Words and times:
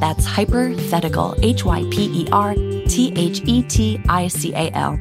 That's 0.00 0.24
Hypothetical, 0.24 1.34
H 1.40 1.64
Y 1.64 1.84
P 1.90 2.22
E 2.22 2.28
R 2.32 2.54
T 2.54 3.12
H 3.16 3.42
E 3.44 3.62
T 3.62 4.00
I 4.08 4.28
C 4.28 4.52
A 4.54 4.70
L. 4.72 4.98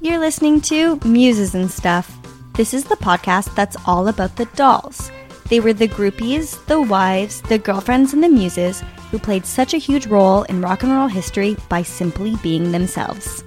You're 0.00 0.18
listening 0.18 0.60
to 0.62 0.98
Muses 1.04 1.54
and 1.54 1.70
Stuff. 1.70 2.16
This 2.54 2.72
is 2.72 2.84
the 2.84 2.96
podcast 2.96 3.54
that's 3.54 3.76
all 3.86 4.08
about 4.08 4.36
the 4.36 4.46
dolls. 4.56 5.10
They 5.48 5.60
were 5.60 5.72
the 5.72 5.88
groupies, 5.88 6.64
the 6.66 6.80
wives, 6.80 7.42
the 7.42 7.58
girlfriends, 7.58 8.12
and 8.12 8.22
the 8.22 8.28
muses 8.28 8.82
who 9.10 9.18
played 9.18 9.44
such 9.44 9.74
a 9.74 9.78
huge 9.78 10.06
role 10.06 10.44
in 10.44 10.62
rock 10.62 10.82
and 10.82 10.92
roll 10.92 11.08
history 11.08 11.56
by 11.68 11.82
simply 11.82 12.36
being 12.36 12.70
themselves. 12.70 13.44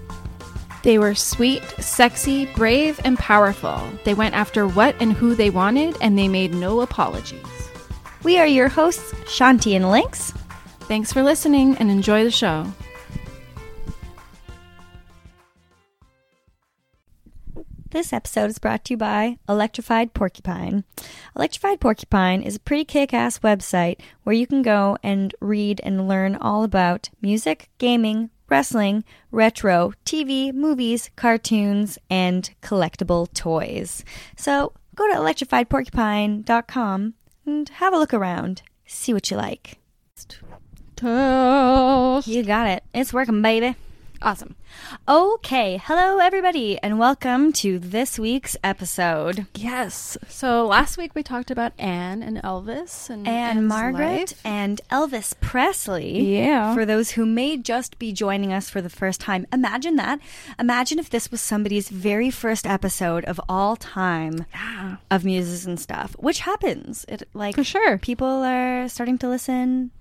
They 0.84 0.98
were 0.98 1.16
sweet, 1.16 1.64
sexy, 1.80 2.46
brave, 2.48 3.00
and 3.06 3.18
powerful. 3.18 3.82
They 4.04 4.14
went 4.14 4.36
after 4.36 4.68
what 4.68 4.96
and 5.00 5.14
who 5.14 5.34
they 5.34 5.50
wanted, 5.50 5.96
and 6.02 6.18
they 6.20 6.28
made 6.28 6.54
no 6.54 6.82
apologies. 6.82 7.53
We 8.24 8.38
are 8.38 8.48
your 8.48 8.70
hosts, 8.70 9.12
Shanti 9.26 9.76
and 9.76 9.92
Lynx. 9.92 10.32
Thanks 10.82 11.12
for 11.12 11.22
listening 11.22 11.76
and 11.78 11.92
enjoy 11.92 12.24
the 12.24 12.32
show. 12.32 12.72
This 17.90 18.14
episode 18.14 18.50
is 18.50 18.60
brought 18.60 18.86
to 18.86 18.94
you 18.94 18.98
by 18.98 19.40
Electrified 19.50 20.14
Porcupine. 20.14 20.86
Electrified 21.36 21.82
Porcupine 21.82 22.42
is 22.42 22.56
a 22.56 22.62
pretty 22.62 22.86
kick 22.86 23.14
ass 23.14 23.40
website 23.40 24.00
where 24.24 24.34
you 24.34 24.48
can 24.48 24.62
go 24.62 24.98
and 25.04 25.36
read 25.42 25.82
and 25.84 26.08
learn 26.08 26.38
all 26.38 26.64
about 26.64 27.10
music, 27.22 27.70
gaming, 27.78 28.30
wrestling, 28.48 29.04
retro, 29.32 29.92
TV, 30.06 30.54
movies, 30.54 31.12
cartoons, 31.18 32.00
and 32.10 32.52
collectible 32.62 33.32
toys. 33.34 34.06
So 34.38 34.72
go 34.96 35.08
to 35.12 35.14
electrifiedporcupine.com 35.20 37.16
and 37.46 37.70
have 37.70 37.94
a 37.94 37.98
look 37.98 38.14
around. 38.14 38.62
See 38.86 39.14
what 39.14 39.30
you 39.32 39.38
like. 39.38 39.80
Toast. 40.96 42.28
You 42.28 42.44
got 42.44 42.68
it. 42.68 42.84
It's 42.94 43.14
working, 43.14 43.42
baby. 43.42 43.76
Awesome. 44.26 44.56
Okay, 45.06 45.82
hello 45.84 46.18
everybody, 46.20 46.80
and 46.82 46.98
welcome 46.98 47.52
to 47.54 47.78
this 47.78 48.18
week's 48.18 48.56
episode. 48.64 49.48
Yes. 49.54 50.18
So 50.30 50.66
last 50.66 50.98
week 50.98 51.14
we 51.14 51.24
talked 51.24 51.52
about 51.52 51.74
Anne 51.78 52.24
and 52.24 52.38
Elvis 52.42 53.10
and 53.10 53.68
Margaret 53.68 54.32
life. 54.32 54.42
and 54.46 54.80
Elvis 54.90 55.34
Presley. 55.42 56.38
Yeah. 56.38 56.74
For 56.74 56.86
those 56.86 57.12
who 57.12 57.26
may 57.26 57.58
just 57.58 58.00
be 58.00 58.14
joining 58.14 58.54
us 58.54 58.70
for 58.70 58.82
the 58.82 58.90
first 58.90 59.20
time, 59.20 59.46
imagine 59.52 59.98
that. 59.98 60.20
Imagine 60.58 61.00
if 61.00 61.10
this 61.10 61.30
was 61.30 61.42
somebody's 61.42 61.90
very 61.90 62.30
first 62.32 62.66
episode 62.66 63.26
of 63.26 63.42
all 63.50 63.76
time 63.76 64.46
Yeah. 64.54 64.96
of 65.12 65.26
muses 65.26 65.66
and 65.66 65.78
stuff, 65.78 66.16
which 66.18 66.40
happens. 66.40 67.04
It 67.10 67.28
like 67.34 67.56
For 67.56 67.64
sure. 67.66 67.98
people 67.98 68.28
are 68.42 68.88
starting 68.88 69.18
to 69.18 69.28
listen 69.28 69.92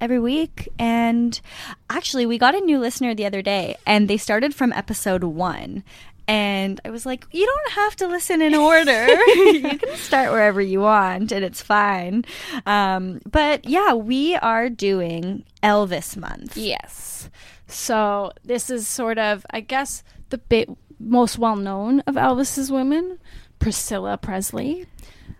every 0.00 0.18
week 0.18 0.68
and 0.78 1.40
actually 1.88 2.26
we 2.26 2.38
got 2.38 2.54
a 2.54 2.60
new 2.60 2.78
listener 2.78 3.14
the 3.14 3.26
other 3.26 3.42
day 3.42 3.76
and 3.86 4.08
they 4.08 4.16
started 4.16 4.54
from 4.54 4.72
episode 4.72 5.24
1 5.24 5.82
and 6.28 6.80
I 6.84 6.90
was 6.90 7.06
like, 7.06 7.24
you 7.30 7.46
don't 7.46 7.72
have 7.72 7.96
to 7.96 8.08
listen 8.08 8.42
in 8.42 8.54
order. 8.54 9.06
you 9.36 9.60
can 9.60 9.96
start 9.96 10.32
wherever 10.32 10.60
you 10.60 10.80
want, 10.80 11.30
and 11.30 11.44
it's 11.44 11.62
fine. 11.62 12.24
Um, 12.66 13.20
but 13.30 13.64
yeah, 13.64 13.92
we 13.92 14.34
are 14.34 14.68
doing 14.68 15.44
Elvis 15.62 16.16
month. 16.16 16.56
Yes. 16.56 17.30
So 17.68 18.32
this 18.44 18.70
is 18.70 18.88
sort 18.88 19.18
of, 19.18 19.46
I 19.50 19.60
guess, 19.60 20.02
the 20.30 20.38
bit 20.38 20.68
most 20.98 21.38
well 21.38 21.56
known 21.56 22.00
of 22.00 22.14
Elvis's 22.16 22.72
women, 22.72 23.18
Priscilla 23.58 24.16
Presley. 24.18 24.86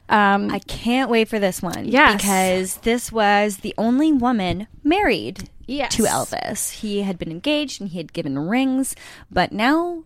Um, 0.08 0.50
I 0.52 0.60
can't 0.60 1.10
wait 1.10 1.28
for 1.28 1.38
this 1.38 1.60
one. 1.62 1.84
Yes. 1.86 2.16
Because 2.20 2.76
this 2.78 3.10
was 3.10 3.58
the 3.58 3.74
only 3.76 4.12
woman 4.12 4.66
married 4.84 5.48
Yes. 5.66 5.94
to 5.96 6.04
Elvis. 6.04 6.70
He 6.70 7.02
had 7.02 7.18
been 7.18 7.30
engaged 7.30 7.80
and 7.80 7.90
he 7.90 7.98
had 7.98 8.12
given 8.12 8.38
rings, 8.38 8.94
but 9.30 9.50
now 9.52 10.04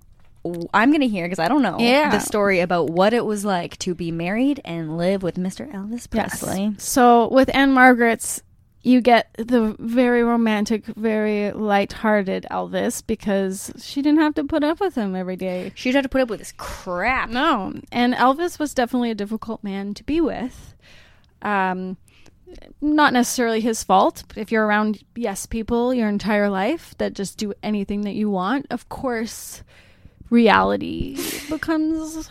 I'm 0.72 0.90
going 0.90 1.02
to 1.02 1.08
hear, 1.08 1.26
because 1.26 1.38
I 1.38 1.48
don't 1.48 1.60
know, 1.60 1.76
Yeah. 1.78 2.08
the 2.10 2.18
story 2.18 2.60
about 2.60 2.88
what 2.88 3.12
it 3.12 3.26
was 3.26 3.44
like 3.44 3.76
to 3.80 3.94
be 3.94 4.10
married 4.10 4.58
and 4.64 4.96
live 4.96 5.22
with 5.22 5.34
Mr. 5.36 5.70
Elvis 5.70 6.08
Yes. 6.12 6.40
Presley. 6.40 6.74
So 6.78 7.28
with 7.28 7.54
Ann-Margret's, 7.54 8.42
you 8.82 9.00
get 9.00 9.28
the 9.36 9.76
very 9.78 10.22
romantic, 10.22 10.86
very 10.86 11.52
light-hearted 11.52 12.46
Elvis 12.50 13.06
because 13.06 13.72
she 13.78 14.00
didn't 14.00 14.20
have 14.20 14.34
to 14.34 14.44
put 14.44 14.64
up 14.64 14.80
with 14.80 14.94
him 14.94 15.14
every 15.14 15.36
day. 15.36 15.72
She'd 15.74 15.94
have 15.94 16.04
to 16.04 16.08
put 16.08 16.22
up 16.22 16.30
with 16.30 16.38
this 16.38 16.54
crap. 16.56 17.28
No, 17.28 17.74
and 17.92 18.14
Elvis 18.14 18.58
was 18.58 18.72
definitely 18.72 19.10
a 19.10 19.14
difficult 19.14 19.62
man 19.62 19.92
to 19.94 20.04
be 20.04 20.20
with. 20.20 20.74
Um, 21.42 21.96
not 22.80 23.12
necessarily 23.12 23.60
his 23.60 23.84
fault. 23.84 24.24
But 24.28 24.38
if 24.38 24.50
you're 24.50 24.66
around 24.66 25.02
yes 25.14 25.46
people 25.46 25.94
your 25.94 26.08
entire 26.08 26.48
life 26.48 26.94
that 26.98 27.14
just 27.14 27.38
do 27.38 27.52
anything 27.62 28.02
that 28.02 28.14
you 28.14 28.30
want, 28.30 28.66
of 28.70 28.88
course, 28.88 29.62
reality 30.30 31.18
becomes. 31.48 32.30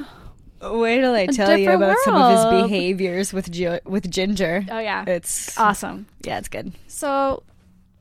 Wait 0.62 1.00
till 1.02 1.14
I 1.14 1.26
tell 1.28 1.58
you 1.58 1.72
about 1.72 1.98
some 2.04 2.16
of 2.16 2.32
his 2.32 2.64
behaviors 2.64 3.34
with 3.34 3.48
with 3.86 4.10
Ginger. 4.12 4.66
Oh 4.70 4.80
yeah, 4.80 5.06
It's 5.08 5.58
awesome. 5.58 6.06
yeah, 6.24 6.38
it's 6.38 6.50
good. 6.50 6.74
So, 6.88 7.44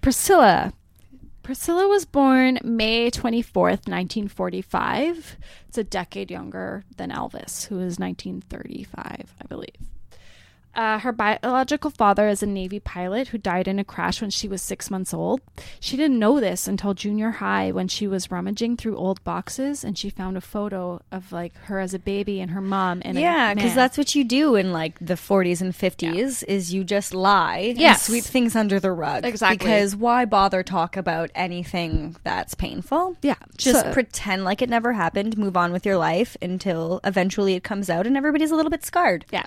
Priscilla. 0.01 0.73
Priscilla 1.43 1.89
was 1.89 2.05
born 2.05 2.59
May 2.63 3.11
24th, 3.11 3.89
1945. 3.89 5.37
It's 5.69 5.79
a 5.79 5.85
decade 5.85 6.31
younger 6.31 6.85
than 6.99 7.11
Elvis, 7.11 7.67
who 7.69 7.77
is 7.77 7.99
1935, 7.99 9.35
I 9.43 9.47
believe. 9.49 9.75
Uh, 10.79 10.97
her 11.01 11.11
biological 11.11 11.91
father 11.91 12.29
is 12.29 12.41
a 12.41 12.47
Navy 12.47 12.79
pilot 12.79 13.27
who 13.29 13.37
died 13.39 13.67
in 13.67 13.81
a 13.81 13.85
crash 13.85 14.21
when 14.21 14.31
she 14.31 14.47
was 14.47 14.63
six 14.63 14.93
months 14.93 15.13
old. 15.13 15.41
She 15.81 15.97
didn't 15.97 16.21
know 16.21 16.39
this 16.39 16.69
until 16.69 16.95
junior 16.95 17.33
high 17.33 17.73
when 17.73 17.89
she 17.89 18.07
was 18.07 18.31
rummaging 18.31 18.77
through 18.77 18.97
old 18.97 19.23
boxes 19.25 19.83
and 19.83 19.99
she 19.99 20.09
found 20.09 20.37
a 20.37 20.41
photo 20.41 21.03
of 21.11 21.33
like 21.33 21.53
her 21.65 21.81
as 21.81 21.95
a 21.95 21.99
baby 21.99 22.41
and 22.41 22.53
her 22.53 22.61
mom. 22.61 23.03
And 23.05 23.19
yeah, 23.19 23.55
because 23.55 23.75
that's 23.75 23.99
what 23.99 24.15
you 24.15 24.23
do 24.23 24.55
in 24.55 24.73
like 24.73 24.97
the 25.01 25.15
40s 25.15 25.61
and 25.61 25.73
50s 25.75 26.45
is 26.47 26.73
you 26.73 26.85
just 26.85 27.13
lie 27.13 27.75
Yes. 27.77 28.07
and 28.09 28.15
sweep 28.15 28.25
things 28.25 28.55
under 28.55 28.79
the 28.79 28.93
rug. 28.93 29.25
Exactly. 29.25 29.59
Because 29.59 29.97
why 29.97 30.27
bother 30.27 30.63
talk 30.63 30.97
about 30.97 31.31
anything 31.35 32.15
that's 32.23 32.55
painful? 32.55 33.17
Yeah, 33.21 33.35
Just 33.57 33.81
so- 33.85 33.93
pretend 33.93 34.45
like 34.45 34.63
it 34.63 34.71
never 34.71 34.93
happened, 34.93 35.37
move 35.37 35.57
on 35.57 35.73
with 35.73 35.85
your 35.85 35.97
life 35.97 36.37
until 36.41 37.01
eventually 37.03 37.55
it 37.55 37.65
comes 37.65 37.91
out 37.91 38.07
and 38.07 38.17
everybody's 38.17 38.53
a 38.53 38.55
little 38.55 38.71
bit 38.71 38.85
scarred. 38.85 39.25
Yeah. 39.33 39.47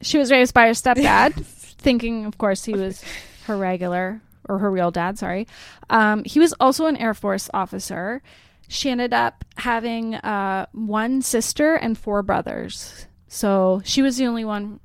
She 0.00 0.18
was 0.18 0.30
raised 0.30 0.54
by 0.54 0.66
her 0.66 0.72
stepdad, 0.72 1.34
thinking, 1.44 2.24
of 2.24 2.38
course, 2.38 2.64
he 2.64 2.72
was 2.72 3.02
her 3.46 3.56
regular 3.56 4.20
or 4.48 4.58
her 4.58 4.70
real 4.70 4.90
dad, 4.90 5.18
sorry. 5.18 5.46
Um, 5.90 6.24
he 6.24 6.38
was 6.38 6.54
also 6.60 6.86
an 6.86 6.96
Air 6.96 7.14
Force 7.14 7.50
officer. 7.52 8.22
She 8.68 8.90
ended 8.90 9.12
up 9.12 9.44
having 9.56 10.14
uh, 10.14 10.66
one 10.72 11.22
sister 11.22 11.74
and 11.74 11.96
four 11.96 12.22
brothers. 12.22 13.06
So 13.28 13.82
she 13.84 14.02
was 14.02 14.16
the 14.16 14.26
only 14.26 14.44
one, 14.44 14.80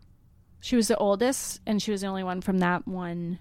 she 0.61 0.75
was 0.75 0.87
the 0.87 0.97
oldest, 0.97 1.61
and 1.65 1.81
she 1.81 1.91
was 1.91 2.01
the 2.01 2.07
only 2.07 2.23
one 2.23 2.41
from 2.41 2.59
that 2.59 2.87
one 2.87 3.39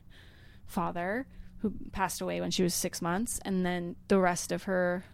father 0.67 1.27
who 1.59 1.73
passed 1.93 2.21
away 2.21 2.41
when 2.41 2.51
she 2.51 2.63
was 2.63 2.75
six 2.75 3.01
months. 3.01 3.41
And 3.45 3.65
then 3.65 3.97
the 4.09 4.19
rest 4.19 4.53
of 4.53 4.65
her 4.65 5.05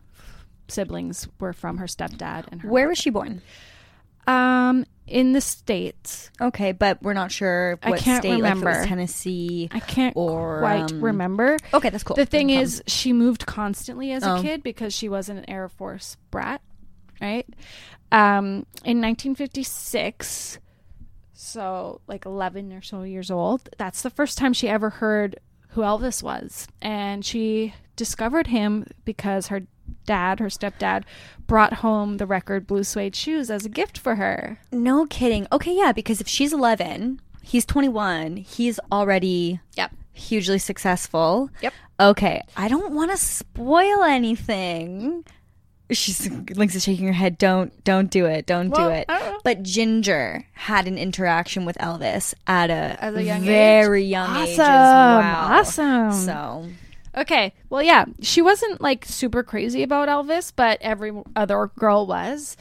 siblings 0.68 1.28
were 1.38 1.52
from 1.52 1.78
her 1.78 1.86
stepdad 1.86 2.46
and 2.50 2.62
her. 2.62 2.68
Where 2.68 2.88
was 2.88 2.98
she 2.98 3.10
born? 3.10 3.42
Um, 4.28 4.84
in 5.06 5.32
the 5.32 5.40
States. 5.40 6.30
Okay, 6.40 6.72
but 6.72 7.02
we're 7.02 7.14
not 7.14 7.32
sure 7.32 7.78
I 7.82 7.90
what 7.90 8.00
can't 8.00 8.22
state. 8.22 8.28
Like 8.30 8.38
if 8.38 8.44
it 8.44 8.48
remember. 8.60 8.78
was 8.80 8.86
Tennessee. 8.86 9.68
I 9.72 9.80
can't 9.80 10.14
Or, 10.16 10.58
quite 10.60 10.92
um, 10.92 11.00
remember. 11.00 11.56
Okay, 11.72 11.88
that's 11.88 12.04
cool. 12.04 12.14
The 12.16 12.26
thing 12.26 12.50
is, 12.50 12.82
she 12.86 13.12
moved 13.14 13.46
constantly 13.46 14.12
as 14.12 14.22
a 14.22 14.34
Oh. 14.36 14.42
kid 14.42 14.62
because 14.62 14.92
she 14.94 15.08
was 15.08 15.28
an 15.30 15.48
Air 15.48 15.68
Force 15.70 16.16
brat, 16.30 16.60
right? 17.22 17.46
Um, 18.12 18.66
in 18.84 19.00
1956, 19.00 20.58
so 21.32 22.00
like 22.06 22.26
11 22.26 22.72
or 22.72 22.82
so 22.82 23.02
years 23.02 23.30
old, 23.30 23.68
that's 23.78 24.02
the 24.02 24.10
first 24.10 24.38
time 24.38 24.52
she 24.52 24.68
ever 24.68 24.90
heard 24.90 25.38
who 25.70 25.82
Elvis 25.82 26.22
was. 26.22 26.66
And 26.82 27.24
she 27.24 27.74
discovered 27.96 28.46
him 28.48 28.86
because 29.04 29.46
her 29.48 29.62
dad, 30.06 30.40
her 30.40 30.46
stepdad, 30.48 31.04
brought 31.46 31.74
home 31.74 32.16
the 32.18 32.26
record 32.26 32.66
Blue 32.66 32.84
Suede 32.84 33.14
Shoes 33.16 33.50
as 33.50 33.64
a 33.64 33.68
gift 33.68 33.98
for 33.98 34.16
her. 34.16 34.58
No 34.72 35.06
kidding. 35.06 35.46
Okay, 35.52 35.74
yeah, 35.76 35.92
because 35.92 36.20
if 36.20 36.28
she's 36.28 36.52
11, 36.52 37.20
he's 37.42 37.64
21, 37.64 38.36
he's 38.38 38.78
already 38.92 39.60
Yep. 39.76 39.92
hugely 40.12 40.58
successful. 40.58 41.50
Yep. 41.62 41.72
Okay, 42.00 42.42
I 42.56 42.68
don't 42.68 42.92
want 42.94 43.10
to 43.10 43.16
spoil 43.16 44.02
anything. 44.04 45.24
She's 45.90 46.30
Link's 46.54 46.74
is 46.74 46.84
shaking 46.84 47.06
her 47.06 47.14
head. 47.14 47.38
Don't 47.38 47.72
don't 47.82 48.10
do 48.10 48.26
it. 48.26 48.44
Don't 48.44 48.68
Well, 48.68 48.90
do 48.90 48.94
it. 48.94 49.08
But 49.42 49.62
Ginger 49.62 50.44
had 50.52 50.86
an 50.86 50.98
interaction 50.98 51.64
with 51.64 51.78
Elvis 51.78 52.34
at 52.46 52.68
a, 52.68 52.98
a 53.00 53.22
young 53.22 53.40
very 53.40 54.04
young 54.04 54.36
age 54.36 54.58
as 54.58 54.58
Awesome. 54.58 55.24
well. 55.24 56.10
Awesome. 56.10 56.12
So 56.12 56.66
Okay. 57.18 57.52
Well, 57.68 57.82
yeah, 57.82 58.04
she 58.22 58.40
wasn't 58.40 58.80
like 58.80 59.04
super 59.04 59.42
crazy 59.42 59.82
about 59.82 60.08
Elvis, 60.08 60.52
but 60.54 60.78
every 60.80 61.12
other 61.34 61.70
girl 61.78 62.06
was. 62.06 62.56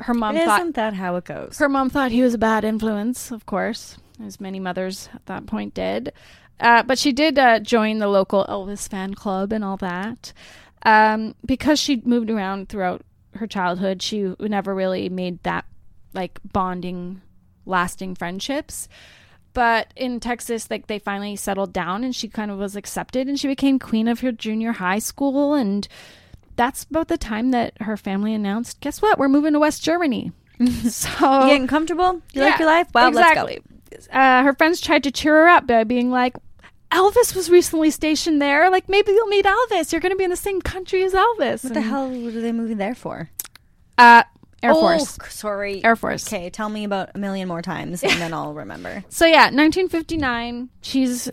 Her 0.00 0.14
mom 0.14 0.36
thought 0.36 0.60
isn't 0.60 0.76
that 0.76 0.94
how 0.94 1.16
it 1.16 1.24
goes? 1.24 1.58
her 1.58 1.68
mom 1.68 1.90
thought 1.90 2.10
he 2.10 2.22
was 2.22 2.34
a 2.34 2.38
bad 2.38 2.64
influence, 2.64 3.30
of 3.30 3.44
course, 3.46 3.98
as 4.24 4.40
many 4.40 4.60
mothers 4.60 5.08
at 5.14 5.24
that 5.26 5.46
point 5.46 5.74
did. 5.74 6.12
Uh, 6.60 6.82
but 6.82 6.98
she 6.98 7.12
did 7.12 7.38
uh, 7.38 7.60
join 7.60 7.98
the 7.98 8.08
local 8.08 8.44
Elvis 8.46 8.88
fan 8.88 9.14
club 9.14 9.52
and 9.52 9.64
all 9.64 9.76
that. 9.78 10.32
Um, 10.84 11.34
because 11.44 11.78
she 11.78 12.02
moved 12.04 12.30
around 12.30 12.68
throughout 12.68 13.02
her 13.34 13.46
childhood, 13.46 14.02
she 14.02 14.34
never 14.40 14.74
really 14.74 15.08
made 15.08 15.42
that 15.42 15.64
like 16.14 16.40
bonding, 16.52 17.20
lasting 17.66 18.14
friendships. 18.14 18.88
But 19.54 19.92
in 19.96 20.20
Texas, 20.20 20.70
like 20.70 20.86
they 20.86 20.98
finally 20.98 21.34
settled 21.36 21.72
down 21.72 22.04
and 22.04 22.14
she 22.14 22.28
kind 22.28 22.50
of 22.50 22.58
was 22.58 22.76
accepted 22.76 23.28
and 23.28 23.38
she 23.40 23.48
became 23.48 23.78
queen 23.78 24.06
of 24.08 24.20
her 24.20 24.30
junior 24.32 24.72
high 24.72 24.98
school. 25.00 25.54
And 25.54 25.88
that's 26.56 26.84
about 26.84 27.08
the 27.08 27.18
time 27.18 27.50
that 27.50 27.72
her 27.80 27.96
family 27.96 28.34
announced, 28.34 28.80
guess 28.80 29.02
what? 29.02 29.18
We're 29.18 29.28
moving 29.28 29.54
to 29.54 29.58
West 29.58 29.82
Germany. 29.82 30.32
so 30.88 31.40
You 31.42 31.46
getting 31.48 31.66
comfortable? 31.66 32.20
You 32.32 32.42
like 32.42 32.58
your 32.58 32.66
life? 32.68 32.88
Well, 32.94 33.08
exactly. 33.08 33.60
Uh, 34.12 34.42
her 34.42 34.52
friends 34.54 34.80
tried 34.80 35.02
to 35.04 35.10
cheer 35.10 35.34
her 35.34 35.48
up 35.48 35.66
by 35.66 35.84
being 35.84 36.10
like, 36.10 36.34
Elvis 36.92 37.34
was 37.34 37.50
recently 37.50 37.90
stationed 37.90 38.40
there. 38.40 38.70
Like, 38.70 38.88
maybe 38.88 39.12
you'll 39.12 39.26
meet 39.26 39.44
Elvis. 39.44 39.92
You're 39.92 40.00
going 40.00 40.12
to 40.12 40.16
be 40.16 40.24
in 40.24 40.30
the 40.30 40.36
same 40.36 40.60
country 40.62 41.02
as 41.04 41.12
Elvis. 41.12 41.64
What 41.64 41.74
the 41.74 41.80
And, 41.80 41.88
hell 41.88 42.08
were 42.08 42.30
they 42.30 42.52
moving 42.52 42.78
there 42.78 42.94
for? 42.94 43.28
Uh, 43.98 44.22
Air 44.62 44.72
Oh, 44.72 44.80
Force. 44.80 45.18
sorry. 45.30 45.84
Air 45.84 45.96
Force. 45.96 46.26
Okay, 46.26 46.50
tell 46.50 46.68
me 46.68 46.84
about 46.84 47.10
a 47.14 47.18
million 47.18 47.46
more 47.48 47.62
times 47.62 48.02
and 48.02 48.12
then 48.20 48.32
I'll 48.34 48.54
remember. 48.54 49.04
So 49.10 49.24
yeah, 49.26 49.50
1959. 49.50 50.68
She's 50.82 51.30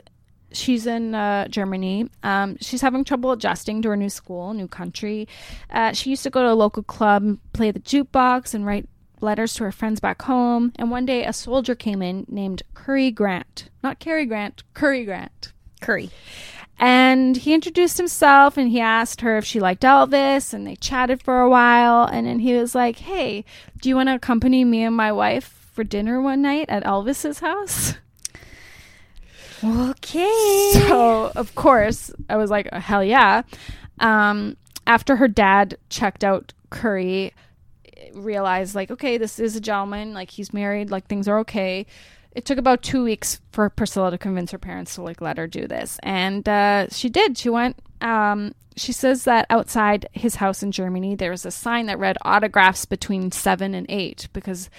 she's 0.52 0.86
in 0.88 1.14
uh, 1.16 1.48
Germany. 1.48 2.10
Um, 2.24 2.58
she's 2.62 2.82
having 2.82 3.04
trouble 3.04 3.32
adjusting 3.32 3.82
to 3.82 3.90
her 3.90 3.98
new 3.98 4.10
school, 4.10 4.54
new 4.54 4.68
country. 4.68 5.28
Uh, 5.70 5.92
she 5.94 6.10
used 6.12 6.24
to 6.24 6.30
go 6.30 6.44
to 6.44 6.52
a 6.52 6.56
local 6.56 6.84
club, 6.84 7.38
play 7.54 7.72
the 7.72 7.80
jukebox, 7.80 8.54
and 8.54 8.66
write 8.66 8.88
letters 9.22 9.54
to 9.56 9.64
her 9.64 9.72
friends 9.72 10.00
back 10.00 10.22
home. 10.22 10.72
And 10.78 10.92
one 10.92 11.06
day, 11.06 11.26
a 11.26 11.34
soldier 11.34 11.74
came 11.76 12.02
in 12.02 12.26
named 12.30 12.64
Currie 12.74 13.12
Grant, 13.12 13.70
not 13.84 14.00
Cary 14.00 14.26
Grant, 14.26 14.64
Currie 14.74 15.04
Grant. 15.06 15.52
Currie. 15.82 16.10
And 16.78 17.38
he 17.38 17.54
introduced 17.54 17.98
himself 17.98 18.58
and 18.58 18.70
he 18.70 18.82
asked 18.82 19.22
her 19.22 19.38
if 19.38 19.46
she 19.46 19.60
liked 19.60 19.84
Elvis 19.84 20.54
and 20.54 20.68
they 20.68 20.76
chatted 20.76 21.24
for 21.24 21.40
a 21.42 21.50
while. 21.50 22.06
And 22.06 22.28
then 22.28 22.40
he 22.40 22.54
was 22.56 22.76
like, 22.76 23.00
Hey, 23.00 23.46
do 23.82 23.90
you 23.90 23.96
want 23.96 24.10
to 24.10 24.16
accompany 24.16 24.66
me 24.66 24.84
and 24.84 24.96
my 24.96 25.12
wife 25.12 25.70
for 25.74 25.84
dinner 25.84 26.22
one 26.22 26.42
night 26.42 26.70
at 26.70 26.84
Elvis's 26.84 27.40
house? 27.40 27.96
Okay. 29.64 30.72
So, 30.88 31.32
of 31.36 31.56
course, 31.56 32.12
I 32.30 32.36
was 32.36 32.50
like, 32.50 32.72
Hell 32.74 33.04
yeah. 33.04 33.44
Um, 34.00 34.58
after 34.86 35.16
her 35.16 35.28
dad 35.28 35.78
checked 35.90 36.24
out 36.24 36.54
Currie, 36.70 37.34
realized, 38.14 38.76
like, 38.76 38.92
okay, 38.92 39.18
this 39.18 39.40
is 39.40 39.56
a 39.56 39.62
gentleman, 39.62 40.14
like, 40.14 40.32
he's 40.32 40.54
married, 40.54 40.92
like, 40.92 41.08
things 41.08 41.28
are 41.28 41.40
okay. 41.40 41.86
It 42.36 42.44
took 42.46 42.58
about 42.58 42.82
two 42.82 43.04
weeks 43.04 43.40
for 43.52 43.70
Priscilla 43.70 44.12
to 44.12 44.18
convince 44.18 44.52
her 44.52 44.58
parents 44.58 44.96
to 44.96 45.02
like 45.02 45.22
let 45.22 45.38
her 45.38 45.48
do 45.48 45.68
this, 45.68 45.98
and 46.04 46.48
uh, 46.48 46.88
she 46.90 47.10
did. 47.10 47.38
She 47.38 47.50
went. 47.50 47.78
Um, 48.02 48.54
she 48.76 48.92
says 48.92 49.24
that 49.24 49.46
outside 49.50 50.10
his 50.12 50.36
house 50.36 50.62
in 50.62 50.74
Germany, 50.74 51.16
there 51.16 51.32
was 51.32 51.46
a 51.46 51.52
sign 51.52 51.86
that 51.86 51.98
read 51.98 52.18
autographs 52.24 52.84
between 52.84 53.32
seven 53.32 53.74
and 53.74 53.86
eight 53.88 54.28
because 54.34 54.70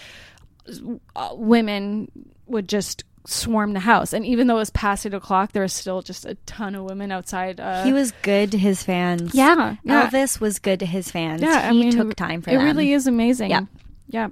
uh, 1.16 1.30
women 1.32 2.10
would 2.46 2.68
just 2.68 3.04
swarm 3.26 3.72
the 3.72 3.80
house, 3.80 4.12
and 4.12 4.24
even 4.26 4.46
though 4.48 4.56
it 4.56 4.58
was 4.58 4.70
past 4.70 5.06
eight 5.06 5.14
o'clock, 5.14 5.52
there 5.52 5.62
was 5.62 5.72
still 5.72 6.02
just 6.02 6.26
a 6.26 6.34
ton 6.44 6.74
of 6.74 6.84
women 6.84 7.10
outside. 7.10 7.58
Uh, 7.58 7.84
he 7.84 7.92
was 7.92 8.12
good 8.22 8.52
to 8.52 8.58
his 8.58 8.82
fans. 8.82 9.34
yeah, 9.34 9.76
yeah. 9.82 10.10
Elvis 10.10 10.40
was 10.40 10.58
good 10.58 10.80
to 10.80 10.86
his 10.86 11.10
fans. 11.10 11.40
Yeah, 11.40 11.68
I 11.70 11.72
he 11.72 11.80
mean, 11.84 11.92
took 11.92 12.14
time 12.16 12.42
for 12.42 12.50
it 12.50 12.54
them. 12.56 12.64
really 12.64 12.92
is 12.92 13.06
amazing. 13.06 13.50
Yeah. 13.50 13.62
yeah. 14.08 14.28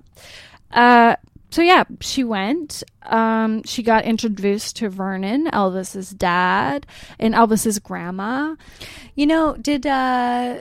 Uh, 0.71 1.17
so 1.55 1.63
yeah, 1.63 1.85
she 2.01 2.25
went. 2.25 2.83
Um, 3.05 3.63
she 3.63 3.85
got 3.85 4.05
introduced 4.05 4.75
to 4.79 4.89
Vernon, 4.89 5.47
Elvis's 5.53 6.11
dad, 6.11 6.85
and 7.21 7.33
Elvis's 7.33 7.79
grandma. 7.79 8.57
You 9.15 9.27
know, 9.29 9.55
did 9.57 9.87
uh, 9.87 10.59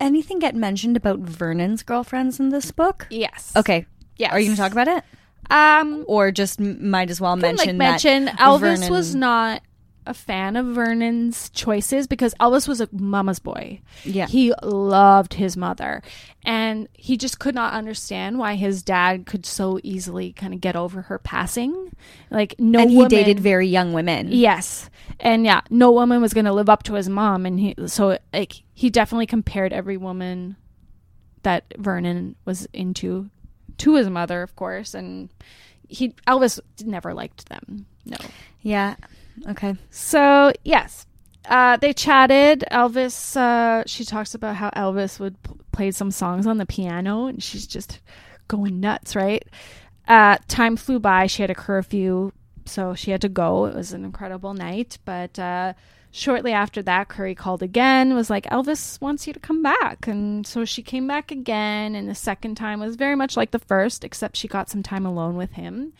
anything 0.00 0.40
get 0.40 0.56
mentioned 0.56 0.96
about 0.96 1.20
Vernon's 1.20 1.84
girlfriends 1.84 2.40
in 2.40 2.48
this 2.48 2.72
book? 2.72 3.06
Yes. 3.10 3.52
Okay. 3.54 3.86
Yes. 4.16 4.32
Are 4.32 4.40
you 4.40 4.46
going 4.46 4.56
to 4.56 4.62
talk 4.62 4.72
about 4.72 4.88
it? 4.88 5.04
Um, 5.50 6.04
Or 6.08 6.32
just 6.32 6.58
might 6.58 7.10
as 7.10 7.20
well 7.20 7.34
like 7.36 7.42
mention 7.42 7.78
that 7.78 8.02
mention 8.04 8.26
Elvis 8.38 8.58
Vernon- 8.80 8.92
was 8.92 9.14
not 9.14 9.62
a 10.08 10.14
fan 10.14 10.56
of 10.56 10.66
Vernon's 10.66 11.50
choices 11.50 12.06
because 12.06 12.34
Elvis 12.40 12.66
was 12.66 12.80
a 12.80 12.88
mama's 12.92 13.38
boy. 13.38 13.80
Yeah. 14.04 14.26
He 14.26 14.52
loved 14.62 15.34
his 15.34 15.56
mother 15.56 16.02
and 16.42 16.88
he 16.94 17.16
just 17.16 17.38
could 17.38 17.54
not 17.54 17.74
understand 17.74 18.38
why 18.38 18.54
his 18.54 18.82
dad 18.82 19.26
could 19.26 19.44
so 19.44 19.78
easily 19.82 20.32
kind 20.32 20.54
of 20.54 20.60
get 20.60 20.76
over 20.76 21.02
her 21.02 21.18
passing. 21.18 21.92
Like 22.30 22.54
no 22.58 22.80
and 22.80 22.90
he 22.90 22.96
woman- 22.96 23.10
dated 23.10 23.38
very 23.38 23.68
young 23.68 23.92
women. 23.92 24.28
Yes. 24.32 24.88
And 25.20 25.44
yeah, 25.44 25.60
no 25.68 25.92
woman 25.92 26.22
was 26.22 26.32
going 26.32 26.46
to 26.46 26.52
live 26.52 26.68
up 26.70 26.84
to 26.84 26.94
his 26.94 27.08
mom 27.08 27.44
and 27.44 27.60
he 27.60 27.74
so 27.86 28.18
like 28.32 28.62
he 28.72 28.88
definitely 28.88 29.26
compared 29.26 29.72
every 29.72 29.96
woman 29.96 30.56
that 31.42 31.72
Vernon 31.76 32.34
was 32.44 32.66
into 32.72 33.28
to 33.78 33.94
his 33.94 34.08
mother, 34.08 34.42
of 34.42 34.56
course, 34.56 34.94
and 34.94 35.28
he 35.86 36.14
Elvis 36.26 36.60
never 36.84 37.14
liked 37.14 37.48
them. 37.48 37.86
No. 38.04 38.16
Yeah. 38.62 38.96
Okay. 39.46 39.76
So, 39.90 40.52
yes. 40.64 41.06
Uh, 41.48 41.76
they 41.78 41.92
chatted. 41.92 42.64
Elvis, 42.70 43.36
uh, 43.36 43.82
she 43.86 44.04
talks 44.04 44.34
about 44.34 44.56
how 44.56 44.70
Elvis 44.70 45.18
would 45.18 45.42
p- 45.42 45.52
play 45.72 45.90
some 45.90 46.10
songs 46.10 46.46
on 46.46 46.58
the 46.58 46.66
piano 46.66 47.26
and 47.26 47.42
she's 47.42 47.66
just 47.66 48.00
going 48.48 48.80
nuts, 48.80 49.16
right? 49.16 49.44
Uh, 50.06 50.36
time 50.48 50.76
flew 50.76 50.98
by. 50.98 51.26
She 51.26 51.42
had 51.42 51.50
a 51.50 51.54
curfew, 51.54 52.32
so 52.66 52.94
she 52.94 53.10
had 53.10 53.20
to 53.22 53.28
go. 53.28 53.66
It 53.66 53.74
was 53.74 53.92
an 53.92 54.04
incredible 54.04 54.52
night. 54.54 54.98
But 55.04 55.38
uh, 55.38 55.72
shortly 56.10 56.52
after 56.52 56.82
that, 56.82 57.08
Currie 57.08 57.34
called 57.34 57.62
again, 57.62 58.14
was 58.14 58.30
like, 58.30 58.44
Elvis 58.46 59.00
wants 59.00 59.26
you 59.26 59.32
to 59.32 59.40
come 59.40 59.62
back. 59.62 60.06
And 60.06 60.46
so 60.46 60.64
she 60.64 60.82
came 60.82 61.06
back 61.06 61.30
again. 61.30 61.94
And 61.94 62.08
the 62.08 62.14
second 62.14 62.56
time 62.56 62.80
was 62.80 62.96
very 62.96 63.16
much 63.16 63.36
like 63.36 63.52
the 63.52 63.58
first, 63.58 64.04
except 64.04 64.36
she 64.36 64.48
got 64.48 64.68
some 64.68 64.82
time 64.82 65.06
alone 65.06 65.36
with 65.36 65.52
him. 65.52 65.92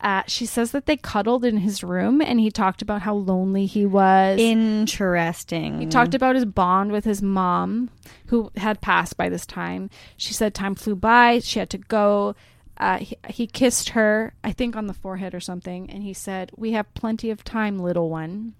Uh, 0.00 0.22
she 0.26 0.46
says 0.46 0.70
that 0.70 0.86
they 0.86 0.96
cuddled 0.96 1.44
in 1.44 1.56
his 1.56 1.82
room 1.82 2.20
and 2.20 2.38
he 2.38 2.50
talked 2.50 2.82
about 2.82 3.02
how 3.02 3.14
lonely 3.14 3.66
he 3.66 3.84
was. 3.84 4.38
Interesting. 4.38 5.80
He 5.80 5.86
talked 5.86 6.14
about 6.14 6.36
his 6.36 6.44
bond 6.44 6.92
with 6.92 7.04
his 7.04 7.20
mom, 7.20 7.90
who 8.26 8.52
had 8.56 8.80
passed 8.80 9.16
by 9.16 9.28
this 9.28 9.44
time. 9.44 9.90
She 10.16 10.32
said 10.32 10.54
time 10.54 10.74
flew 10.76 10.94
by. 10.94 11.40
She 11.40 11.58
had 11.58 11.70
to 11.70 11.78
go. 11.78 12.36
Uh, 12.76 12.98
he, 12.98 13.16
he 13.28 13.46
kissed 13.48 13.88
her, 13.90 14.34
I 14.44 14.52
think, 14.52 14.76
on 14.76 14.86
the 14.86 14.94
forehead 14.94 15.34
or 15.34 15.40
something, 15.40 15.90
and 15.90 16.04
he 16.04 16.14
said, 16.14 16.52
We 16.56 16.72
have 16.72 16.94
plenty 16.94 17.30
of 17.30 17.42
time, 17.42 17.80
little 17.80 18.08
one. 18.08 18.54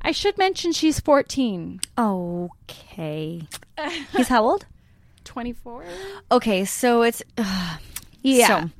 I 0.00 0.10
should 0.10 0.36
mention 0.36 0.72
she's 0.72 0.98
14. 0.98 1.80
Okay. 1.96 3.42
He's 4.16 4.28
how 4.28 4.44
old? 4.44 4.66
24? 5.24 5.84
Okay, 6.32 6.64
so 6.64 7.02
it's 7.02 7.22
uh, 7.38 7.76
Yeah. 8.22 8.64
So, 8.64 8.70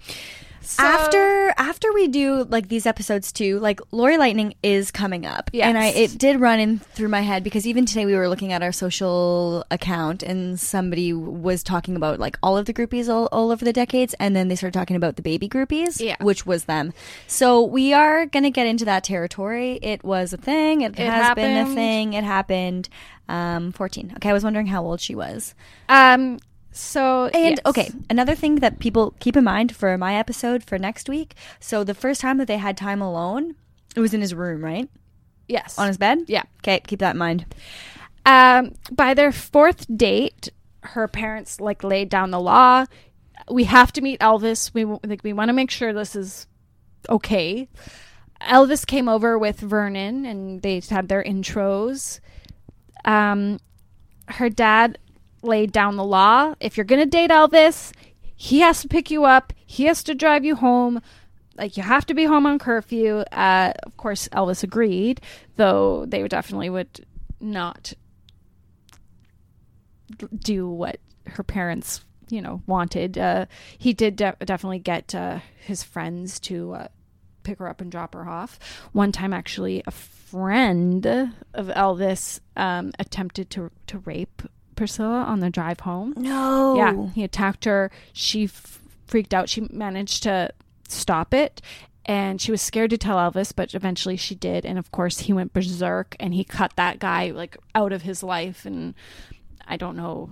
after 0.79 1.53
after 1.57 1.93
we 1.93 2.09
do 2.09 2.45
like 2.45 2.69
these 2.69 2.87
episodes 2.87 3.33
too, 3.33 3.59
like 3.61 3.81
Lori 3.91 4.17
Lightning 4.19 4.55
is 4.63 4.91
coming 4.91 5.27
up, 5.27 5.51
and 5.55 5.77
I 5.79 5.87
it 5.87 6.19
did 6.19 6.41
run 6.41 6.61
in 6.61 6.79
through 6.79 7.09
my 7.09 7.21
head 7.21 7.45
because 7.45 7.67
even 7.67 7.87
today 7.87 8.07
we 8.07 8.15
were 8.15 8.29
looking 8.29 8.53
at 8.53 8.63
our 8.63 8.73
social 8.73 9.65
account 9.71 10.23
and 10.23 10.59
somebody 10.59 11.13
was 11.13 11.63
talking 11.63 11.97
about 11.97 12.19
like 12.19 12.39
all 12.43 12.57
of 12.57 12.67
the 12.67 12.75
groupies 12.75 13.09
all, 13.09 13.29
all 13.33 13.51
over 13.51 13.65
the 13.65 13.73
decades, 13.73 14.15
and 14.21 14.35
then 14.37 14.49
they 14.49 14.57
started 14.57 14.79
talking 14.79 14.97
about 14.97 15.17
the 15.17 15.23
baby 15.23 15.49
groupies, 15.49 16.01
Yeah. 16.01 16.17
which 16.21 16.47
was 16.47 16.65
them. 16.65 16.93
So 17.27 17.63
we 17.63 17.93
are 17.93 18.27
gonna 18.27 18.51
get 18.51 18.67
into 18.67 18.85
that 18.87 19.05
territory. 19.05 19.79
It 19.83 20.03
was 20.05 20.33
a 20.33 20.37
thing. 20.37 20.83
It, 20.83 20.99
It 20.99 21.07
has 21.09 21.35
been 21.35 21.67
a 21.67 21.75
thing. 21.75 22.13
It 22.15 22.25
happened. 22.25 22.89
Um, 23.29 23.73
fourteen. 23.73 24.13
Okay, 24.17 24.29
I 24.31 24.33
was 24.33 24.45
wondering 24.45 24.67
how 24.67 24.83
old 24.85 25.01
she 25.01 25.15
was. 25.15 25.55
Um, 25.89 26.39
so, 26.73 27.27
And 27.27 27.57
yes. 27.57 27.59
okay, 27.67 27.91
another 28.09 28.35
thing 28.35 28.57
that 28.57 28.79
people 28.79 29.15
keep 29.21 29.37
in 29.37 29.45
mind 29.45 29.77
for 29.77 29.97
my 29.99 30.15
episode 30.15 30.65
for 30.65 30.79
next 30.79 31.09
week. 31.09 31.35
So 31.61 31.85
the 31.85 31.95
first 31.95 32.21
time 32.21 32.39
that 32.39 32.49
they 32.49 32.57
had 32.57 32.77
time 32.77 33.03
alone, 33.03 33.57
it 33.95 34.01
was 34.01 34.15
in 34.15 34.23
his 34.23 34.35
room, 34.35 34.65
right? 34.65 34.89
Yes. 35.49 35.79
On 35.79 35.87
his 35.87 35.99
bed? 35.99 36.25
Yeah. 36.29 36.45
Okay, 36.61 36.81
keep 36.81 37.01
that 37.01 37.13
in 37.13 37.19
mind. 37.19 37.45
Um, 38.25 38.75
by 38.91 39.13
their 39.13 39.33
fourth 39.33 39.87
date, 39.95 40.49
her 40.81 41.07
parents 41.09 41.61
like 41.61 41.85
laid 41.85 42.09
down 42.09 42.31
the 42.31 42.41
law. 42.41 42.87
We 43.51 43.65
have 43.65 43.93
to 43.93 44.01
meet 44.01 44.21
Elvis. 44.21 44.73
We 44.73 44.85
like 44.85 45.23
we 45.23 45.33
want 45.33 45.49
to 45.51 45.53
make 45.53 45.71
sure 45.71 45.93
this 45.93 46.17
is 46.17 46.47
okay. 47.09 47.69
Elvis 48.41 48.87
came 48.87 49.09
over 49.09 49.39
with 49.39 49.61
Vernon, 49.61 50.25
and 50.25 50.63
they 50.63 50.81
had 50.89 51.09
their 51.09 51.23
intros. 51.23 52.21
Um, 53.05 53.59
her 54.29 54.49
dad 54.49 54.99
laid 55.43 55.73
down 55.73 55.97
the 55.97 56.05
law. 56.05 56.55
If 56.61 56.77
you're 56.77 56.85
gonna 56.85 57.07
date 57.07 57.31
Elvis, 57.31 57.93
he 58.35 58.61
has 58.61 58.83
to 58.83 58.89
pick 58.89 59.11
you 59.11 59.25
up. 59.25 59.53
He 59.67 59.85
has 59.85 60.03
to 60.05 60.15
drive 60.15 60.45
you 60.45 60.57
home. 60.57 61.01
Like 61.57 61.77
you 61.77 61.83
have 61.83 62.07
to 62.07 62.15
be 62.15 62.25
home 62.25 62.47
on 62.47 62.59
curfew. 62.59 63.19
Uh, 63.31 63.73
of 63.83 63.97
course, 63.97 64.29
Elvis 64.29 64.63
agreed, 64.63 65.21
though 65.57 66.07
they 66.07 66.27
definitely 66.27 66.71
would 66.71 67.07
not 67.41 67.93
do 70.39 70.69
what 70.69 70.99
her 71.27 71.43
parents, 71.43 72.05
you 72.31 72.41
know, 72.41 72.63
wanted. 72.67 73.19
Uh, 73.19 73.47
he 73.79 73.93
did 73.93 74.17
de- 74.17 74.37
definitely 74.45 74.79
get 74.79 75.15
uh, 75.15 75.41
his 75.65 75.83
friends 75.83 76.41
to 76.41 76.75
uh, 76.75 76.89
pick 77.43 77.59
her 77.59 77.69
up 77.69 77.81
and 77.81 77.91
drop 77.91 78.15
her 78.15 78.29
off. 78.29 78.59
One 78.93 79.13
time, 79.13 79.33
actually, 79.33 79.83
a 79.87 79.91
friend 79.91 81.07
of 81.07 81.67
Elvis 81.69 82.41
um, 82.57 82.93
attempted 82.99 83.51
to 83.51 83.71
to 83.89 83.99
rape 83.99 84.43
Priscilla 84.83 85.23
on 85.23 85.39
the 85.39 85.49
drive 85.49 85.79
home. 85.81 86.13
No. 86.17 86.75
Yeah, 86.77 87.07
he 87.15 87.23
attacked 87.23 87.67
her. 87.67 87.89
She 88.13 88.45
f- 88.47 88.81
freaked 89.07 89.33
out. 89.33 89.49
She 89.49 89.61
managed 89.71 90.25
to 90.25 90.51
stop 90.89 91.33
it. 91.33 91.63
And 92.05 92.41
she 92.41 92.51
was 92.51 92.61
scared 92.61 92.91
to 92.91 92.99
tell 92.99 93.17
Elvis, 93.17 93.53
but 93.55 93.75
eventually 93.77 94.17
she 94.17 94.35
did. 94.35 94.67
And 94.67 94.81
of 94.81 94.91
course, 94.91 95.21
he 95.21 95.33
went 95.33 95.53
berserk 95.53 96.17
and 96.19 96.35
he 96.35 96.43
cut 96.43 96.73
that 96.75 96.99
guy 96.99 97.31
like 97.31 97.57
out 97.77 97.93
of 97.93 98.03
his 98.03 98.25
life. 98.25 98.65
And 98.67 98.95
I 99.69 99.77
don't 99.77 99.97
know 99.97 100.31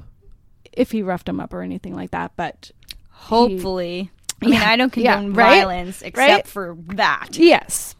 if 0.73 0.91
he 0.91 1.01
roughed 1.01 1.29
him 1.29 1.39
up 1.39 1.55
or 1.55 1.63
anything 1.63 1.95
like 1.95 2.11
that, 2.11 2.33
but 2.35 2.73
Hopefully. 3.11 4.11
I 4.43 4.47
mean, 4.47 4.55
Yeah, 4.55 4.69
I 4.69 4.75
don't 4.77 4.97
yeah, 4.97 5.15
condone 5.15 5.35
right? 5.35 5.61
violence 5.61 6.03
except 6.03 6.17
Right? 6.19 6.47
for 6.49 6.77
that. 6.95 7.29
Yes. 7.39 7.95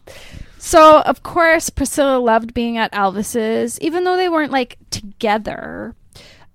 So, 0.57 0.99
of 1.01 1.23
course, 1.23 1.69
Priscilla 1.69 2.17
loved 2.19 2.53
being 2.53 2.77
at 2.77 2.91
Elvis's, 2.91 3.79
even 3.79 4.03
though 4.03 4.17
they 4.17 4.27
weren't 4.27 4.51
like 4.51 4.77
together. 4.89 5.95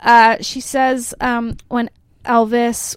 Uh, 0.01 0.37
she 0.41 0.61
says 0.61 1.15
um, 1.21 1.57
when 1.69 1.91
Elvis 2.25 2.97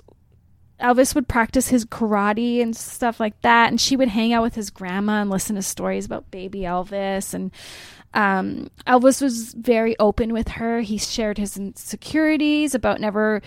Elvis 0.79 1.13
would 1.13 1.27
practice 1.27 1.67
his 1.67 1.85
karate 1.85 2.61
and 2.61 2.75
stuff 2.75 3.19
like 3.19 3.39
that, 3.41 3.69
and 3.69 3.81
she 3.81 3.95
would 3.95 4.07
hang 4.07 4.31
out 4.33 4.43
with 4.43 4.55
his 4.55 4.69
grandma 4.69 5.21
and 5.21 5.29
listen 5.29 5.55
to 5.55 5.61
stories 5.61 6.05
about 6.05 6.31
baby 6.31 6.61
Elvis. 6.61 7.33
And 7.33 7.51
um, 8.13 8.69
Elvis 8.87 9.21
was 9.21 9.53
very 9.53 9.97
open 9.99 10.31
with 10.31 10.47
her. 10.49 10.81
He 10.81 10.97
shared 10.97 11.37
his 11.37 11.57
insecurities 11.57 12.73
about 12.73 13.01
never 13.01 13.41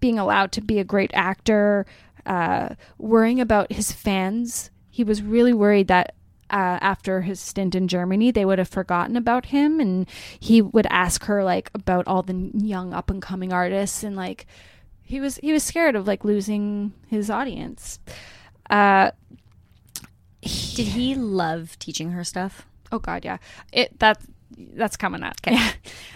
being 0.00 0.18
allowed 0.18 0.52
to 0.52 0.60
be 0.60 0.78
a 0.78 0.84
great 0.84 1.12
actor, 1.14 1.86
uh, 2.26 2.70
worrying 2.98 3.40
about 3.40 3.72
his 3.72 3.92
fans. 3.92 4.70
He 4.90 5.04
was 5.04 5.22
really 5.22 5.52
worried 5.52 5.88
that 5.88 6.14
uh, 6.54 6.78
after 6.80 7.22
his 7.22 7.40
stint 7.40 7.74
in 7.74 7.88
Germany, 7.88 8.30
they 8.30 8.44
would 8.44 8.60
have 8.60 8.68
forgotten 8.68 9.16
about 9.16 9.46
him, 9.46 9.80
and 9.80 10.08
he 10.38 10.62
would 10.62 10.86
ask 10.88 11.24
her 11.24 11.42
like 11.42 11.68
about 11.74 12.06
all 12.06 12.22
the 12.22 12.52
young 12.54 12.94
up 12.94 13.10
and 13.10 13.20
coming 13.20 13.52
artists, 13.52 14.04
and 14.04 14.14
like 14.14 14.46
he 15.02 15.18
was 15.18 15.36
he 15.38 15.52
was 15.52 15.64
scared 15.64 15.96
of 15.96 16.06
like 16.06 16.24
losing 16.24 16.92
his 17.08 17.28
audience. 17.28 17.98
Uh, 18.70 19.10
Did 20.42 20.88
he 20.88 21.16
love 21.16 21.76
teaching 21.80 22.12
her 22.12 22.22
stuff? 22.22 22.66
Oh 22.92 23.00
God, 23.00 23.24
yeah. 23.24 23.38
It 23.72 23.98
that 23.98 24.20
that's 24.56 24.96
coming 24.96 25.22
up. 25.22 25.34
Yeah. 25.46 25.72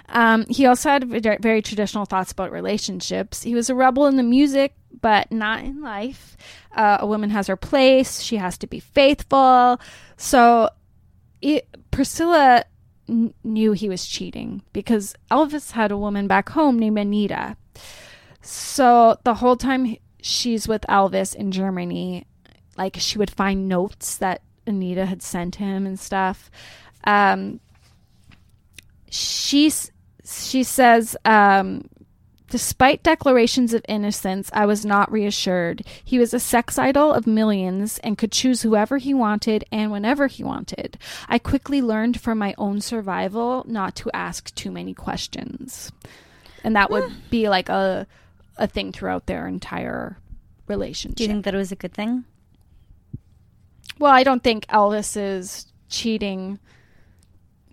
Um, 0.09 0.47
he 0.49 0.64
also 0.66 0.88
had 0.88 1.09
very, 1.09 1.61
traditional 1.62 2.07
thoughts 2.07 2.33
about 2.33 2.50
relationships. 2.50 3.42
He 3.42 3.54
was 3.54 3.68
a 3.68 3.75
rebel 3.75 4.07
in 4.07 4.16
the 4.16 4.23
music, 4.23 4.75
but 5.00 5.30
not 5.30 5.64
in 5.64 5.83
life. 5.83 6.37
Uh, 6.73 6.99
a 7.00 7.07
woman 7.07 7.30
has 7.30 7.47
her 7.47 7.57
place. 7.57 8.21
She 8.21 8.37
has 8.37 8.57
to 8.59 8.66
be 8.66 8.80
faithful. 8.80 9.78
So, 10.16 10.71
it, 11.42 11.68
Priscilla 11.90 12.64
kn- 13.07 13.35
knew 13.45 13.73
he 13.73 13.88
was 13.88 14.07
cheating 14.07 14.62
because 14.73 15.14
Elvis 15.30 15.73
had 15.73 15.90
a 15.90 15.99
woman 15.99 16.26
back 16.26 16.50
home 16.50 16.78
named 16.78 16.99
Anita. 16.99 17.57
So 18.40 19.18
the 19.25 19.35
whole 19.35 19.57
time 19.57 19.97
she's 20.21 20.66
with 20.68 20.83
Elvis 20.88 21.35
in 21.35 21.50
Germany, 21.50 22.26
like 22.76 22.97
she 22.99 23.18
would 23.18 23.30
find 23.30 23.68
notes 23.68 24.16
that 24.18 24.42
Anita 24.66 25.07
had 25.07 25.23
sent 25.23 25.57
him 25.57 25.87
and 25.87 25.99
stuff. 25.99 26.50
Um, 27.04 27.61
she 29.11 29.73
she 30.25 30.62
says, 30.62 31.17
um, 31.25 31.88
despite 32.50 33.03
declarations 33.03 33.73
of 33.73 33.85
innocence, 33.88 34.50
I 34.53 34.67
was 34.67 34.85
not 34.85 35.11
reassured. 35.11 35.87
He 36.05 36.19
was 36.19 36.35
a 36.35 36.41
sex 36.41 36.79
idol 36.79 37.12
of 37.12 37.27
millions 37.27 37.99
and 37.99 38.19
could 38.19 38.33
choose 38.33 38.62
whoever 38.62 38.99
he 38.99 39.15
wanted 39.15 39.65
and 39.73 39.91
whenever 39.91 40.27
he 40.27 40.45
wanted. 40.45 40.99
I 41.29 41.38
quickly 41.38 41.81
learned 41.81 42.21
for 42.21 42.35
my 42.35 42.55
own 42.59 42.81
survival 42.81 43.65
not 43.67 43.95
to 43.97 44.11
ask 44.12 44.55
too 44.55 44.71
many 44.71 44.95
questions, 44.95 45.93
and 46.62 46.77
that 46.77 46.91
would 46.91 47.11
be 47.31 47.49
like 47.49 47.69
a 47.69 48.07
a 48.57 48.67
thing 48.67 48.93
throughout 48.93 49.27
their 49.27 49.47
entire 49.47 50.19
relationship. 50.67 51.17
Do 51.17 51.23
you 51.25 51.29
think 51.29 51.45
that 51.45 51.55
it 51.55 51.59
was 51.59 51.73
a 51.73 51.77
good 51.77 51.95
thing? 51.95 52.25
Well, 53.99 54.12
I 54.12 54.25
don't 54.25 54.43
think 54.43 54.67
Elvis's 54.67 55.67
cheating 55.88 56.59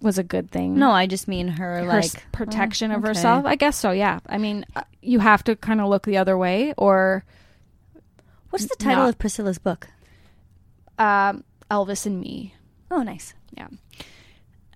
was 0.01 0.17
a 0.17 0.23
good 0.23 0.51
thing. 0.51 0.75
No, 0.77 0.91
I 0.91 1.07
just 1.07 1.27
mean 1.27 1.47
her, 1.47 1.79
her 1.79 1.85
like 1.85 2.05
s- 2.05 2.15
protection 2.31 2.91
oh, 2.91 2.95
of 2.95 2.99
okay. 3.01 3.07
herself. 3.09 3.45
I 3.45 3.55
guess 3.55 3.77
so. 3.77 3.91
Yeah. 3.91 4.19
I 4.27 4.37
mean, 4.37 4.65
uh, 4.75 4.81
you 5.01 5.19
have 5.19 5.43
to 5.45 5.55
kind 5.55 5.81
of 5.81 5.87
look 5.89 6.03
the 6.05 6.17
other 6.17 6.37
way, 6.37 6.73
or 6.77 7.23
What's 8.51 8.67
the 8.67 8.75
title 8.77 9.03
Not- 9.03 9.09
of 9.09 9.17
Priscilla's 9.19 9.57
book? 9.57 9.87
um, 10.97 11.43
Elvis 11.69 12.05
and 12.05 12.21
me. 12.21 12.53
Oh, 12.91 13.01
nice. 13.03 13.33
Yeah. 13.57 13.67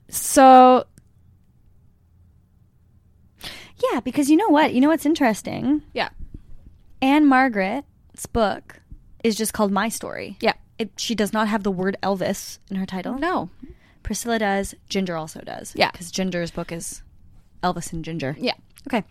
So 0.09 0.85
Yeah, 3.91 3.99
because 4.01 4.29
you 4.29 4.35
know 4.37 4.49
what? 4.49 4.73
You 4.73 4.81
know 4.81 4.89
what's 4.89 5.05
interesting? 5.05 5.83
yeah, 5.93 6.09
Ann-Margret's 7.01 8.25
book 8.25 8.81
is 9.23 9.35
just 9.35 9.53
called 9.53 9.71
My 9.71 9.89
Story. 9.89 10.37
yeah. 10.41 10.53
It, 10.77 10.91
she 10.95 11.13
does 11.13 11.33
not 11.33 11.49
have 11.49 11.63
the 11.63 11.71
word 11.71 11.97
Elvis 12.01 12.59
in 12.69 12.77
her 12.77 12.85
title. 12.85 13.15
No. 13.15 13.49
Priscilla 14.03 14.39
does. 14.39 14.75
Ginger 14.89 15.15
also 15.17 15.41
does. 15.41 15.73
Yeah. 15.75 15.91
Because 15.91 16.11
Ginger's 16.11 16.51
book 16.51 16.71
is 16.71 17.01
Elvis 17.63 17.91
and 17.93 18.03
Ginger. 18.03 18.35
Yeah. 18.39 18.53
Okay. 18.87 19.03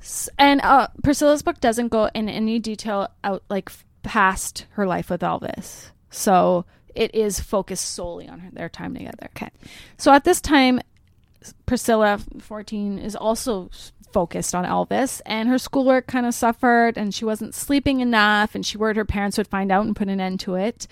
S- 0.00 0.28
And 0.38 0.60
uh, 0.62 0.88
Priscilla's 1.02 1.42
book 1.42 1.60
doesn't 1.60 1.88
go 1.88 2.06
in 2.14 2.28
any 2.28 2.58
detail 2.58 3.08
out 3.24 3.42
like 3.48 3.68
f- 3.70 3.84
past 4.02 4.66
her 4.70 4.86
life 4.86 5.10
with 5.10 5.20
Elvis. 5.20 5.90
So 6.10 6.64
it 6.94 7.14
is 7.14 7.40
focused 7.40 7.90
solely 7.94 8.28
on 8.28 8.40
her, 8.40 8.50
their 8.52 8.68
time 8.68 8.94
together. 8.94 9.28
Okay. 9.36 9.50
So 9.96 10.12
at 10.12 10.24
this 10.24 10.40
time, 10.40 10.80
Priscilla, 11.66 12.18
14, 12.40 12.98
is 12.98 13.16
also 13.16 13.70
focused 14.12 14.54
on 14.54 14.64
Elvis, 14.64 15.20
and 15.26 15.48
her 15.48 15.58
schoolwork 15.58 16.06
kind 16.06 16.26
of 16.26 16.34
suffered, 16.34 16.96
and 16.96 17.14
she 17.14 17.24
wasn't 17.24 17.54
sleeping 17.54 18.00
enough, 18.00 18.54
and 18.54 18.64
she 18.64 18.78
worried 18.78 18.96
her 18.96 19.04
parents 19.04 19.38
would 19.38 19.48
find 19.48 19.72
out 19.72 19.86
and 19.86 19.96
put 19.96 20.08
an 20.08 20.20
end 20.20 20.40
to 20.40 20.54
it. 20.54 20.86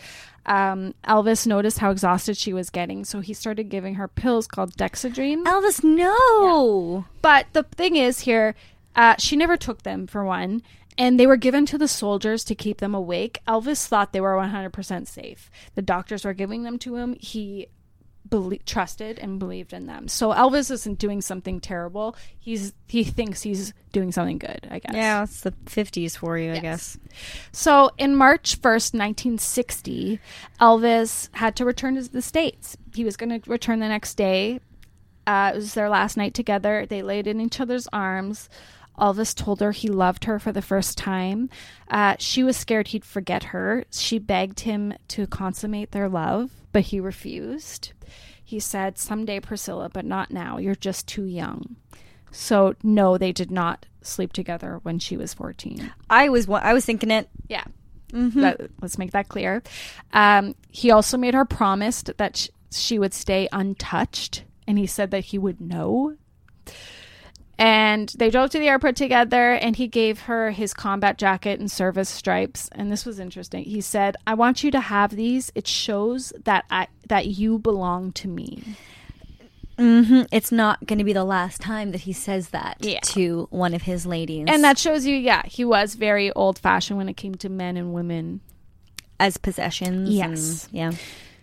Um, 0.47 0.95
Elvis 1.05 1.47
noticed 1.47 1.79
how 1.79 1.91
exhausted 1.91 2.37
she 2.37 2.53
was 2.53 2.71
getting, 2.71 3.05
so 3.05 3.21
he 3.21 3.35
started 3.35 3.69
giving 3.69 3.97
her 3.97 4.09
pills 4.09 4.47
called 4.47 4.77
Dexedrine. 4.77 5.45
Elvis, 5.45 5.85
no. 5.85 7.05
But 7.23 7.47
the 7.53 7.65
thing 7.65 7.97
is, 7.97 8.21
here, 8.21 8.55
uh, 8.97 9.17
she 9.19 9.37
never 9.37 9.57
took 9.57 9.83
them 9.83 10.07
for 10.07 10.25
one, 10.25 10.63
and 10.97 11.21
they 11.21 11.27
were 11.27 11.37
given 11.37 11.67
to 11.67 11.79
the 11.79 11.89
soldiers 11.89 12.43
to 12.45 12.55
keep 12.55 12.79
them 12.79 12.95
awake. 12.95 13.41
Elvis 13.47 13.87
thought 13.87 14.13
they 14.13 14.21
were 14.21 14.35
100% 14.35 15.07
safe. 15.07 15.51
The 15.75 15.83
doctors 15.83 16.25
were 16.25 16.35
giving 16.35 16.63
them 16.63 16.79
to 16.81 16.97
him. 16.97 17.17
He 17.21 17.69
belie- 18.29 18.61
trusted 18.67 19.19
and 19.19 19.39
believed 19.39 19.73
in 19.73 19.87
them. 19.87 20.09
So 20.09 20.31
Elvis 20.33 20.71
isn't 20.71 20.99
doing 20.99 21.21
something 21.21 21.61
terrible. 21.61 22.17
He's 22.39 22.73
he 22.87 23.05
thinks 23.05 23.43
he's 23.43 23.73
doing 23.93 24.13
something 24.13 24.39
good. 24.39 24.67
I 24.71 24.79
guess. 24.79 24.95
Yeah, 24.95 25.23
it's 25.23 25.41
the 25.41 25.53
50s 25.67 26.17
for 26.17 26.39
you, 26.39 26.53
I 26.53 26.59
guess. 26.59 26.99
So 27.53 27.91
in 27.99 28.15
March 28.17 28.61
1st, 28.61 28.95
1960, 28.95 30.21
Elvis 30.61 31.29
had 31.33 31.57
to 31.57 31.65
return 31.65 31.97
to 31.97 32.03
the 32.03 32.23
States. 32.23 32.77
He 32.95 33.05
was 33.05 33.17
going 33.17 33.41
to 33.41 33.51
return 33.51 33.81
the 33.81 33.89
next 33.89 34.15
day. 34.15 34.61
Uh, 35.27 35.53
it 35.53 35.57
was 35.57 35.75
their 35.75 35.89
last 35.89 36.17
night 36.17 36.35
together. 36.35 36.87
They 36.87 37.03
laid 37.03 37.27
in 37.27 37.41
each 37.41 37.61
other's 37.61 37.87
arms. 37.93 38.49
Elvis 39.01 39.35
told 39.35 39.61
her 39.61 39.73
he 39.73 39.89
loved 39.89 40.25
her 40.25 40.39
for 40.39 40.53
the 40.53 40.63
first 40.63 40.99
time. 40.99 41.49
Uh, 41.89 42.17
she 42.19 42.43
was 42.43 42.57
scared 42.57 42.89
he'd 42.89 43.05
forget 43.05 43.45
her. 43.45 43.85
She 43.91 44.19
begged 44.19 44.61
him 44.61 44.95
to 45.09 45.27
consummate 45.27 45.93
their 45.93 46.09
love, 46.09 46.51
but 46.73 46.83
he 46.83 47.01
refused. 47.01 47.93
He 48.45 48.61
said, 48.61 48.99
Someday, 48.99 49.41
Priscilla, 49.41 49.89
but 49.89 50.05
not 50.05 50.31
now. 50.31 50.59
You're 50.59 50.75
just 50.75 51.07
too 51.07 51.25
young. 51.25 51.77
So, 52.33 52.75
no, 52.83 53.17
they 53.19 53.33
did 53.33 53.51
not 53.51 53.87
sleep 54.03 54.33
together 54.33 54.81
when 54.83 54.99
she 54.99 55.17
was 55.17 55.35
14. 55.35 55.93
I 56.09 56.29
was 56.29 56.49
I 56.49 56.73
was 56.73 56.85
thinking 56.85 57.11
it. 57.11 57.29
Yeah. 57.49 57.65
That, 58.41 58.71
let's 58.81 58.99
make 58.99 59.13
that 59.13 59.29
clear. 59.29 59.63
Um, 60.13 60.55
he 60.69 60.91
also 60.91 61.17
made 61.17 61.35
her 61.35 61.45
promise 61.45 62.03
that 62.03 62.37
sh- 62.37 62.49
she 62.73 62.99
would 62.99 63.15
stay 63.15 63.49
untouched, 63.53 64.45
and 64.67 64.79
he 64.79 64.87
said 64.87 65.11
that 65.13 65.27
he 65.27 65.39
would 65.39 65.61
know. 65.61 66.17
And 67.61 68.09
they 68.17 68.31
drove 68.31 68.51
to 68.51 68.59
the 68.59 68.69
airport 68.69 68.97
together, 68.97 69.53
and 69.53 69.77
he 69.77 69.87
gave 69.87 70.21
her 70.23 70.51
his 70.51 70.73
combat 70.73 71.19
jacket 71.19 71.61
and 71.61 71.71
service 71.71 72.09
stripes. 72.09 72.69
And 72.73 72.91
this 72.91 73.05
was 73.05 73.21
interesting. 73.21 73.65
He 73.65 73.81
said, 73.83 74.17
"I 74.27 74.33
want 74.35 74.65
you 74.65 74.71
to 74.71 74.81
have 74.81 75.11
these. 75.15 75.53
It 75.55 75.67
shows 75.67 76.33
that 76.45 76.65
I 76.71 76.89
that 77.09 77.27
you 77.27 77.59
belong 77.59 78.13
to 78.13 78.29
me." 78.29 78.63
hmm 79.79 80.23
It's 80.33 80.53
not 80.53 80.87
going 80.87 80.99
to 80.99 81.05
be 81.05 81.13
the 81.15 81.25
last 81.25 81.61
time 81.61 81.93
that 81.93 82.03
he 82.03 82.13
says 82.13 82.49
that 82.51 82.77
Yeah. 82.81 83.01
to 83.15 83.47
one 83.51 83.73
of 83.75 83.83
his 83.83 84.05
ladies. 84.05 84.47
And 84.49 84.63
that 84.65 84.77
shows 84.79 85.07
you, 85.07 85.17
yeah, 85.17 85.43
he 85.47 85.65
was 85.65 85.95
very 85.95 86.31
old 86.33 86.59
fashioned 86.59 86.99
when 86.99 87.09
it 87.09 87.17
came 87.17 87.35
to 87.37 87.49
men 87.49 87.77
and 87.77 87.93
women. 87.95 88.41
as 89.19 89.37
possessions. 89.37 90.09
Yes. 90.09 90.65
and- 90.65 90.73
yeah. 90.73 90.93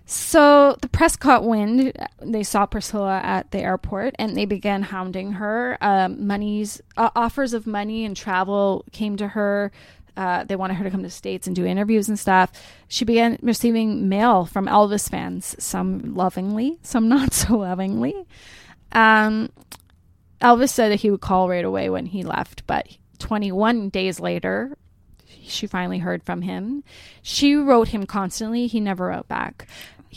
So 0.10 0.78
the 0.82 0.88
press 0.88 1.18
caught 1.18 1.44
wind. 1.44 1.92
They 2.22 2.44
saw 2.44 2.66
Priscilla 2.66 3.20
at 3.22 3.52
the 3.52 3.60
airport, 3.60 4.16
and 4.18 4.38
they 4.38 4.46
began 4.46 4.84
hounding 4.84 5.34
her. 5.34 5.78
Um, 5.82 6.26
monies, 6.26 6.82
uh, 6.96 7.10
offers 7.14 7.54
of 7.54 7.68
money 7.68 8.06
and 8.06 8.16
travel 8.16 8.86
came 8.94 9.18
to 9.18 9.28
her. 9.28 9.70
Uh, 10.16 10.46
they 10.46 10.56
wanted 10.56 10.76
her 10.76 10.86
to 10.86 10.90
come 10.90 11.04
to 11.04 11.10
states 11.10 11.46
and 11.46 11.54
do 11.54 11.66
interviews 11.66 12.08
and 12.08 12.18
stuff. 12.18 12.54
She 12.88 13.04
began 13.04 13.38
receiving 13.42 14.08
mail 14.08 14.46
from 14.46 14.66
Elvis 14.66 15.10
fans, 15.10 15.58
some 15.60 16.16
lovingly, 16.16 16.80
some 16.84 17.10
not 17.10 17.34
so 17.34 17.58
lovingly. 17.58 18.16
Um, 18.94 19.50
Elvis 20.42 20.70
said 20.70 20.90
that 20.90 21.02
he 21.02 21.12
would 21.12 21.20
call 21.20 21.50
right 21.50 21.66
away 21.66 21.90
when 21.90 22.06
he 22.06 22.24
left, 22.24 22.66
but 22.66 22.88
21 23.20 23.90
days 23.90 24.22
later, 24.22 24.78
she 25.44 25.68
finally 25.68 26.00
heard 26.00 26.24
from 26.24 26.44
him. 26.44 26.84
She 27.22 27.56
wrote 27.56 27.90
him 27.90 28.06
constantly. 28.06 28.68
He 28.68 28.80
never 28.80 29.08
wrote 29.08 29.28
back. 29.28 29.68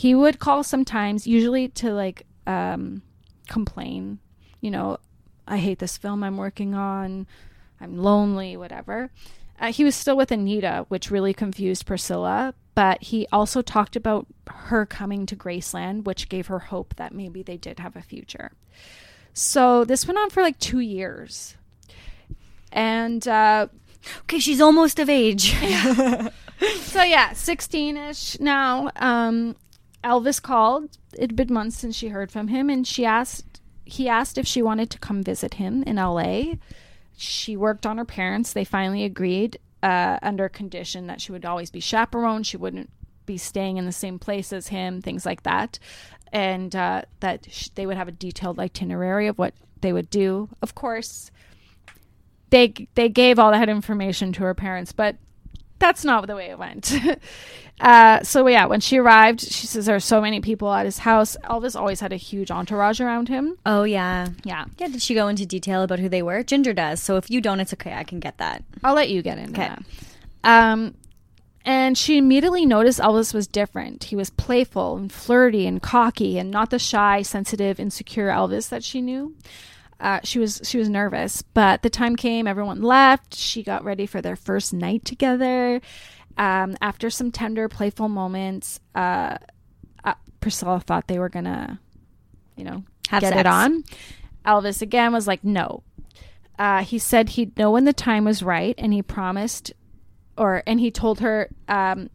He 0.01 0.15
would 0.15 0.39
call 0.39 0.63
sometimes, 0.63 1.27
usually 1.27 1.67
to 1.67 1.93
like 1.93 2.25
um, 2.47 3.03
complain, 3.47 4.17
you 4.59 4.71
know, 4.71 4.97
I 5.47 5.57
hate 5.57 5.77
this 5.77 5.95
film 5.95 6.23
I'm 6.23 6.37
working 6.37 6.73
on. 6.73 7.27
I'm 7.79 7.99
lonely, 7.99 8.57
whatever. 8.57 9.11
Uh, 9.59 9.71
he 9.71 9.83
was 9.83 9.93
still 9.93 10.17
with 10.17 10.31
Anita, 10.31 10.87
which 10.87 11.11
really 11.11 11.35
confused 11.35 11.85
Priscilla. 11.85 12.55
But 12.73 13.03
he 13.03 13.27
also 13.31 13.61
talked 13.61 13.95
about 13.95 14.25
her 14.49 14.87
coming 14.87 15.27
to 15.27 15.35
Graceland, 15.35 16.05
which 16.05 16.29
gave 16.29 16.47
her 16.47 16.57
hope 16.57 16.95
that 16.95 17.13
maybe 17.13 17.43
they 17.43 17.57
did 17.57 17.77
have 17.77 17.95
a 17.95 18.01
future. 18.01 18.53
So 19.33 19.85
this 19.85 20.07
went 20.07 20.17
on 20.17 20.31
for 20.31 20.41
like 20.41 20.57
two 20.57 20.79
years. 20.79 21.57
And 22.71 23.27
uh, 23.27 23.67
Okay, 24.21 24.39
she's 24.39 24.61
almost 24.61 24.97
of 24.97 25.11
age. 25.11 25.51
so 25.59 27.03
yeah, 27.03 27.33
16ish 27.33 28.39
now. 28.39 28.89
Um, 28.95 29.55
Elvis 30.03 30.41
called. 30.41 30.97
It'd 31.13 31.35
been 31.35 31.53
months 31.53 31.77
since 31.77 31.95
she 31.95 32.09
heard 32.09 32.31
from 32.31 32.47
him, 32.47 32.69
and 32.69 32.85
she 32.85 33.05
asked. 33.05 33.61
He 33.85 34.07
asked 34.07 34.37
if 34.37 34.47
she 34.47 34.61
wanted 34.61 34.89
to 34.91 34.99
come 34.99 35.21
visit 35.21 35.55
him 35.55 35.83
in 35.83 35.97
L.A. 35.97 36.59
She 37.17 37.57
worked 37.57 37.85
on 37.85 37.97
her 37.97 38.05
parents. 38.05 38.53
They 38.53 38.63
finally 38.63 39.03
agreed 39.03 39.59
uh, 39.83 40.17
under 40.21 40.47
condition 40.49 41.07
that 41.07 41.19
she 41.19 41.31
would 41.31 41.45
always 41.45 41.69
be 41.69 41.79
chaperoned. 41.79 42.47
She 42.47 42.57
wouldn't 42.57 42.89
be 43.25 43.37
staying 43.37 43.77
in 43.77 43.85
the 43.85 43.91
same 43.91 44.17
place 44.17 44.53
as 44.53 44.67
him, 44.67 45.01
things 45.01 45.25
like 45.25 45.43
that, 45.43 45.77
and 46.31 46.75
uh, 46.75 47.03
that 47.19 47.47
sh- 47.49 47.69
they 47.75 47.85
would 47.85 47.97
have 47.97 48.07
a 48.07 48.11
detailed 48.11 48.59
itinerary 48.59 49.27
of 49.27 49.37
what 49.37 49.53
they 49.81 49.93
would 49.93 50.09
do. 50.09 50.49
Of 50.61 50.75
course, 50.75 51.31
they 52.49 52.87
they 52.95 53.09
gave 53.09 53.39
all 53.39 53.51
that 53.51 53.69
information 53.69 54.31
to 54.33 54.43
her 54.43 54.53
parents, 54.53 54.91
but 54.91 55.17
that's 55.81 56.05
not 56.05 56.25
the 56.27 56.35
way 56.35 56.45
it 56.49 56.57
went. 56.57 56.93
uh, 57.81 58.21
so 58.23 58.47
yeah, 58.47 58.65
when 58.67 58.79
she 58.79 58.97
arrived, 58.97 59.41
she 59.41 59.67
says 59.67 59.85
there 59.87 59.95
are 59.95 59.99
so 59.99 60.21
many 60.21 60.39
people 60.39 60.71
at 60.73 60.85
his 60.85 60.99
house. 60.99 61.35
Elvis 61.43 61.75
always 61.79 61.99
had 61.99 62.13
a 62.13 62.17
huge 62.17 62.49
entourage 62.51 63.01
around 63.01 63.27
him. 63.27 63.57
oh, 63.65 63.83
yeah. 63.83 64.27
Yeah, 64.43 64.65
Yeah, 64.77 64.87
did 64.87 65.01
she 65.01 65.13
go 65.13 65.27
into 65.27 65.45
detail 65.45 65.81
about 65.83 65.99
who 65.99 66.07
they 66.07 66.21
were? 66.21 66.43
Ginger 66.43 66.73
does. 66.73 67.01
So 67.01 67.17
if 67.17 67.29
you 67.29 67.41
don't, 67.41 67.59
it's 67.59 67.73
okay. 67.73 67.93
I 67.93 68.03
can 68.03 68.19
get 68.19 68.37
that. 68.37 68.63
I'll 68.83 68.95
let 68.95 69.09
you 69.09 69.21
get 69.21 69.37
into 69.37 69.59
Okay. 69.59 69.69
that. 69.69 69.83
Um, 70.43 70.95
and 71.63 71.95
she 71.97 72.17
immediately 72.17 72.65
noticed 72.65 72.99
Elvis 72.99 73.33
was 73.35 73.45
different. 73.45 74.05
He 74.05 74.15
was 74.15 74.31
playful 74.31 74.97
and 74.97 75.11
flirty 75.11 75.67
and 75.67 75.79
cocky, 75.81 76.39
and 76.39 76.49
not 76.49 76.71
the 76.71 76.79
shy, 76.79 77.21
sensitive, 77.21 77.79
insecure 77.79 78.29
Elvis 78.29 78.69
that 78.69 78.83
she 78.83 78.99
knew. 79.01 79.35
Uh, 80.01 80.19
she 80.23 80.39
was 80.39 80.59
she 80.63 80.79
was 80.79 80.89
nervous, 80.89 81.43
but 81.43 81.83
the 81.83 81.89
time 81.89 82.15
came. 82.15 82.47
Everyone 82.47 82.81
left. 82.81 83.35
She 83.35 83.61
got 83.61 83.83
ready 83.83 84.07
for 84.07 84.19
their 84.19 84.35
first 84.35 84.73
night 84.73 85.05
together. 85.05 85.79
Um, 86.37 86.75
after 86.81 87.11
some 87.11 87.31
tender, 87.31 87.69
playful 87.69 88.09
moments, 88.09 88.79
uh, 88.95 89.37
uh, 90.03 90.13
Priscilla 90.39 90.79
thought 90.79 91.07
they 91.07 91.19
were 91.19 91.29
gonna, 91.29 91.79
you 92.55 92.63
know, 92.63 92.83
Have 93.09 93.21
get 93.21 93.33
sex. 93.33 93.39
it 93.41 93.45
on. 93.45 93.83
Elvis 94.45 94.81
again 94.81 95.13
was 95.13 95.27
like, 95.27 95.43
no. 95.43 95.83
Uh, 96.57 96.83
he 96.83 96.97
said 96.97 97.29
he'd 97.29 97.55
know 97.57 97.69
when 97.71 97.85
the 97.85 97.93
time 97.93 98.25
was 98.25 98.41
right, 98.41 98.73
and 98.79 98.93
he 98.93 99.03
promised, 99.03 99.71
or 100.35 100.63
and 100.65 100.79
he 100.79 100.89
told 100.89 101.19
her, 101.19 101.49
um, 101.67 102.09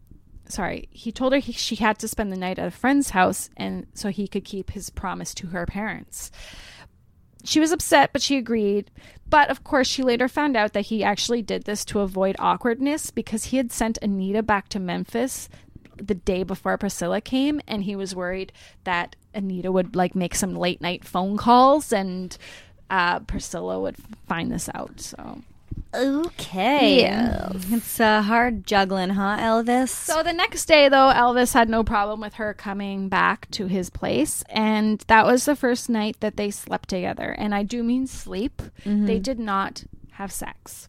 sorry, 0.48 0.88
he 0.90 1.12
told 1.12 1.32
her 1.32 1.38
he, 1.38 1.52
she 1.52 1.76
had 1.76 1.98
to 2.00 2.08
spend 2.08 2.32
the 2.32 2.36
night 2.36 2.58
at 2.58 2.66
a 2.66 2.70
friend's 2.72 3.10
house, 3.10 3.48
and 3.56 3.86
so 3.94 4.08
he 4.08 4.26
could 4.26 4.44
keep 4.44 4.70
his 4.70 4.90
promise 4.90 5.34
to 5.34 5.48
her 5.48 5.66
parents. 5.66 6.32
She 7.46 7.60
was 7.60 7.72
upset, 7.72 8.12
but 8.12 8.22
she 8.22 8.36
agreed. 8.36 8.90
But 9.28 9.50
of 9.50 9.64
course, 9.64 9.86
she 9.86 10.02
later 10.02 10.28
found 10.28 10.56
out 10.56 10.72
that 10.72 10.86
he 10.86 11.02
actually 11.02 11.42
did 11.42 11.64
this 11.64 11.84
to 11.86 12.00
avoid 12.00 12.36
awkwardness 12.38 13.10
because 13.10 13.46
he 13.46 13.56
had 13.56 13.72
sent 13.72 13.98
Anita 14.02 14.42
back 14.42 14.68
to 14.70 14.80
Memphis 14.80 15.48
the 15.96 16.14
day 16.14 16.42
before 16.42 16.76
Priscilla 16.76 17.20
came, 17.20 17.60
and 17.66 17.84
he 17.84 17.96
was 17.96 18.14
worried 18.14 18.52
that 18.84 19.16
Anita 19.34 19.72
would 19.72 19.96
like 19.96 20.14
make 20.14 20.34
some 20.34 20.54
late 20.54 20.80
night 20.80 21.04
phone 21.04 21.36
calls 21.36 21.92
and 21.92 22.36
uh, 22.90 23.20
Priscilla 23.20 23.80
would 23.80 23.96
find 24.28 24.50
this 24.50 24.68
out. 24.74 25.00
So, 25.00 25.42
Okay. 25.94 27.00
Yeah. 27.00 27.52
It's 27.70 27.98
uh, 28.00 28.22
hard 28.22 28.66
juggling, 28.66 29.10
huh, 29.10 29.36
Elvis? 29.38 29.88
so 29.88 30.22
the 30.22 30.32
next 30.32 30.66
day, 30.66 30.88
though, 30.88 31.12
Elvis 31.14 31.54
had 31.54 31.68
no 31.68 31.82
problem 31.82 32.20
with 32.20 32.34
her 32.34 32.52
coming 32.54 33.08
back 33.08 33.50
to 33.52 33.66
his 33.66 33.88
place, 33.88 34.44
and 34.50 35.00
that 35.06 35.24
was 35.24 35.44
the 35.44 35.56
first 35.56 35.88
night 35.88 36.16
that 36.20 36.36
they 36.36 36.50
slept 36.50 36.88
together. 36.88 37.34
And 37.38 37.54
I 37.54 37.62
do 37.62 37.82
mean 37.82 38.06
sleep. 38.06 38.60
They 38.84 39.18
did 39.18 39.38
not 39.38 39.84
have 40.12 40.32
sex. 40.32 40.88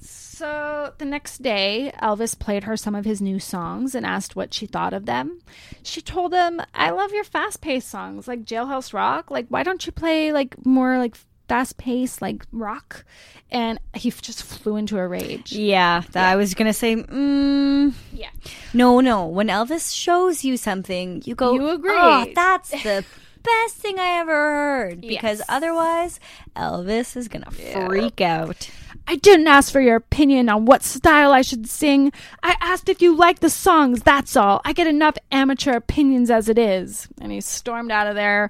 So 0.00 0.92
the 0.98 1.04
next 1.04 1.42
day, 1.42 1.92
Elvis 2.02 2.36
played 2.36 2.64
her 2.64 2.76
some 2.76 2.94
of 2.96 3.04
his 3.04 3.20
new 3.22 3.38
songs 3.38 3.94
and 3.94 4.04
asked 4.04 4.34
what 4.34 4.52
she 4.52 4.66
thought 4.66 4.92
of 4.92 5.06
them. 5.06 5.40
She 5.84 6.00
told 6.00 6.32
him, 6.32 6.60
"I 6.74 6.90
love 6.90 7.12
your 7.12 7.22
fast-paced 7.22 7.88
songs 7.88 8.26
like 8.26 8.44
Jailhouse 8.44 8.92
Rock. 8.92 9.30
Like, 9.30 9.46
why 9.50 9.62
don't 9.62 9.84
you 9.86 9.92
play 9.92 10.32
like 10.32 10.64
more 10.66 10.98
like 10.98 11.16
fast 11.52 11.76
paced 11.76 12.22
like 12.22 12.44
rock, 12.52 13.04
and 13.50 13.78
he 13.94 14.08
f- 14.08 14.22
just 14.22 14.42
flew 14.42 14.76
into 14.76 14.96
a 14.98 15.06
rage. 15.06 15.52
Yeah, 15.52 16.02
that 16.12 16.28
I 16.32 16.36
was 16.36 16.54
gonna 16.54 16.72
say. 16.72 16.96
Mm, 16.96 17.92
Yeah. 18.12 18.30
no, 18.72 19.00
no. 19.00 19.26
When 19.26 19.48
Elvis 19.48 19.94
shows 19.94 20.44
you 20.44 20.56
something, 20.56 21.22
you 21.26 21.34
go. 21.34 21.54
You 21.54 21.68
agree. 21.68 21.90
Oh, 21.94 22.26
that's 22.34 22.70
the 22.70 23.04
best 23.42 23.76
thing 23.76 23.98
I 23.98 24.20
ever 24.20 24.32
heard. 24.32 25.00
Because 25.02 25.38
Yes. 25.40 25.46
otherwise, 25.48 26.20
Elvis 26.56 27.16
is 27.16 27.28
gonna 27.28 27.50
freak 27.50 28.20
out. 28.20 28.70
I 29.06 29.16
didn't 29.16 29.48
ask 29.48 29.72
for 29.72 29.80
your 29.80 29.96
opinion 29.96 30.48
on 30.48 30.64
what 30.64 30.84
style 30.84 31.32
I 31.32 31.42
should 31.42 31.68
sing. 31.68 32.12
I 32.42 32.54
asked 32.60 32.88
if 32.88 33.02
you 33.02 33.16
like 33.16 33.40
the 33.40 33.50
songs, 33.50 34.00
that's 34.02 34.36
all. 34.36 34.60
I 34.64 34.72
get 34.72 34.86
enough 34.86 35.16
amateur 35.32 35.72
opinions 35.72 36.30
as 36.30 36.48
it 36.48 36.56
is. 36.56 37.08
And 37.20 37.32
he 37.32 37.40
stormed 37.40 37.90
out 37.90 38.06
of 38.06 38.14
there. 38.14 38.48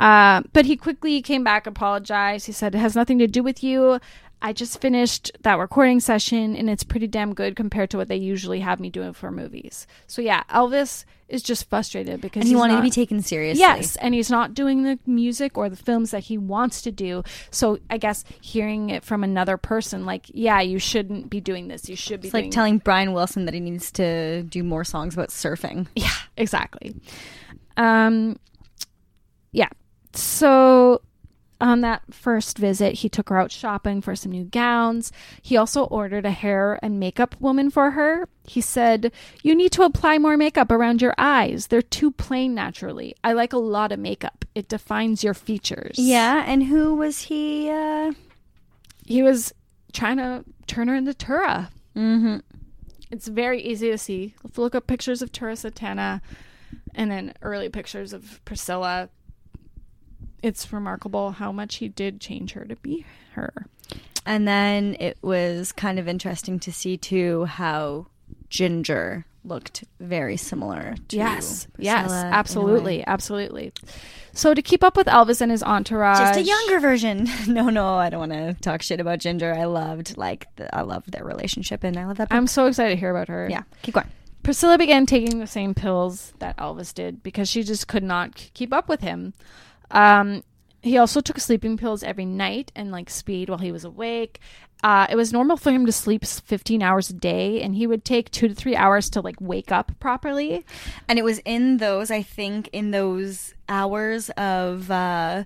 Uh, 0.00 0.42
but 0.52 0.64
he 0.64 0.76
quickly 0.76 1.20
came 1.22 1.44
back, 1.44 1.66
apologized. 1.66 2.46
He 2.46 2.52
said, 2.52 2.74
It 2.74 2.78
has 2.78 2.96
nothing 2.96 3.18
to 3.18 3.26
do 3.26 3.42
with 3.42 3.62
you. 3.62 4.00
I 4.42 4.54
just 4.54 4.80
finished 4.80 5.30
that 5.42 5.58
recording 5.58 6.00
session 6.00 6.56
and 6.56 6.70
it's 6.70 6.82
pretty 6.82 7.06
damn 7.06 7.34
good 7.34 7.56
compared 7.56 7.90
to 7.90 7.98
what 7.98 8.08
they 8.08 8.16
usually 8.16 8.60
have 8.60 8.80
me 8.80 8.88
doing 8.88 9.12
for 9.12 9.30
movies. 9.30 9.86
So, 10.06 10.22
yeah, 10.22 10.44
Elvis 10.50 11.04
is 11.28 11.42
just 11.42 11.68
frustrated 11.68 12.22
because 12.22 12.40
And 12.40 12.48
he 12.48 12.56
wanted 12.56 12.76
to 12.76 12.82
be 12.82 12.90
taken 12.90 13.22
seriously. 13.22 13.60
Yes, 13.60 13.96
and 13.96 14.14
he's 14.14 14.30
not 14.30 14.54
doing 14.54 14.82
the 14.82 14.98
music 15.06 15.58
or 15.58 15.68
the 15.68 15.76
films 15.76 16.10
that 16.10 16.20
he 16.20 16.38
wants 16.38 16.82
to 16.82 16.90
do. 16.90 17.22
So 17.50 17.78
I 17.90 17.98
guess 17.98 18.24
hearing 18.40 18.90
it 18.90 19.04
from 19.04 19.22
another 19.22 19.56
person, 19.56 20.06
like, 20.06 20.26
yeah, 20.28 20.60
you 20.60 20.78
shouldn't 20.78 21.28
be 21.28 21.40
doing 21.40 21.68
this. 21.68 21.88
You 21.88 21.96
should 21.96 22.22
be 22.22 22.28
It's 22.28 22.34
like 22.34 22.50
telling 22.50 22.78
Brian 22.78 23.12
Wilson 23.12 23.44
that 23.44 23.54
he 23.54 23.60
needs 23.60 23.92
to 23.92 24.42
do 24.44 24.64
more 24.64 24.84
songs 24.84 25.14
about 25.14 25.28
surfing. 25.28 25.86
Yeah, 25.94 26.08
exactly. 26.36 26.96
Um, 27.76 28.38
yeah. 29.52 29.68
So 30.12 31.02
on 31.60 31.82
that 31.82 32.02
first 32.10 32.56
visit, 32.56 32.94
he 32.94 33.08
took 33.08 33.28
her 33.28 33.38
out 33.38 33.52
shopping 33.52 34.00
for 34.00 34.16
some 34.16 34.32
new 34.32 34.44
gowns. 34.44 35.12
He 35.42 35.56
also 35.56 35.84
ordered 35.84 36.24
a 36.24 36.30
hair 36.30 36.78
and 36.82 36.98
makeup 36.98 37.36
woman 37.38 37.70
for 37.70 37.92
her. 37.92 38.28
He 38.44 38.60
said, 38.60 39.12
You 39.42 39.54
need 39.54 39.72
to 39.72 39.82
apply 39.82 40.18
more 40.18 40.36
makeup 40.36 40.72
around 40.72 41.02
your 41.02 41.14
eyes. 41.18 41.66
They're 41.66 41.82
too 41.82 42.12
plain 42.12 42.54
naturally. 42.54 43.14
I 43.22 43.34
like 43.34 43.52
a 43.52 43.58
lot 43.58 43.92
of 43.92 43.98
makeup, 43.98 44.44
it 44.54 44.68
defines 44.68 45.22
your 45.22 45.34
features. 45.34 45.96
Yeah, 45.98 46.44
and 46.46 46.64
who 46.64 46.94
was 46.94 47.22
he? 47.22 47.68
Uh... 47.68 48.12
He 49.06 49.22
was 49.22 49.52
trying 49.92 50.16
to 50.18 50.44
turn 50.66 50.88
her 50.88 50.94
into 50.94 51.12
Tura. 51.12 51.70
Mm-hmm. 51.96 52.38
It's 53.10 53.26
very 53.26 53.60
easy 53.60 53.90
to 53.90 53.98
see. 53.98 54.34
If 54.44 54.56
you 54.56 54.62
look 54.62 54.74
up 54.74 54.86
pictures 54.86 55.20
of 55.20 55.32
Tura 55.32 55.54
Satana 55.54 56.20
and 56.94 57.10
then 57.10 57.34
early 57.42 57.68
pictures 57.68 58.12
of 58.12 58.40
Priscilla, 58.44 59.08
it's 60.42 60.72
remarkable 60.72 61.32
how 61.32 61.52
much 61.52 61.76
he 61.76 61.88
did 61.88 62.20
change 62.20 62.52
her 62.52 62.64
to 62.64 62.76
be 62.76 63.04
her. 63.32 63.66
And 64.26 64.46
then 64.46 64.96
it 65.00 65.18
was 65.22 65.72
kind 65.72 65.98
of 65.98 66.06
interesting 66.06 66.58
to 66.60 66.72
see 66.72 66.96
too 66.96 67.46
how 67.46 68.06
Ginger 68.48 69.24
looked 69.44 69.84
very 69.98 70.36
similar 70.36 70.94
to 71.08 71.16
yes, 71.16 71.66
Priscilla 71.72 71.96
yes, 72.02 72.10
in 72.10 72.18
a 72.18 72.22
way. 72.22 72.30
absolutely, 72.30 73.06
absolutely. 73.06 73.72
So 74.32 74.54
to 74.54 74.62
keep 74.62 74.84
up 74.84 74.96
with 74.96 75.06
Elvis 75.06 75.40
and 75.40 75.50
his 75.50 75.62
entourage, 75.62 76.18
Just 76.18 76.38
a 76.38 76.42
younger 76.42 76.78
version. 76.78 77.26
No, 77.46 77.68
no, 77.70 77.94
I 77.94 78.10
don't 78.10 78.20
want 78.20 78.32
to 78.32 78.54
talk 78.60 78.82
shit 78.82 79.00
about 79.00 79.18
Ginger. 79.18 79.54
I 79.54 79.64
loved 79.64 80.16
like 80.16 80.46
the, 80.56 80.74
I 80.74 80.82
loved 80.82 81.10
their 81.12 81.24
relationship, 81.24 81.82
and 81.82 81.96
I 81.96 82.06
love 82.06 82.18
that. 82.18 82.28
I'm 82.30 82.46
so 82.46 82.66
excited 82.66 82.94
to 82.94 83.00
hear 83.00 83.10
about 83.10 83.28
her. 83.28 83.48
yeah, 83.50 83.62
keep 83.82 83.94
going. 83.94 84.06
Priscilla 84.42 84.78
began 84.78 85.06
taking 85.06 85.38
the 85.38 85.46
same 85.46 85.74
pills 85.74 86.32
that 86.38 86.56
Elvis 86.56 86.94
did 86.94 87.22
because 87.22 87.48
she 87.48 87.62
just 87.62 87.88
could 87.88 88.02
not 88.02 88.34
keep 88.54 88.72
up 88.72 88.88
with 88.88 89.00
him. 89.00 89.34
Um, 89.90 90.42
he 90.82 90.96
also 90.96 91.20
took 91.20 91.38
sleeping 91.38 91.76
pills 91.76 92.02
every 92.02 92.24
night 92.24 92.72
and 92.74 92.90
like 92.90 93.10
speed 93.10 93.48
while 93.48 93.58
he 93.58 93.72
was 93.72 93.84
awake. 93.84 94.40
Uh, 94.82 95.06
it 95.10 95.16
was 95.16 95.30
normal 95.30 95.58
for 95.58 95.70
him 95.70 95.84
to 95.84 95.92
sleep 95.92 96.24
15 96.24 96.82
hours 96.82 97.10
a 97.10 97.12
day, 97.12 97.60
and 97.60 97.74
he 97.74 97.86
would 97.86 98.02
take 98.02 98.30
two 98.30 98.48
to 98.48 98.54
three 98.54 98.74
hours 98.74 99.10
to 99.10 99.20
like 99.20 99.36
wake 99.38 99.70
up 99.70 99.92
properly. 100.00 100.64
And 101.06 101.18
it 101.18 101.22
was 101.24 101.38
in 101.44 101.76
those, 101.76 102.10
I 102.10 102.22
think, 102.22 102.68
in 102.72 102.90
those 102.90 103.52
hours 103.68 104.30
of 104.38 104.90
uh, 104.90 105.44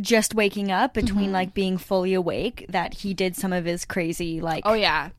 just 0.00 0.34
waking 0.34 0.72
up 0.72 0.94
between 0.94 1.30
like 1.30 1.54
being 1.54 1.78
fully 1.78 2.12
awake 2.12 2.66
that 2.68 2.92
he 2.94 3.14
did 3.14 3.36
some 3.36 3.52
of 3.52 3.64
his 3.66 3.84
crazy 3.84 4.40
like 4.40 4.64
oh 4.66 4.74
yeah, 4.74 5.10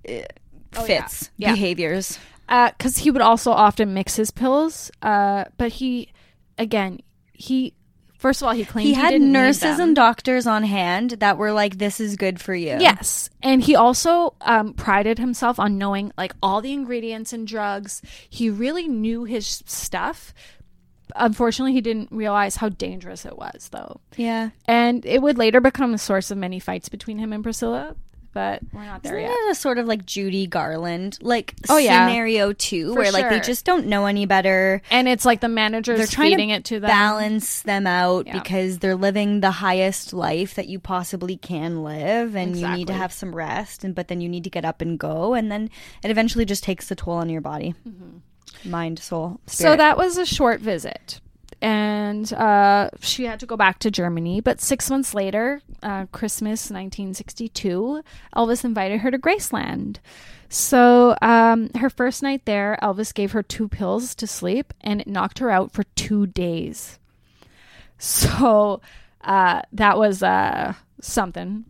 fits 0.73 1.29
Yeah. 1.37 1.53
behaviors. 1.53 2.19
because 2.47 2.97
he 2.97 3.11
would 3.11 3.21
also 3.21 3.51
often 3.51 3.93
mix 3.93 4.17
his 4.17 4.29
pills. 4.31 4.91
Uh, 5.01 5.45
but 5.57 5.71
he, 5.71 6.11
again, 6.57 6.99
he 7.31 7.73
first 8.17 8.41
of 8.41 8.47
all 8.47 8.53
he 8.53 8.65
claimed 8.65 8.87
He 8.87 8.93
he, 8.93 8.99
had 8.99 9.21
nurses 9.21 9.79
and 9.79 9.95
doctors 9.95 10.47
on 10.47 10.63
hand 10.63 11.11
that 11.19 11.37
were 11.37 11.51
like, 11.51 11.77
"This 11.77 11.99
is 11.99 12.15
good 12.15 12.39
for 12.41 12.53
you." 12.53 12.77
Yes, 12.79 13.29
and 13.41 13.61
he 13.63 13.75
also 13.75 14.35
um, 14.41 14.73
prided 14.73 15.19
himself 15.19 15.59
on 15.59 15.77
knowing 15.77 16.11
like 16.17 16.33
all 16.41 16.61
the 16.61 16.73
ingredients 16.73 17.33
and 17.33 17.47
drugs. 17.47 18.01
He 18.29 18.49
really 18.49 18.87
knew 18.87 19.23
his 19.23 19.63
stuff. 19.65 20.33
Unfortunately, 21.15 21.71
he 21.73 21.81
didn't 21.81 22.11
realize 22.11 22.57
how 22.57 22.67
dangerous 22.69 23.25
it 23.25 23.37
was, 23.37 23.69
though. 23.71 24.01
yeah. 24.17 24.49
And 24.67 25.05
it 25.05 25.21
would 25.21 25.37
later 25.37 25.61
become 25.61 25.93
a 25.93 25.97
source 25.97 26.31
of 26.31 26.37
many 26.37 26.59
fights 26.59 26.89
between 26.89 27.17
him 27.17 27.31
and 27.31 27.41
Priscilla. 27.43 27.95
But 28.37 28.61
we're 28.71 28.85
not 28.85 29.01
there 29.01 29.17
Isn't 29.17 29.31
yet. 29.31 29.35
it 29.47 29.51
a 29.51 29.55
sort 29.55 29.79
of 29.79 29.87
like 29.87 30.05
Judy 30.05 30.45
Garland 30.45 31.17
like 31.23 31.55
Oh, 31.69 31.77
yeah. 31.79 32.05
scenario 32.07 32.53
too, 32.53 32.93
For 32.93 32.99
where 32.99 33.11
like 33.11 33.29
they 33.29 33.37
sure. 33.37 33.43
just 33.43 33.65
don't 33.65 33.87
know 33.87 34.05
any 34.05 34.27
better. 34.27 34.83
And 34.91 35.07
it's 35.07 35.25
like 35.25 35.41
the 35.41 35.49
manager's 35.49 35.97
They're 35.97 36.05
trying 36.05 36.31
feeding 36.33 36.49
to 36.49 36.55
it 36.55 36.65
to 36.65 36.79
them. 36.79 36.87
balance 36.87 37.63
them 37.63 37.87
out 37.87 38.27
Yeah. 38.27 38.33
because 38.33 38.77
they're 38.77 38.95
living 38.95 39.39
the 39.39 39.49
highest 39.49 40.13
life 40.13 40.53
that 40.53 40.67
you 40.67 40.77
possibly 40.77 41.35
can 41.35 41.83
live, 41.83 42.35
and 42.35 42.55
you 42.55 42.67
need 42.67 42.85
to 42.87 42.93
Exactly. 42.93 42.95
have 42.95 43.11
some 43.11 43.35
rest. 43.35 43.83
And 43.83 43.95
but 43.95 44.07
then 44.07 44.21
you 44.21 44.29
need 44.29 44.43
to 44.43 44.51
get 44.51 44.65
up 44.65 44.81
and 44.81 44.99
go, 44.99 45.33
and 45.33 45.51
then 45.51 45.71
it 46.03 46.11
eventually 46.11 46.45
just 46.45 46.63
takes 46.63 46.91
a 46.91 46.95
toll 46.95 47.15
on 47.15 47.29
your 47.29 47.41
body, 47.41 47.73
mm-hmm. 47.89 48.69
mind, 48.69 48.99
soul, 48.99 49.39
So 49.47 49.75
that 49.75 49.97
was 49.97 50.19
a 50.19 50.27
short 50.27 50.61
visit. 50.61 51.21
And 51.61 52.31
uh, 52.33 52.91
she 52.99 53.25
had 53.25 53.39
to 53.39 53.45
go 53.45 53.57
back 53.57 53.79
to 53.79 53.91
Germany. 53.91 54.41
But 54.41 54.61
six 54.61 54.89
months 54.89 55.13
later, 55.13 55.61
uh, 55.81 56.05
Christmas 56.11 56.69
1962, 56.69 58.03
Elvis 58.35 58.63
invited 58.63 58.99
her 58.99 59.11
to 59.11 59.17
Graceland. 59.17 59.97
So 60.49 61.15
um, 61.21 61.69
her 61.75 61.89
first 61.89 62.23
night 62.23 62.45
there, 62.45 62.77
Elvis 62.81 63.13
gave 63.13 63.31
her 63.31 63.43
two 63.43 63.67
pills 63.67 64.15
to 64.15 64.27
sleep 64.27 64.73
and 64.81 65.01
it 65.01 65.07
knocked 65.07 65.39
her 65.39 65.49
out 65.49 65.71
for 65.71 65.83
two 65.95 66.27
days. 66.27 66.99
So 67.97 68.79
uh, 69.21 69.61
that 69.73 69.97
was 69.97 70.21
uh, 70.21 70.73
something. 71.01 71.65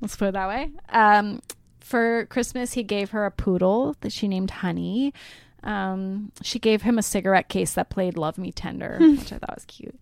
Let's 0.00 0.16
put 0.16 0.28
it 0.28 0.32
that 0.34 0.48
way. 0.48 0.70
Um, 0.90 1.40
for 1.80 2.26
Christmas, 2.26 2.74
he 2.74 2.82
gave 2.82 3.10
her 3.10 3.24
a 3.24 3.30
poodle 3.30 3.96
that 4.02 4.12
she 4.12 4.28
named 4.28 4.50
Honey. 4.50 5.12
Um, 5.62 6.32
she 6.42 6.58
gave 6.58 6.82
him 6.82 6.98
a 6.98 7.02
cigarette 7.02 7.48
case 7.48 7.74
that 7.74 7.90
played 7.90 8.16
Love 8.16 8.38
Me 8.38 8.50
Tender, 8.52 8.96
which 9.00 9.32
I 9.32 9.38
thought 9.38 9.54
was 9.54 9.64
cute. 9.66 9.98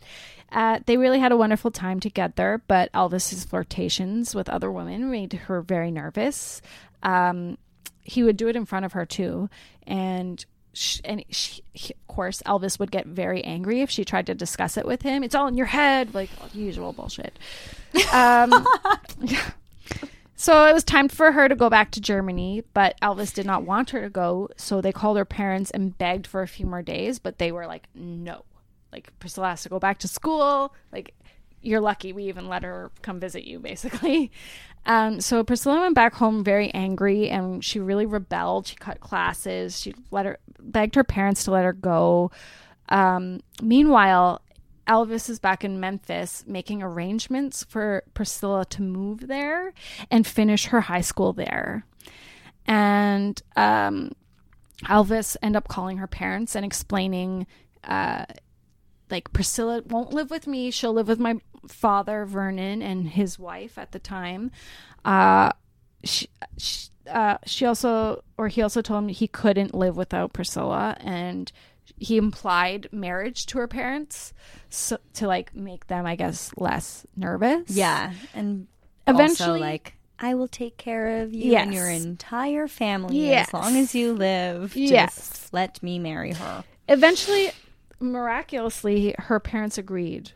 Uh, 0.51 0.79
they 0.87 0.97
really 0.97 1.18
had 1.18 1.33
a 1.33 1.37
wonderful 1.37 1.71
time 1.71 2.01
together, 2.01 2.62
but 2.68 2.90
Elvis's 2.92 3.44
flirtations 3.44 4.35
with 4.35 4.49
other 4.49 4.71
women 4.73 5.11
made 5.11 5.33
her 5.35 5.61
very 5.61 5.90
nervous. 5.90 6.62
Um, 7.03 7.59
he 8.03 8.23
would 8.23 8.37
do 8.38 8.49
it 8.49 8.57
in 8.57 8.64
front 8.64 8.87
of 8.87 8.92
her 8.92 9.05
too, 9.05 9.51
and 9.87 10.42
sh- 10.73 11.01
and 11.05 11.23
she, 11.31 11.62
he- 11.75 11.92
of 11.94 12.07
course 12.07 12.42
Elvis 12.47 12.79
would 12.79 12.90
get 12.90 13.07
very 13.07 13.44
angry 13.44 13.83
if 13.83 13.90
she 13.90 14.05
tried 14.07 14.27
to 14.27 14.35
discuss 14.35 14.79
it 14.79 14.87
with 14.87 15.03
him. 15.03 15.23
It's 15.23 15.35
all 15.35 15.49
in 15.49 15.57
your 15.59 15.66
head, 15.66 16.14
like 16.14 16.31
usual 16.55 16.92
bullshit. 16.92 17.38
Um, 18.12 18.66
so 20.40 20.66
it 20.66 20.72
was 20.72 20.85
time 20.85 21.09
for 21.09 21.33
her 21.33 21.48
to 21.48 21.57
go 21.57 21.68
back 21.68 21.90
to 21.90 22.01
Germany, 22.01 22.62
but 22.72 22.94
Elvis 23.03 23.35
did 23.35 23.44
not 23.44 23.64
want 23.64 23.90
her 23.90 24.01
to 24.03 24.09
go. 24.09 24.48
So 24.57 24.81
they 24.81 24.92
called 24.92 25.16
her 25.16 25.24
parents 25.24 25.72
and 25.72 25.98
begged 25.98 26.29
for 26.29 26.42
a 26.42 26.46
few 26.46 26.64
more 26.64 26.81
days, 26.81 27.18
but 27.18 27.38
they 27.38 27.51
were 27.51 27.66
like, 27.66 27.88
no. 27.92 28.44
Like, 28.92 29.12
Priscilla 29.18 29.48
has 29.48 29.64
to 29.64 29.68
go 29.68 29.81
back 29.81 29.98
to 29.98 30.09
school. 30.09 30.72
Like, 30.92 31.12
you're 31.61 31.81
lucky 31.81 32.12
we 32.12 32.24
even 32.27 32.46
let 32.46 32.62
her 32.62 32.92
come 33.03 33.18
visit 33.18 33.44
you, 33.44 33.59
basically. 33.59 34.31
Um, 34.87 35.20
so 35.20 35.44
Priscilla 35.44 35.81
went 35.81 35.94
back 35.94 36.14
home 36.14 36.42
very 36.42 36.72
angry 36.72 37.29
and 37.29 37.62
she 37.62 37.79
really 37.79 38.07
rebelled. 38.07 38.68
She 38.68 38.77
cut 38.77 39.01
classes. 39.01 39.79
She 39.79 39.94
let 40.11 40.24
her 40.24 40.38
begged 40.61 40.94
her 40.94 41.05
parents 41.05 41.44
to 41.44 41.51
let 41.51 41.64
her 41.64 41.74
go. 41.74 42.31
Um, 42.88 43.40
meanwhile, 43.61 44.40
Elvis 44.88 45.29
is 45.29 45.38
back 45.38 45.64
in 45.64 45.79
Memphis 45.79 46.44
making 46.46 46.83
arrangements 46.83 47.62
for 47.62 48.03
Priscilla 48.14 48.64
to 48.66 48.83
move 48.83 49.29
there 49.29 49.74
and 50.11 50.27
finish 50.27 50.66
her 50.66 50.83
high 50.83 51.03
school 51.03 51.33
there. 51.33 51.85
And 52.66 53.40
um, 53.57 54.12
Elvis 54.85 55.37
end 55.42 55.57
up 55.57 55.68
calling 55.68 55.98
her 55.98 56.07
parents 56.07 56.55
and 56.55 56.64
explaining, 56.64 57.46
uh, 57.85 58.24
like 59.11 59.33
Priscilla 59.33 59.83
won't 59.87 60.12
live 60.12 60.31
with 60.31 60.46
me; 60.46 60.70
she'll 60.70 60.92
live 60.92 61.09
with 61.09 61.18
my 61.18 61.37
father 61.66 62.24
Vernon 62.24 62.83
and 62.83 63.09
his 63.09 63.38
wife 63.38 63.79
at 63.79 63.92
the 63.92 63.98
time. 63.98 64.51
Uh, 65.05 65.51
she, 66.05 66.29
she, 66.57 66.88
uh, 67.11 67.38
she 67.44 67.64
also, 67.64 68.22
or 68.37 68.48
he 68.48 68.62
also 68.62 68.83
told 68.83 69.05
him 69.05 69.09
he 69.09 69.29
couldn't 69.29 69.74
live 69.74 69.96
without 69.96 70.33
Priscilla, 70.33 70.96
and 71.01 71.51
he 71.96 72.16
implied 72.16 72.88
marriage 72.92 73.46
to 73.46 73.59
her 73.59 73.68
parents 73.68 74.33
so, 74.70 74.98
to 75.14 75.27
like 75.27 75.55
make 75.55 75.87
them, 75.87 76.05
I 76.07 76.16
guess, 76.16 76.51
less 76.57 77.07
nervous. 77.16 77.70
Yeah, 77.70 78.12
and 78.35 78.66
Eventually- 79.07 79.48
also, 79.51 79.61
like 79.61 79.94
I 80.20 80.35
will 80.35 80.48
take 80.48 80.77
care 80.77 81.22
of 81.22 81.33
you 81.33 81.55
and 81.57 81.72
your 81.72 81.88
entire 81.88 82.66
family 82.68 83.29
Yes. 83.29 83.48
as 83.48 83.55
long 83.55 83.77
as 83.77 83.94
you 83.94 84.12
live. 84.12 84.72
Just 84.74 84.90
Yes. 84.92 85.48
let 85.53 85.83
me 85.83 85.98
marry 85.98 86.33
her. 86.33 86.64
eventually 86.88 87.51
miraculously 88.01 89.14
her 89.18 89.38
parents 89.40 89.77
agreed 89.79 90.31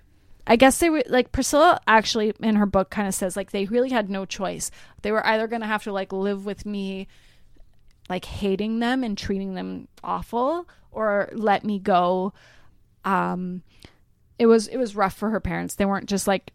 i 0.47 0.57
guess 0.57 0.79
they 0.79 0.91
were 0.91 1.03
like 1.09 1.33
priscilla 1.33 1.81
actually 1.87 2.33
in 2.41 2.57
her 2.57 2.67
book 2.67 2.91
kind 2.91 3.07
of 3.09 3.15
says 3.15 3.37
like 3.37 3.51
they 3.53 3.65
really 3.67 3.91
had 3.91 4.11
no 4.11 4.25
choice 4.25 4.71
they 5.03 5.13
were 5.13 5.25
either 5.27 5.47
going 5.47 5.61
to 5.63 5.67
have 5.67 5.83
to 5.83 5.93
like 5.93 6.13
live 6.13 6.45
with 6.45 6.67
me 6.67 7.07
like 8.09 8.25
hating 8.25 8.79
them 8.81 9.05
and 9.05 9.17
treating 9.17 9.55
them 9.55 9.89
awful 10.03 10.69
or 10.91 11.29
let 11.33 11.65
me 11.65 11.79
go 11.79 12.33
um 13.05 13.63
it 14.39 14.47
was 14.47 14.67
it 14.69 14.77
was 14.77 14.97
rough 14.97 15.15
for 15.15 15.31
her 15.31 15.41
parents. 15.41 15.77
They 15.77 15.85
weren't 15.85 16.09
just 16.09 16.27
like 16.27 16.53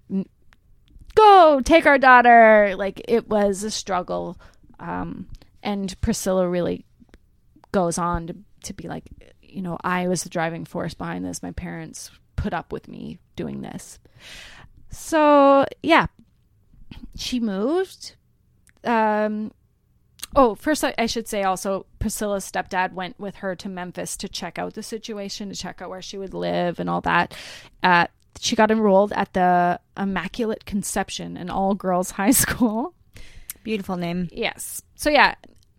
go 1.15 1.61
take 1.63 1.85
our 1.85 1.97
daughter. 1.97 2.75
Like 2.75 3.01
it 3.07 3.29
was 3.29 3.63
a 3.63 3.71
struggle 3.71 4.37
um 4.79 5.27
and 5.63 5.99
priscilla 6.01 6.47
really 6.47 6.85
goes 7.71 7.97
on 7.97 8.27
to, 8.27 8.35
to 8.63 8.73
be 8.73 8.87
like 8.87 9.05
you 9.41 9.61
know 9.61 9.77
i 9.83 10.07
was 10.07 10.23
the 10.23 10.29
driving 10.29 10.65
force 10.65 10.93
behind 10.93 11.25
this. 11.25 11.41
My 11.41 11.51
parents 11.51 12.11
put 12.35 12.53
up 12.53 12.71
with 12.71 12.87
me 12.87 13.19
doing 13.35 13.61
this. 13.61 13.99
So 14.89 15.65
yeah. 15.81 16.07
She 17.15 17.39
moved 17.39 18.15
um 18.83 19.51
oh 20.35 20.55
first 20.55 20.83
I, 20.83 20.93
I 20.97 21.05
should 21.05 21.27
say 21.27 21.43
also 21.43 21.85
priscilla's 21.99 22.49
stepdad 22.49 22.93
went 22.93 23.19
with 23.19 23.37
her 23.37 23.55
to 23.55 23.69
memphis 23.69 24.17
to 24.17 24.29
check 24.29 24.59
out 24.59 24.73
the 24.73 24.83
situation 24.83 25.49
to 25.49 25.55
check 25.55 25.81
out 25.81 25.89
where 25.89 26.01
she 26.01 26.17
would 26.17 26.33
live 26.33 26.79
and 26.79 26.89
all 26.89 27.01
that 27.01 27.35
uh, 27.83 28.07
she 28.39 28.55
got 28.55 28.71
enrolled 28.71 29.13
at 29.13 29.33
the 29.33 29.79
immaculate 29.97 30.65
conception 30.65 31.37
an 31.37 31.49
all-girls 31.49 32.11
high 32.21 32.31
school 32.31 32.93
Beautiful 33.67 33.97
name. 33.97 34.29
Yes. 34.31 34.81
So 34.95 35.09
yeah, 35.09 35.35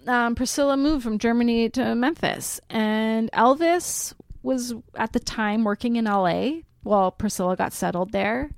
um, 0.06 0.34
Priscilla 0.34 0.76
moved 0.76 1.02
from 1.02 1.18
Germany 1.18 1.70
to 1.70 1.94
Memphis, 1.94 2.60
and 2.68 3.32
Elvis 3.32 4.12
was 4.42 4.74
at 4.94 5.14
the 5.14 5.20
time 5.20 5.64
working 5.64 5.96
in 5.96 6.04
LA. 6.04 6.50
While 6.84 7.10
Priscilla 7.10 7.56
got 7.56 7.72
settled 7.72 8.12
there, 8.12 8.50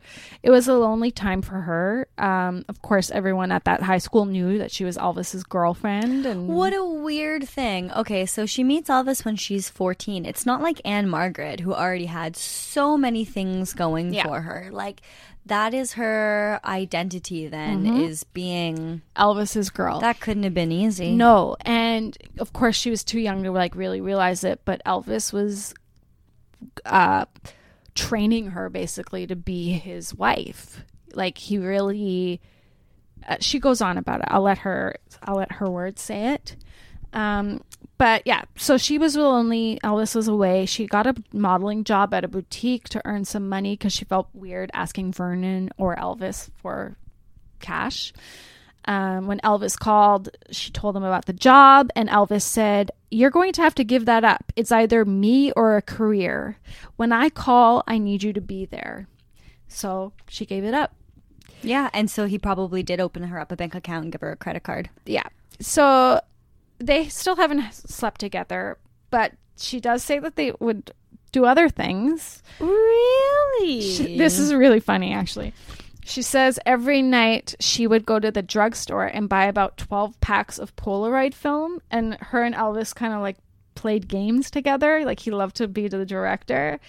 it 0.43 0.51
was 0.51 0.69
a 0.69 0.75
lonely 0.75 1.11
time 1.11 1.43
for 1.43 1.63
her. 1.63 2.07
Um, 2.19 2.65
of 2.69 2.81
course, 2.83 3.11
everyone 3.11 3.51
at 3.51 3.65
that 3.65 3.83
high 3.83 3.99
school 3.99 4.25
knew 4.25 4.59
that 4.59 4.71
she 4.71 4.85
was 4.85 4.97
Elvis's 4.99 5.43
girlfriend, 5.43 6.27
and 6.27 6.47
What 6.47 6.73
a 6.75 6.85
weird 6.85 7.49
thing. 7.49 7.91
Okay, 7.93 8.27
so 8.27 8.47
she 8.47 8.63
meets 8.63 8.89
Elvis 8.91 9.25
when 9.25 9.37
she's 9.37 9.69
14. 9.71 10.25
It's 10.27 10.45
not 10.47 10.61
like 10.63 10.81
Ann-Margret, 10.85 11.61
who 11.61 11.75
already 11.75 12.07
had 12.07 12.37
so 12.37 12.97
many 12.97 13.25
things 13.25 13.73
going 13.73 14.13
Yeah. 14.13 14.25
for 14.25 14.43
her. 14.43 14.69
Like, 14.71 15.01
that 15.47 15.73
is 15.73 15.95
her 15.95 16.61
identity 16.65 17.49
then, 17.49 17.87
is 17.87 18.23
being. 18.25 19.01
Elvis's 19.17 19.71
girl. 19.71 19.99
That 19.99 20.21
couldn't 20.21 20.43
have 20.45 20.55
been 20.55 20.71
easy. 20.71 21.17
No, 21.17 21.57
and 21.63 22.17
of 22.39 22.53
course 22.53 22.77
she 22.77 22.91
was 22.91 23.03
too 23.03 23.19
young 23.19 23.43
to 23.45 23.51
like 23.51 23.75
really 23.75 24.01
realize 24.03 24.45
it, 24.45 24.61
but 24.67 24.83
Elvis 24.85 25.33
was 25.33 25.75
uh 26.85 27.25
training 27.95 28.51
her 28.51 28.69
basically 28.69 29.27
to 29.27 29.37
be 29.37 29.73
his 29.73 30.15
wife. 30.15 30.85
Like 31.15 31.39
he 31.39 31.59
really 31.59 32.41
uh, 33.29 33.37
she 33.41 33.59
goes 33.59 33.81
on 33.81 33.99
about 33.99 34.21
it. 34.21 34.27
I'll 34.29 34.43
let 34.43 34.59
her 34.59 34.97
I'll 35.23 35.37
let 35.37 35.53
her 35.53 35.69
words 35.69 36.01
say 36.03 36.35
it. 36.35 36.57
Um 37.13 37.63
but 37.99 38.23
yeah, 38.25 38.45
so 38.57 38.79
she 38.79 38.97
was 38.97 39.15
lonely. 39.15 39.79
Elvis 39.85 40.15
was 40.15 40.27
away. 40.27 40.65
She 40.65 40.87
got 40.87 41.07
a 41.07 41.15
modeling 41.35 41.85
job 41.85 42.15
at 42.15 42.25
a 42.25 42.29
boutique 42.29 42.89
to 42.91 43.03
earn 43.05 43.27
some 43.27 43.47
money 43.49 43.75
because 43.75 43.93
she 43.93 44.07
felt 44.07 44.29
weird 44.33 44.71
asking 44.73 45.13
Vernon 45.13 45.69
or 45.77 45.95
Elvis 45.97 46.49
for 46.57 46.97
cash. 47.59 48.15
Um, 48.87 49.27
when 49.27 49.39
Elvis 49.41 49.79
called, 49.79 50.31
she 50.51 50.71
told 50.71 50.97
him 50.97 51.05
about 51.05 51.27
the 51.27 51.33
job, 51.33 51.91
and 51.95 52.09
Elvis 52.09 52.43
said, 52.43 52.91
You're 53.11 53.31
going 53.31 53.53
to 53.53 53.63
have 53.63 53.75
to 53.77 53.85
give 53.85 54.07
that 54.07 54.25
up. 54.25 54.53
It's 54.57 54.73
either 54.73 55.05
me 55.05 55.53
or 55.53 55.77
a 55.77 55.83
career. 55.83 56.57
When 56.97 57.13
I 57.13 57.29
call, 57.29 57.83
I 57.87 57.99
need 57.99 58.23
you 58.23 58.33
to 58.33 58.41
be 58.41 58.65
there. 58.65 59.07
So 59.69 60.13
she 60.29 60.47
gave 60.47 60.65
it 60.65 60.75
up. 60.75 60.95
Yeah, 61.63 61.91
and 61.93 62.11
so 62.11 62.27
he 62.27 62.39
probably 62.39 62.83
did 62.83 63.01
open 63.01 63.23
her 63.25 63.39
up 63.39 63.53
a 63.53 63.57
bank 63.57 63.75
account 63.75 64.05
and 64.05 64.13
give 64.13 64.23
her 64.23 64.33
a 64.33 64.37
credit 64.37 64.63
card. 64.63 64.89
Yeah. 65.05 65.25
So 65.61 66.21
they 66.79 67.09
still 67.09 67.37
haven't 67.37 67.73
slept 67.75 68.19
together, 68.19 68.79
but 69.11 69.33
she 69.59 69.79
does 69.79 70.03
say 70.03 70.19
that 70.19 70.37
they 70.37 70.53
would 70.59 70.93
do 71.33 71.45
other 71.45 71.69
things. 71.69 72.43
Really? 72.59 73.83
She- 73.83 74.17
this 74.17 74.39
is 74.39 74.55
really 74.55 74.81
funny, 74.81 75.13
actually. 75.13 75.53
She 76.11 76.23
says 76.23 76.59
every 76.67 77.03
night 77.03 77.55
she 77.61 77.87
would 77.87 78.05
go 78.05 78.19
to 78.19 78.33
the 78.33 78.43
drugstore 78.43 79.07
and 79.07 79.29
buy 79.29 79.45
about 79.45 79.77
12 79.77 80.21
packs 80.21 80.59
of 80.59 80.75
Polaroid 80.75 81.35
film, 81.35 81.81
and 81.89 82.15
her 82.21 82.43
and 82.43 82.53
Elvis 82.53 82.93
kind 82.93 83.15
of 83.15 83.21
like 83.21 83.37
played 83.77 84.09
games 84.09 84.51
together. 84.51 85.05
Like 85.05 85.21
he 85.21 85.31
loved 85.31 85.55
to 85.57 85.69
be 85.69 85.87
the 85.87 86.05
director. 86.05 86.81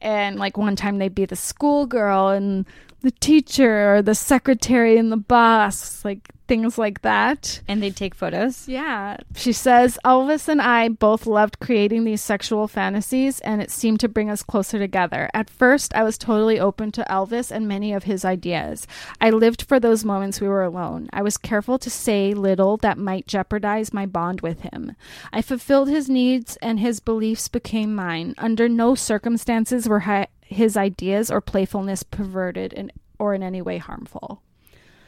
And 0.00 0.38
like 0.38 0.56
one 0.56 0.76
time 0.76 0.98
they'd 0.98 1.12
be 1.12 1.24
the 1.24 1.34
schoolgirl 1.34 2.28
and 2.28 2.66
the 3.00 3.10
teacher 3.10 3.96
or 3.96 4.02
the 4.02 4.14
secretary 4.14 4.96
and 4.96 5.10
the 5.10 5.16
boss, 5.16 6.04
like 6.04 6.28
things 6.48 6.78
like 6.78 7.02
that. 7.02 7.60
And 7.68 7.82
they'd 7.82 7.94
take 7.94 8.14
photos. 8.14 8.66
Yeah. 8.66 9.18
She 9.36 9.52
says 9.52 9.98
Elvis 10.04 10.48
and 10.48 10.60
I 10.60 10.88
both 10.88 11.26
loved 11.26 11.60
creating 11.60 12.04
these 12.04 12.20
sexual 12.22 12.66
fantasies, 12.66 13.38
and 13.40 13.62
it 13.62 13.70
seemed 13.70 14.00
to 14.00 14.08
bring 14.08 14.30
us 14.30 14.42
closer 14.42 14.78
together. 14.78 15.28
At 15.34 15.50
first, 15.50 15.94
I 15.94 16.02
was 16.02 16.18
totally 16.18 16.58
open 16.58 16.90
to 16.92 17.06
Elvis 17.08 17.50
and 17.50 17.68
many 17.68 17.92
of 17.92 18.04
his 18.04 18.24
ideas. 18.24 18.86
I 19.20 19.30
lived 19.30 19.62
for 19.62 19.78
those 19.78 20.04
moments 20.04 20.40
we 20.40 20.48
were 20.48 20.64
alone. 20.64 21.08
I 21.12 21.22
was 21.22 21.36
careful 21.36 21.78
to 21.78 21.90
say 21.90 22.34
little 22.34 22.76
that 22.78 22.98
might 22.98 23.26
jeopardize 23.26 23.92
my 23.92 24.06
bond 24.06 24.40
with 24.40 24.60
him. 24.60 24.96
I 25.32 25.42
fulfilled 25.42 25.88
his 25.88 26.08
needs, 26.08 26.56
and 26.62 26.80
his 26.80 27.00
beliefs 27.00 27.48
became 27.48 27.94
mine. 27.94 28.34
Under 28.38 28.68
no 28.68 28.94
circumstances 28.94 29.88
were 29.88 30.00
hi- 30.00 30.28
his 30.40 30.76
ideas 30.76 31.30
or 31.30 31.40
playfulness 31.42 32.02
perverted 32.02 32.90
or 33.18 33.34
in 33.34 33.42
any 33.42 33.60
way 33.60 33.76
harmful. 33.78 34.40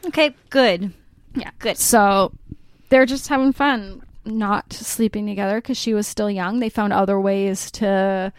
Okay, 0.07 0.35
good. 0.51 0.93
Yeah, 1.35 1.51
good. 1.59 1.77
So 1.79 2.33
they're 2.89 3.07
just 3.07 3.29
having 3.29 3.53
fun, 3.53 4.03
not 4.25 4.73
sleeping 4.73 5.27
together 5.27 5.57
because 5.61 5.79
she 5.79 5.95
was 5.95 6.07
still 6.07 6.31
young. 6.31 6.61
They 6.61 6.69
found 6.69 6.93
other 6.93 7.21
ways 7.21 7.71
to 7.73 8.33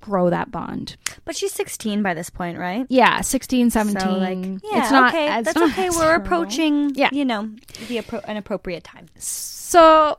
grow 0.00 0.30
that 0.30 0.50
bond. 0.50 0.96
But 1.26 1.36
she's 1.36 1.52
16 1.52 2.02
by 2.02 2.14
this 2.14 2.30
point, 2.30 2.58
right? 2.58 2.86
Yeah, 2.88 3.20
16, 3.20 3.70
17. 3.70 4.00
So, 4.00 4.12
like, 4.14 4.38
yeah, 4.72 4.82
it's 4.82 4.90
not, 4.90 5.12
okay. 5.12 5.38
it's 5.38 5.52
That's 5.52 5.72
okay. 5.72 5.90
We're 5.90 6.14
approaching, 6.14 6.94
Yeah. 6.94 7.10
you 7.12 7.24
know, 7.24 7.50
the 7.88 7.98
appro- 7.98 8.24
an 8.24 8.38
appropriate 8.38 8.82
time. 8.82 9.08
So 9.18 10.18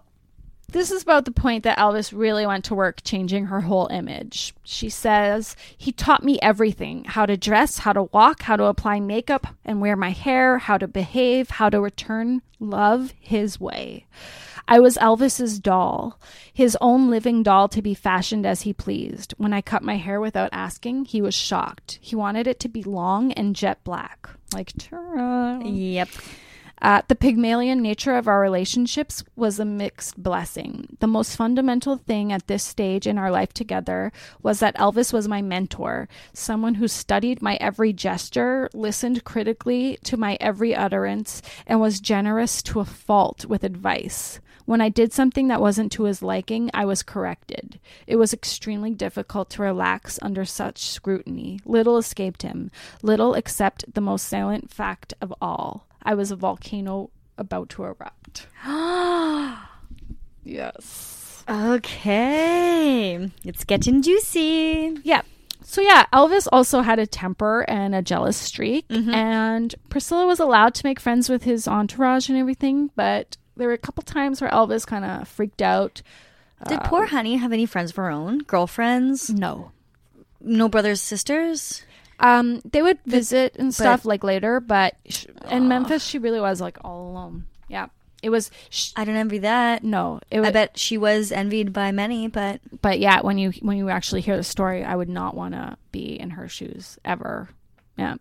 this 0.72 0.92
is 0.92 1.04
about 1.04 1.26
the 1.26 1.32
point 1.32 1.64
that 1.64 1.78
Elvis 1.78 2.18
really 2.18 2.46
went 2.46 2.66
to 2.66 2.76
work 2.76 3.04
changing 3.04 3.46
her 3.46 3.62
whole 3.62 3.88
image. 3.88 4.54
She 4.64 4.90
says, 4.90 5.56
He 5.78 5.92
taught 5.92 6.24
me 6.24 6.40
everything 6.42 7.04
how 7.06 7.26
to 7.26 7.38
dress, 7.38 7.80
how 7.80 7.94
to 7.94 8.04
walk, 8.04 8.44
how 8.44 8.56
to 8.56 8.66
apply 8.66 9.00
makeup 9.00 9.48
and 9.66 9.82
wear 9.82 9.96
my 9.96 10.12
hair, 10.12 10.58
how 10.58 10.78
to 10.78 10.88
behave, 10.88 11.52
how 11.52 11.70
to 11.70 11.82
return 11.82 12.42
love 12.60 13.14
his 13.20 13.60
way. 13.60 14.06
I 14.68 14.80
was 14.80 14.98
Elvis's 14.98 15.60
doll, 15.60 16.20
his 16.54 16.78
own 16.80 17.10
living 17.10 17.44
doll 17.44 17.68
to 17.70 17.82
be 17.82 17.94
fashioned 17.94 18.46
as 18.46 18.62
he 18.62 18.74
pleased. 18.74 19.34
When 19.38 19.54
I 19.54 19.62
cut 19.62 19.84
my 19.84 19.98
hair 19.98 20.22
without 20.22 20.50
asking, 20.54 21.06
he 21.06 21.22
was 21.22 21.36
shocked. 21.36 22.00
He 22.02 22.16
wanted 22.16 22.48
it 22.48 22.60
to 22.62 22.70
be 22.70 22.84
long 22.84 23.34
and 23.34 23.56
jet 23.56 23.84
black, 23.84 24.30
like 24.54 24.72
Tura. 24.78 25.62
Yep. 25.66 26.10
Uh, 26.82 27.04
the 27.08 27.16
Pygmalion 27.16 27.80
nature 27.80 28.16
of 28.16 28.28
our 28.28 28.40
relationships 28.40 29.24
was 29.36 29.60
a 29.60 29.66
mixed 29.66 30.22
blessing. 30.22 30.98
The 31.00 31.06
most 31.06 31.36
fundamental 31.36 31.98
thing 31.98 32.34
at 32.34 32.48
this 32.48 32.64
stage 32.64 33.06
in 33.06 33.20
our 33.20 33.30
life 33.30 33.54
together 33.54 34.12
was 34.42 34.62
that 34.62 34.76
Elvis 34.78 35.14
was 35.14 35.28
my 35.28 35.44
mentor, 35.44 36.10
someone 36.34 36.76
who 36.76 36.88
studied 36.88 37.40
my 37.40 37.56
every 37.58 37.94
gesture, 37.94 38.68
listened 38.74 39.24
critically 39.24 40.00
to 40.06 40.18
my 40.18 40.40
every 40.42 40.74
utterance, 40.74 41.44
and 41.68 41.80
was 41.80 42.00
generous 42.00 42.64
to 42.64 42.80
a 42.80 42.86
fault 42.86 43.46
with 43.46 43.64
advice. 43.64 44.40
When 44.66 44.82
I 44.82 44.90
did 44.90 45.14
something 45.14 45.50
that 45.50 45.62
wasn't 45.62 45.92
to 45.94 46.04
his 46.04 46.24
liking, 46.24 46.72
I 46.74 46.86
was 46.86 47.04
corrected. 47.04 47.80
It 48.08 48.16
was 48.16 48.34
extremely 48.34 48.92
difficult 48.92 49.52
to 49.52 49.62
relax 49.62 50.18
under 50.24 50.46
such 50.46 50.88
scrutiny. 50.88 51.60
Little 51.64 52.00
escaped 52.00 52.42
him, 52.42 52.72
little 53.04 53.36
except 53.36 53.94
the 53.94 54.02
most 54.02 54.28
salient 54.28 54.72
fact 54.72 55.14
of 55.22 55.32
all. 55.40 55.86
I 56.04 56.16
was 56.16 56.32
a 56.32 56.36
volcano 56.36 57.12
about 57.38 57.70
to 57.70 57.84
erupt. 57.84 58.48
yes. 60.44 61.44
Okay. 61.50 63.30
It's 63.44 63.64
getting 63.64 64.02
juicy. 64.02 64.98
Yeah. 65.04 65.22
So 65.64 65.82
yeah, 65.82 66.06
Elvis 66.12 66.48
also 66.52 66.82
had 66.82 67.00
a 67.00 67.08
temper 67.08 67.62
and 67.62 67.96
a 67.96 68.02
jealous 68.02 68.36
streak, 68.36 68.88
mm-hmm. 68.90 69.14
and 69.14 69.74
Priscilla 69.90 70.26
was 70.26 70.40
allowed 70.40 70.74
to 70.76 70.86
make 70.86 71.00
friends 71.00 71.30
with 71.30 71.44
his 71.44 71.68
entourage 71.68 72.30
and 72.30 72.38
everything, 72.38 72.90
but 72.96 73.38
there 73.56 73.68
were 73.68 73.74
a 73.74 73.78
couple 73.78 74.04
times 74.04 74.42
where 74.42 74.50
Elvis 74.50 74.86
kind 74.86 75.06
of 75.06 75.28
freaked 75.28 75.62
out. 75.62 76.02
Did 76.68 76.80
uh, 76.80 76.88
poor 76.88 77.06
Honey 77.06 77.38
have 77.38 77.54
any 77.54 77.66
friends 77.66 77.92
of 77.92 77.98
her 77.98 78.10
own? 78.10 78.40
Girlfriends? 78.40 79.30
No. 79.30 79.72
No 80.42 80.68
brothers, 80.68 81.02
sisters? 81.02 81.84
Um, 82.22 82.62
they 82.64 82.82
would 82.82 83.00
visit 83.06 83.56
and 83.58 83.74
stuff 83.74 84.06
like 84.06 84.24
later, 84.24 84.60
but 84.60 84.96
sh- 85.10 85.26
in 85.50 85.68
Memphis, 85.68 86.06
she 86.06 86.20
really 86.20 86.40
was 86.40 86.62
like 86.62 86.78
all 86.84 87.10
alone. 87.10 87.48
Yeah, 87.68 87.88
it 88.22 88.30
was. 88.30 88.52
Sh- 88.70 88.92
I 88.96 89.06
don't 89.06 89.16
envy 89.16 89.40
that. 89.40 89.84
no, 89.84 90.20
it 90.30 90.40
was. 90.40 90.50
I 90.50 90.52
bet 90.52 90.78
she 90.78 90.98
was 90.98 91.32
envied 91.32 91.74
by 91.74 91.92
many, 91.92 92.28
but 92.28 92.62
but 92.82 93.00
yeah, 93.00 93.22
when 93.22 93.38
you 93.40 93.52
when 93.62 93.78
you 93.78 93.90
actually 93.90 94.22
hear 94.22 94.38
the 94.38 94.44
story, 94.44 94.84
I 94.84 94.96
would 94.96 95.10
not 95.10 95.36
want 95.36 95.56
to 95.56 95.78
be 95.92 96.20
in 96.20 96.30
her 96.32 96.48
shoes 96.48 97.00
ever. 97.04 97.50
Yeah. 97.98 98.16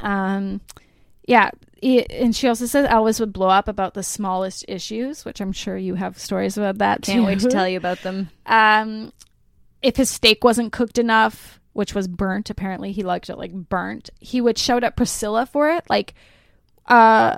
Um, 0.00 0.60
yeah, 1.26 1.50
it, 1.82 2.10
and 2.10 2.34
she 2.34 2.48
also 2.48 2.66
says 2.66 2.86
Elvis 2.88 3.20
would 3.20 3.32
blow 3.32 3.48
up 3.48 3.68
about 3.68 3.94
the 3.94 4.02
smallest 4.02 4.64
issues, 4.68 5.24
which 5.24 5.40
I'm 5.40 5.52
sure 5.52 5.76
you 5.76 5.94
have 5.94 6.18
stories 6.18 6.56
about 6.58 6.78
that. 6.78 7.02
Too. 7.02 7.12
Can't 7.12 7.22
too. 7.22 7.26
wait 7.26 7.40
to 7.40 7.48
tell 7.48 7.68
you 7.68 7.78
about 7.78 8.02
them. 8.02 8.30
Um, 8.46 9.12
if 9.82 9.96
his 9.96 10.08
steak 10.08 10.44
wasn't 10.44 10.72
cooked 10.72 10.98
enough, 10.98 11.60
which 11.76 11.94
was 11.94 12.08
burnt, 12.08 12.48
apparently 12.48 12.90
he 12.90 13.02
liked 13.02 13.28
it 13.28 13.36
like 13.36 13.52
burnt, 13.52 14.08
he 14.18 14.40
would 14.40 14.56
shout 14.56 14.82
at 14.82 14.96
Priscilla 14.96 15.44
for 15.44 15.70
it. 15.70 15.84
Like, 15.90 16.14
uh, 16.86 17.36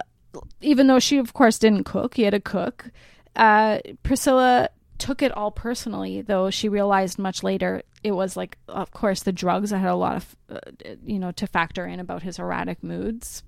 even 0.60 0.86
though 0.86 1.00
she, 1.00 1.18
of 1.18 1.32
course, 1.32 1.58
didn't 1.58 1.84
cook, 1.84 2.14
he 2.14 2.22
had 2.22 2.34
a 2.34 2.40
cook. 2.40 2.90
Uh, 3.34 3.80
Priscilla 4.04 4.68
took 4.98 5.22
it 5.22 5.32
all 5.32 5.50
personally, 5.50 6.22
though 6.22 6.50
she 6.50 6.68
realized 6.68 7.18
much 7.18 7.42
later 7.42 7.82
it 8.04 8.12
was 8.12 8.36
like, 8.36 8.56
of 8.68 8.92
course, 8.92 9.24
the 9.24 9.32
drugs 9.32 9.70
that 9.70 9.78
had 9.78 9.90
a 9.90 9.96
lot 9.96 10.16
of, 10.16 10.36
uh, 10.50 10.60
you 11.04 11.18
know, 11.18 11.32
to 11.32 11.46
factor 11.46 11.84
in 11.84 11.98
about 11.98 12.22
his 12.22 12.38
erratic 12.38 12.82
moods. 12.82 13.42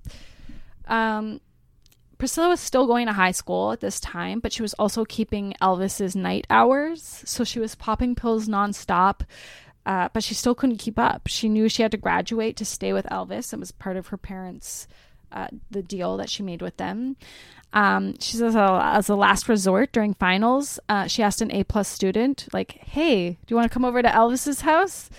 Um, 0.87 1.39
Priscilla 2.17 2.49
was 2.49 2.59
still 2.59 2.85
going 2.85 3.07
to 3.07 3.13
high 3.13 3.31
school 3.31 3.71
at 3.71 3.79
this 3.79 3.99
time, 3.99 4.41
but 4.41 4.51
she 4.51 4.61
was 4.61 4.73
also 4.75 5.05
keeping 5.05 5.55
Elvis's 5.61 6.15
night 6.15 6.45
hours. 6.49 7.23
So 7.25 7.43
she 7.43 7.59
was 7.59 7.75
popping 7.75 8.13
pills 8.13 8.47
nonstop, 8.47 9.21
uh, 9.85 10.09
but 10.13 10.23
she 10.23 10.33
still 10.33 10.55
couldn't 10.55 10.77
keep 10.77 10.99
up. 10.99 11.27
She 11.27 11.49
knew 11.49 11.67
she 11.69 11.81
had 11.81 11.91
to 11.91 11.97
graduate 11.97 12.55
to 12.57 12.65
stay 12.65 12.93
with 12.93 13.05
Elvis. 13.07 13.53
It 13.53 13.59
was 13.59 13.71
part 13.71 13.97
of 13.97 14.07
her 14.07 14.17
parents' 14.17 14.87
uh, 15.31 15.47
the 15.69 15.81
deal 15.81 16.17
that 16.17 16.29
she 16.29 16.43
made 16.43 16.61
with 16.61 16.77
them. 16.77 17.15
Um, 17.73 18.15
she 18.19 18.35
says, 18.35 18.53
uh, 18.55 18.81
as 18.83 19.07
a 19.07 19.15
last 19.15 19.47
resort 19.47 19.93
during 19.93 20.13
finals, 20.13 20.77
uh, 20.89 21.07
she 21.07 21.23
asked 21.23 21.41
an 21.41 21.51
A 21.51 21.63
plus 21.63 21.87
student, 21.87 22.47
like, 22.51 22.73
"Hey, 22.73 23.29
do 23.31 23.37
you 23.47 23.55
want 23.55 23.69
to 23.71 23.73
come 23.73 23.85
over 23.85 24.01
to 24.01 24.09
Elvis's 24.09 24.61
house?" 24.61 25.09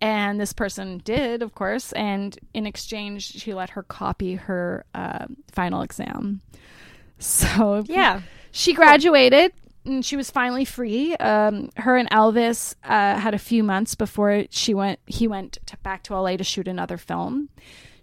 And 0.00 0.40
this 0.40 0.52
person 0.54 1.02
did, 1.04 1.42
of 1.42 1.54
course. 1.54 1.92
And 1.92 2.38
in 2.54 2.66
exchange, 2.66 3.32
she 3.32 3.52
let 3.52 3.70
her 3.70 3.82
copy 3.82 4.36
her 4.36 4.84
uh, 4.94 5.26
final 5.52 5.82
exam. 5.82 6.40
So 7.18 7.82
Yeah. 7.88 8.20
she 8.52 8.72
graduated 8.74 9.52
and 9.88 10.04
she 10.04 10.16
was 10.16 10.30
finally 10.30 10.64
free. 10.64 11.14
Um, 11.16 11.70
her 11.76 11.96
and 11.96 12.08
Elvis 12.10 12.74
uh, 12.84 13.18
had 13.18 13.34
a 13.34 13.38
few 13.38 13.62
months 13.62 13.94
before 13.94 14.44
she 14.50 14.74
went. 14.74 15.00
He 15.06 15.26
went 15.26 15.58
to, 15.66 15.76
back 15.78 16.02
to 16.04 16.16
LA 16.16 16.36
to 16.36 16.44
shoot 16.44 16.68
another 16.68 16.96
film. 16.96 17.48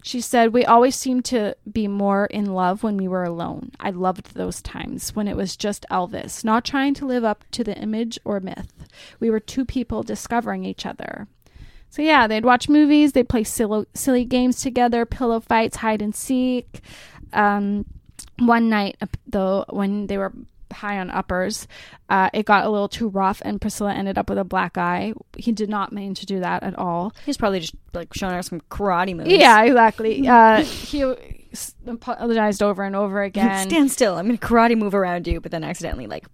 She 0.02 0.20
said, 0.20 0.52
"We 0.52 0.64
always 0.64 0.94
seemed 0.94 1.24
to 1.26 1.56
be 1.70 1.88
more 1.88 2.26
in 2.26 2.46
love 2.46 2.82
when 2.82 2.96
we 2.96 3.08
were 3.08 3.24
alone. 3.24 3.72
I 3.80 3.90
loved 3.90 4.34
those 4.34 4.62
times 4.62 5.16
when 5.16 5.26
it 5.26 5.36
was 5.36 5.56
just 5.56 5.86
Elvis, 5.90 6.44
not 6.44 6.64
trying 6.64 6.94
to 6.94 7.06
live 7.06 7.24
up 7.24 7.44
to 7.52 7.64
the 7.64 7.76
image 7.76 8.18
or 8.24 8.38
myth. 8.40 8.86
We 9.18 9.30
were 9.30 9.40
two 9.40 9.64
people 9.64 10.02
discovering 10.02 10.64
each 10.64 10.86
other." 10.86 11.28
So 11.88 12.02
yeah, 12.02 12.26
they'd 12.26 12.44
watch 12.44 12.68
movies, 12.68 13.12
they'd 13.12 13.28
play 13.28 13.44
silly, 13.44 13.86
silly 13.94 14.24
games 14.24 14.60
together, 14.60 15.06
pillow 15.06 15.40
fights, 15.40 15.78
hide 15.78 16.02
and 16.02 16.14
seek. 16.14 16.80
Um, 17.32 17.86
one 18.38 18.68
night, 18.68 18.96
uh, 19.00 19.06
though, 19.26 19.64
when 19.70 20.06
they 20.06 20.18
were 20.18 20.32
high 20.76 20.98
on 20.98 21.10
uppers, 21.10 21.66
uh, 22.08 22.30
it 22.32 22.46
got 22.46 22.64
a 22.64 22.70
little 22.70 22.88
too 22.88 23.08
rough, 23.08 23.42
and 23.44 23.60
Priscilla 23.60 23.92
ended 23.92 24.16
up 24.18 24.28
with 24.28 24.38
a 24.38 24.44
black 24.44 24.78
eye. 24.78 25.12
He 25.36 25.52
did 25.52 25.68
not 25.68 25.92
mean 25.92 26.14
to 26.14 26.26
do 26.26 26.40
that 26.40 26.62
at 26.62 26.78
all. 26.78 27.12
He's 27.24 27.36
probably 27.36 27.60
just 27.60 27.74
like 27.92 28.12
showing 28.14 28.34
her 28.34 28.42
some 28.42 28.60
karate 28.70 29.16
moves. 29.16 29.30
Yeah, 29.30 29.62
exactly. 29.64 30.26
Uh, 30.26 30.62
he 30.62 31.02
apologized 31.86 32.62
over 32.62 32.82
and 32.82 32.94
over 32.96 33.22
again. 33.24 33.68
Stand 33.68 33.90
still. 33.90 34.16
I'm 34.16 34.26
going 34.26 34.38
to 34.38 34.46
karate 34.46 34.76
move 34.76 34.94
around 34.94 35.26
you, 35.26 35.40
but 35.40 35.50
then 35.50 35.64
accidentally 35.64 36.06
like 36.06 36.26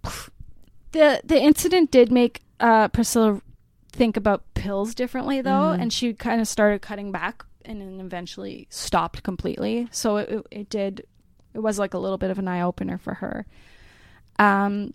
the 0.92 1.20
the 1.24 1.40
incident 1.40 1.90
did 1.90 2.12
make 2.12 2.42
uh, 2.60 2.88
Priscilla 2.88 3.40
think 3.92 4.16
about 4.16 4.42
pills 4.54 4.94
differently 4.94 5.40
though, 5.40 5.70
and 5.70 5.92
she 5.92 6.14
kind 6.14 6.40
of 6.40 6.48
started 6.48 6.82
cutting 6.82 7.12
back 7.12 7.44
and 7.64 7.80
then 7.80 8.00
eventually 8.00 8.66
stopped 8.70 9.22
completely. 9.22 9.88
So 9.90 10.16
it, 10.16 10.28
it, 10.28 10.46
it 10.50 10.68
did 10.70 11.06
it 11.54 11.60
was 11.60 11.78
like 11.78 11.94
a 11.94 11.98
little 11.98 12.18
bit 12.18 12.30
of 12.30 12.38
an 12.38 12.48
eye 12.48 12.62
opener 12.62 12.98
for 12.98 13.14
her. 13.14 13.46
Um, 14.38 14.94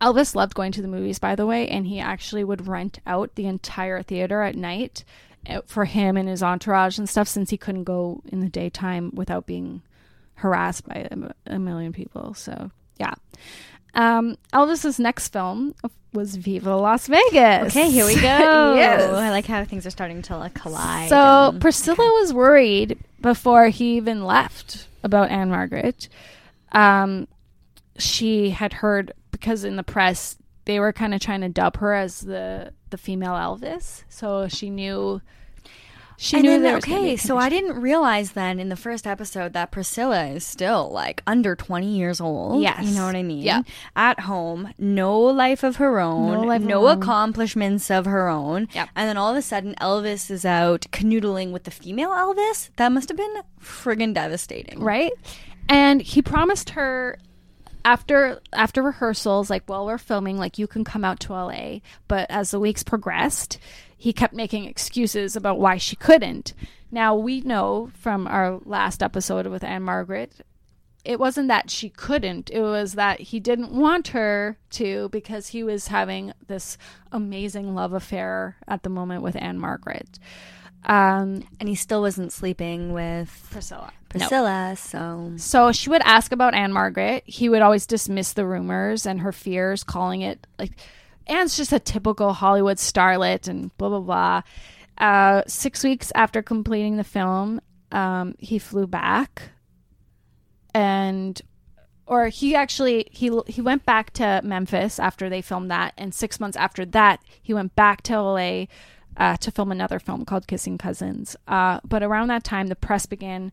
Elvis 0.00 0.34
loved 0.34 0.54
going 0.54 0.72
to 0.72 0.82
the 0.82 0.88
movies, 0.88 1.18
by 1.18 1.34
the 1.34 1.46
way, 1.46 1.68
and 1.68 1.86
he 1.86 2.00
actually 2.00 2.44
would 2.44 2.66
rent 2.66 2.98
out 3.06 3.34
the 3.34 3.46
entire 3.46 4.02
theater 4.02 4.42
at 4.42 4.56
night 4.56 5.04
uh, 5.48 5.60
for 5.66 5.84
him 5.84 6.16
and 6.16 6.28
his 6.28 6.42
entourage 6.42 6.98
and 6.98 7.08
stuff, 7.08 7.28
since 7.28 7.50
he 7.50 7.56
couldn't 7.56 7.84
go 7.84 8.22
in 8.26 8.40
the 8.40 8.48
daytime 8.48 9.10
without 9.14 9.46
being 9.46 9.82
harassed 10.36 10.86
by 10.86 11.08
a, 11.46 11.58
million 11.58 11.92
people. 11.92 12.34
So 12.34 12.70
yeah. 12.98 13.14
Um, 13.94 14.36
Elvis's 14.52 14.98
next 14.98 15.28
film 15.28 15.74
was 16.12 16.36
Viva 16.36 16.74
Las 16.74 17.06
Vegas. 17.06 17.68
Okay, 17.68 17.90
here 17.90 18.04
we 18.06 18.14
go. 18.20 18.74
yes. 18.74 19.02
I 19.02 19.30
like 19.30 19.46
how 19.46 19.64
things 19.64 19.86
are 19.86 19.90
starting 19.90 20.22
to 20.22 20.36
like 20.36 20.54
collide. 20.54 21.08
So 21.08 21.56
Priscilla 21.60 22.04
was 22.20 22.32
worried 22.32 22.98
before 23.20 23.68
he 23.68 23.96
even 23.96 24.24
left 24.24 24.88
about 25.02 25.30
Ann-Margret. 25.30 26.08
Um, 26.72 27.28
she 27.98 28.50
had 28.50 28.72
heard 28.74 29.12
because 29.30 29.64
in 29.64 29.76
the 29.76 29.82
press 29.82 30.36
they 30.66 30.80
were 30.80 30.92
kind 30.92 31.12
of 31.14 31.20
trying 31.20 31.42
to 31.42 31.48
dub 31.48 31.76
her 31.78 31.92
as 31.94 32.20
the 32.20 32.72
the 32.90 32.96
female 32.98 33.32
Elvis, 33.32 34.04
so 34.08 34.48
she 34.48 34.70
knew. 34.70 35.20
She 36.16 36.36
and 36.36 36.44
knew 36.44 36.50
then, 36.52 36.62
there 36.62 36.74
was 36.76 36.84
gonna 36.84 37.00
be 37.00 37.06
okay, 37.08 37.16
so 37.16 37.36
I 37.38 37.48
didn't 37.48 37.80
realize 37.80 38.32
then 38.32 38.60
in 38.60 38.68
the 38.68 38.76
first 38.76 39.04
episode 39.04 39.52
that 39.54 39.72
Priscilla 39.72 40.26
is 40.26 40.46
still 40.46 40.88
like 40.92 41.24
under 41.26 41.56
20 41.56 41.88
years 41.88 42.20
old. 42.20 42.62
Yes. 42.62 42.84
You 42.84 42.94
know 42.94 43.04
what 43.06 43.16
I 43.16 43.24
mean? 43.24 43.42
Yeah. 43.42 43.62
At 43.96 44.20
home, 44.20 44.72
no 44.78 45.18
life 45.20 45.64
of 45.64 45.76
her 45.76 45.98
own, 45.98 46.32
No 46.34 46.40
life 46.42 46.60
of 46.62 46.68
no 46.68 46.86
own. 46.86 46.98
accomplishments 46.98 47.90
of 47.90 48.04
her 48.06 48.28
own. 48.28 48.68
Yep. 48.74 48.90
And 48.94 49.08
then 49.08 49.16
all 49.16 49.32
of 49.32 49.36
a 49.36 49.42
sudden, 49.42 49.74
Elvis 49.80 50.30
is 50.30 50.44
out 50.44 50.82
canoodling 50.92 51.50
with 51.50 51.64
the 51.64 51.72
female 51.72 52.10
Elvis. 52.10 52.70
That 52.76 52.92
must 52.92 53.08
have 53.08 53.18
been 53.18 53.34
friggin' 53.60 54.14
devastating. 54.14 54.78
right? 54.80 55.10
And 55.68 56.00
he 56.00 56.22
promised 56.22 56.70
her 56.70 57.18
after 57.84 58.40
after 58.52 58.82
rehearsals, 58.82 59.50
like 59.50 59.64
while 59.66 59.86
we're 59.86 59.98
filming, 59.98 60.38
like 60.38 60.58
you 60.58 60.66
can 60.66 60.84
come 60.84 61.04
out 61.04 61.20
to 61.20 61.32
LA. 61.32 61.78
But 62.08 62.30
as 62.30 62.50
the 62.50 62.60
weeks 62.60 62.82
progressed, 62.82 63.58
he 63.96 64.12
kept 64.12 64.34
making 64.34 64.64
excuses 64.64 65.36
about 65.36 65.58
why 65.58 65.76
she 65.76 65.96
couldn't. 65.96 66.54
Now 66.90 67.14
we 67.14 67.40
know 67.40 67.90
from 67.94 68.26
our 68.26 68.60
last 68.64 69.02
episode 69.02 69.46
with 69.46 69.64
Ann-Margret, 69.64 70.32
it 71.04 71.18
wasn't 71.18 71.48
that 71.48 71.70
she 71.70 71.90
couldn't. 71.90 72.50
It 72.50 72.60
was 72.60 72.94
that 72.94 73.20
he 73.20 73.40
didn't 73.40 73.72
want 73.72 74.08
her 74.08 74.58
to 74.70 75.08
because 75.10 75.48
he 75.48 75.62
was 75.62 75.88
having 75.88 76.32
this 76.46 76.78
amazing 77.12 77.74
love 77.74 77.92
affair 77.92 78.56
at 78.66 78.82
the 78.84 78.88
moment 78.88 79.22
with 79.22 79.36
Ann-Margret. 79.36 80.18
Um, 80.84 81.44
And 81.60 81.68
he 81.68 81.74
still 81.74 82.02
wasn't 82.02 82.32
sleeping 82.32 82.92
with 82.92 83.48
Priscilla. 83.50 83.92
Priscilla, 84.18 84.74
so. 84.76 85.32
So 85.36 85.72
she 85.72 85.90
would 85.90 86.02
ask 86.02 86.32
about 86.32 86.54
Ann-Margret. 86.54 87.24
He 87.26 87.48
would 87.48 87.62
always 87.62 87.86
dismiss 87.86 88.32
the 88.32 88.46
rumors 88.46 89.06
and 89.06 89.20
her 89.20 89.32
fears, 89.32 89.84
calling 89.84 90.22
it 90.22 90.46
like 90.58 90.72
Anne's 91.26 91.56
just 91.56 91.72
a 91.72 91.78
typical 91.78 92.32
Hollywood 92.32 92.76
starlet 92.76 93.48
and 93.48 93.76
blah 93.76 93.88
blah 93.88 94.00
blah. 94.00 94.42
Uh, 94.96 95.42
six 95.46 95.82
weeks 95.82 96.12
after 96.14 96.42
completing 96.42 96.96
the 96.96 97.04
film, 97.04 97.60
um, 97.92 98.34
he 98.38 98.58
flew 98.58 98.86
back, 98.86 99.50
and 100.72 101.40
or 102.06 102.28
he 102.28 102.54
actually 102.54 103.08
he 103.10 103.30
he 103.46 103.60
went 103.60 103.84
back 103.84 104.12
to 104.14 104.40
Memphis 104.44 104.98
after 104.98 105.28
they 105.28 105.42
filmed 105.42 105.70
that, 105.70 105.94
and 105.96 106.14
six 106.14 106.38
months 106.38 106.56
after 106.56 106.84
that, 106.86 107.20
he 107.42 107.54
went 107.54 107.74
back 107.74 108.02
to 108.02 108.20
LA 108.20 108.66
uh, 109.16 109.36
to 109.38 109.50
film 109.50 109.72
another 109.72 109.98
film 109.98 110.24
called 110.24 110.46
Kissing 110.46 110.78
Cousins. 110.78 111.36
Uh, 111.46 111.80
but 111.84 112.02
around 112.02 112.28
that 112.28 112.44
time, 112.44 112.66
the 112.66 112.76
press 112.76 113.06
began 113.06 113.52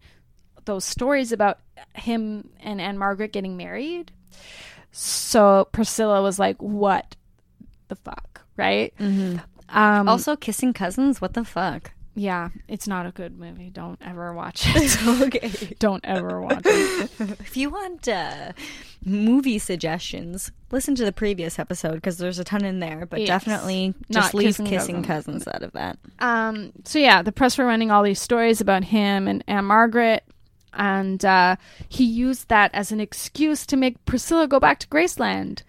those 0.65 0.85
stories 0.85 1.31
about 1.31 1.59
him 1.95 2.49
and 2.61 2.79
Ann-Margret 2.81 3.31
getting 3.33 3.57
married. 3.57 4.11
So 4.91 5.67
Priscilla 5.71 6.21
was 6.21 6.37
like, 6.39 6.61
"What 6.61 7.15
the 7.87 7.95
fuck?" 7.95 8.41
Right? 8.57 8.93
Um, 8.99 10.07
Also, 10.09 10.35
kissing 10.35 10.73
cousins? 10.73 11.21
What 11.21 11.33
the 11.33 11.45
fuck? 11.45 11.91
yeah, 12.13 12.49
it's 12.67 12.89
not 12.89 13.05
a 13.05 13.11
good 13.11 13.39
movie. 13.39 13.69
Don't 13.69 13.97
ever 14.05 14.33
watch 14.33 14.63
it. 14.75 15.07
okay. 15.21 15.75
Don't 15.79 16.03
ever 16.03 16.41
watch 16.41 16.61
it. 16.65 17.09
If 17.39 17.55
you 17.55 17.69
want 17.69 18.05
uh, 18.09 18.51
movie 19.05 19.57
suggestions, 19.59 20.51
listen 20.71 20.93
to 20.95 21.05
the 21.05 21.13
previous 21.13 21.57
episode 21.57 21.95
because 21.95 22.17
there's 22.17 22.37
a 22.37 22.43
ton 22.43 22.65
in 22.65 22.81
there. 22.81 23.05
But 23.05 23.21
Yes. 23.21 23.29
definitely 23.29 23.93
Not 24.09 24.23
just 24.23 24.33
leave 24.33 24.47
Kissing 24.47 24.65
kissing, 24.65 25.03
Cousins. 25.03 25.45
cousins 25.45 25.47
out 25.47 25.63
of 25.63 25.71
that. 25.71 25.97
Um, 26.19 26.73
so 26.83 26.99
yeah, 26.99 27.21
the 27.21 27.31
press 27.31 27.57
were 27.57 27.65
running 27.65 27.91
all 27.91 28.03
these 28.03 28.19
stories 28.21 28.59
about 28.59 28.83
him 28.83 29.29
and 29.29 29.41
Ann-Margret, 29.47 30.25
and 30.73 31.23
uh, 31.25 31.55
he 31.89 32.03
used 32.03 32.47
that 32.49 32.71
as 32.73 32.91
an 32.91 32.99
excuse 32.99 33.65
to 33.67 33.77
make 33.77 34.03
Priscilla 34.05 34.47
go 34.47 34.59
back 34.59 34.79
to 34.79 34.87
Graceland. 34.87 35.63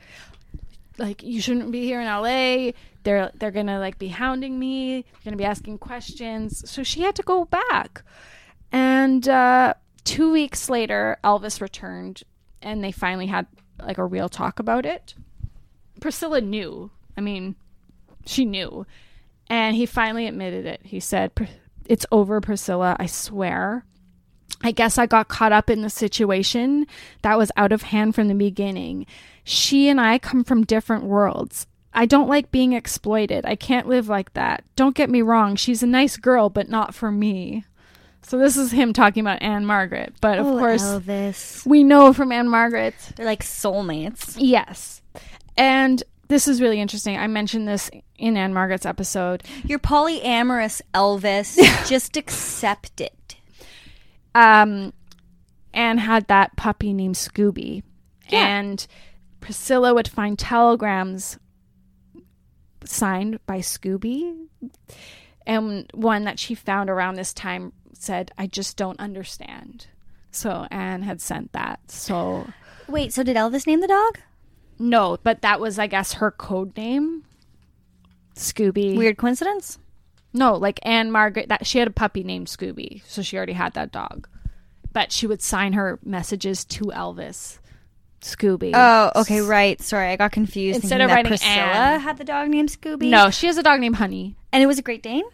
like 0.98 1.22
you 1.22 1.40
shouldn't 1.40 1.72
be 1.72 1.84
here 1.84 2.00
in 2.00 2.06
LA. 2.06 2.72
They're 3.02 3.30
they're 3.34 3.50
gonna 3.50 3.80
like 3.80 3.98
be 3.98 4.08
hounding 4.08 4.58
me. 4.58 5.02
They're 5.02 5.24
gonna 5.24 5.36
be 5.36 5.44
asking 5.44 5.78
questions. 5.78 6.68
So 6.70 6.82
she 6.82 7.02
had 7.02 7.16
to 7.16 7.22
go 7.22 7.44
back. 7.44 8.02
And 8.70 9.28
uh, 9.28 9.74
two 10.04 10.32
weeks 10.32 10.70
later, 10.70 11.18
Elvis 11.24 11.60
returned, 11.60 12.22
and 12.62 12.82
they 12.82 12.92
finally 12.92 13.26
had 13.26 13.46
like 13.80 13.98
a 13.98 14.04
real 14.04 14.28
talk 14.28 14.58
about 14.58 14.86
it. 14.86 15.14
Priscilla 16.00 16.40
knew. 16.40 16.90
I 17.16 17.20
mean, 17.20 17.56
she 18.24 18.44
knew, 18.44 18.86
and 19.48 19.76
he 19.76 19.84
finally 19.84 20.26
admitted 20.26 20.64
it. 20.64 20.80
He 20.84 21.00
said, 21.00 21.32
"It's 21.86 22.06
over, 22.12 22.40
Priscilla. 22.40 22.96
I 22.98 23.06
swear." 23.06 23.84
I 24.62 24.70
guess 24.72 24.98
I 24.98 25.06
got 25.06 25.28
caught 25.28 25.52
up 25.52 25.68
in 25.70 25.82
the 25.82 25.90
situation 25.90 26.86
that 27.22 27.38
was 27.38 27.50
out 27.56 27.72
of 27.72 27.82
hand 27.82 28.14
from 28.14 28.28
the 28.28 28.34
beginning. 28.34 29.06
She 29.44 29.88
and 29.88 30.00
I 30.00 30.18
come 30.18 30.44
from 30.44 30.64
different 30.64 31.04
worlds. 31.04 31.66
I 31.94 32.06
don't 32.06 32.28
like 32.28 32.50
being 32.50 32.72
exploited. 32.72 33.44
I 33.44 33.56
can't 33.56 33.88
live 33.88 34.08
like 34.08 34.32
that. 34.34 34.64
Don't 34.76 34.94
get 34.94 35.10
me 35.10 35.20
wrong, 35.20 35.56
she's 35.56 35.82
a 35.82 35.86
nice 35.86 36.16
girl, 36.16 36.48
but 36.48 36.68
not 36.68 36.94
for 36.94 37.10
me. 37.10 37.64
So 38.22 38.38
this 38.38 38.56
is 38.56 38.70
him 38.70 38.92
talking 38.92 39.20
about 39.20 39.42
Ann-Margret, 39.42 40.14
but 40.20 40.38
of 40.38 40.46
Oh, 40.46 40.58
course 40.58 40.82
Elvis. 40.84 41.66
we 41.66 41.82
know 41.82 42.12
from 42.12 42.30
Ann-Margret 42.30 42.94
They're 43.16 43.26
like 43.26 43.42
soulmates. 43.42 44.36
Yes. 44.38 45.02
And 45.56 46.02
this 46.28 46.46
is 46.48 46.60
really 46.62 46.80
interesting. 46.80 47.18
I 47.18 47.26
mentioned 47.26 47.66
this 47.66 47.90
in 48.16 48.36
Ann-Margret's 48.36 48.86
episode. 48.86 49.42
You're 49.64 49.80
polyamorous, 49.80 50.80
Elvis. 50.94 51.56
Just 51.88 52.16
accept 52.16 53.00
it. 53.00 53.12
Um, 54.34 54.92
Anne 55.74 55.98
had 55.98 56.26
that 56.28 56.56
puppy 56.56 56.92
named 56.92 57.14
Scooby, 57.16 57.82
Yeah. 58.28 58.46
and 58.46 58.86
Priscilla 59.40 59.94
would 59.94 60.08
find 60.08 60.38
telegrams 60.38 61.38
signed 62.84 63.38
by 63.46 63.58
Scooby, 63.58 64.46
and 65.46 65.90
one 65.94 66.24
that 66.24 66.38
she 66.38 66.54
found 66.54 66.90
around 66.90 67.14
this 67.16 67.32
time 67.32 67.72
said, 67.92 68.32
"I 68.38 68.46
just 68.46 68.76
don't 68.76 68.98
understand." 69.00 69.86
So 70.30 70.66
Anne 70.70 71.02
had 71.02 71.20
sent 71.20 71.52
that. 71.52 71.90
So 71.90 72.46
Wait, 72.88 73.12
so 73.12 73.22
did 73.22 73.36
Elvis 73.36 73.66
name 73.66 73.80
the 73.80 73.86
dog? 73.88 74.18
no, 74.78 75.18
but 75.22 75.42
that 75.42 75.60
was, 75.60 75.78
I 75.78 75.86
guess, 75.86 76.14
her 76.14 76.30
code 76.30 76.76
name. 76.76 77.24
Scooby. 78.34 78.96
Weird 78.96 79.16
coincidence. 79.18 79.78
No, 80.32 80.54
like 80.54 80.80
Ann-Margret 80.82 81.48
that 81.48 81.66
she 81.66 81.78
had 81.78 81.88
a 81.88 81.92
puppy 81.92 82.24
named 82.24 82.46
Scooby, 82.46 83.02
so 83.06 83.22
she 83.22 83.36
already 83.36 83.52
had 83.52 83.74
that 83.74 83.92
dog. 83.92 84.28
But 84.92 85.12
she 85.12 85.26
would 85.26 85.42
sign 85.42 85.72
her 85.74 85.98
messages 86.04 86.64
to 86.66 86.84
Elvis. 86.86 87.58
Scooby. 88.20 88.70
Oh, 88.74 89.10
okay, 89.22 89.40
right. 89.40 89.80
Sorry, 89.80 90.08
I 90.10 90.16
got 90.16 90.30
confused. 90.32 90.80
Instead 90.80 91.00
of 91.00 91.10
writing 91.10 91.30
Priscilla 91.30 91.50
Anne. 91.54 92.00
had 92.00 92.18
the 92.18 92.24
dog 92.24 92.48
named 92.50 92.68
Scooby. 92.70 93.10
No, 93.10 93.30
she 93.30 93.46
has 93.48 93.58
a 93.58 93.62
dog 93.62 93.80
named 93.80 93.96
Honey, 93.96 94.36
and 94.52 94.62
it 94.62 94.66
was 94.66 94.78
a 94.78 94.82
Great 94.82 95.02
Dane. 95.02 95.24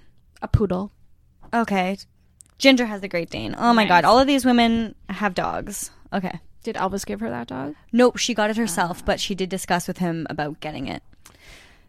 a 0.42 0.48
poodle. 0.48 0.90
Okay, 1.52 1.98
Ginger 2.58 2.86
has 2.86 3.00
the 3.02 3.08
Great 3.08 3.30
Dane. 3.30 3.54
Oh 3.58 3.72
my 3.74 3.84
Nice. 3.84 3.88
God, 3.88 4.04
all 4.04 4.18
of 4.18 4.26
these 4.26 4.44
women 4.44 4.94
have 5.10 5.34
dogs. 5.34 5.90
Okay, 6.12 6.40
Did 6.62 6.76
Elvis 6.76 7.04
give 7.04 7.20
her 7.20 7.28
that 7.30 7.46
dog? 7.48 7.74
nope, 7.92 8.16
she 8.16 8.32
got 8.34 8.48
it 8.50 8.56
herself, 8.56 8.98
ah. 9.00 9.04
but 9.06 9.20
she 9.20 9.34
did 9.34 9.48
discuss 9.50 9.86
with 9.86 9.98
him 9.98 10.26
about 10.30 10.60
getting 10.60 10.86
it. 10.88 11.02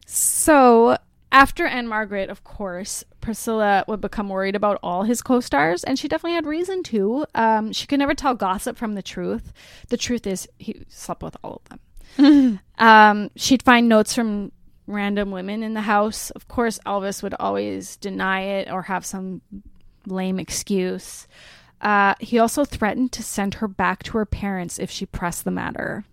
So 0.05 0.97
after 1.31 1.65
Ann-Margret, 1.65 2.29
of 2.29 2.43
course, 2.43 3.03
Priscilla 3.21 3.85
would 3.87 4.01
become 4.01 4.29
worried 4.29 4.55
about 4.55 4.79
all 4.81 5.03
his 5.03 5.21
co-stars, 5.21 5.83
and 5.83 5.99
she 5.99 6.07
definitely 6.07 6.35
had 6.35 6.45
reason 6.45 6.81
to. 6.83 7.25
Um, 7.35 7.71
she 7.71 7.85
could 7.85 7.99
never 7.99 8.15
tell 8.15 8.33
gossip 8.33 8.77
from 8.77 8.95
the 8.95 9.03
truth. 9.03 9.53
The 9.89 9.97
truth 9.97 10.25
is, 10.25 10.47
he 10.57 10.83
slept 10.87 11.21
with 11.21 11.37
all 11.43 11.61
of 11.61 11.69
them. 11.69 12.59
um, 12.79 13.29
she'd 13.35 13.63
find 13.63 13.87
notes 13.87 14.15
from 14.15 14.51
random 14.87 15.29
women 15.29 15.61
in 15.61 15.75
the 15.75 15.81
house. 15.81 16.31
Of 16.31 16.47
course, 16.47 16.79
Elvis 16.85 17.21
would 17.21 17.35
always 17.39 17.95
deny 17.97 18.41
it 18.41 18.71
or 18.71 18.83
have 18.83 19.05
some 19.05 19.41
lame 20.07 20.39
excuse. 20.39 21.27
Uh, 21.81 22.15
he 22.19 22.39
also 22.39 22.65
threatened 22.65 23.11
to 23.13 23.23
send 23.23 23.55
her 23.55 23.67
back 23.67 24.03
to 24.03 24.17
her 24.17 24.25
parents 24.25 24.79
if 24.79 24.89
she 24.89 25.05
pressed 25.05 25.45
the 25.45 25.51
matter. 25.51 26.03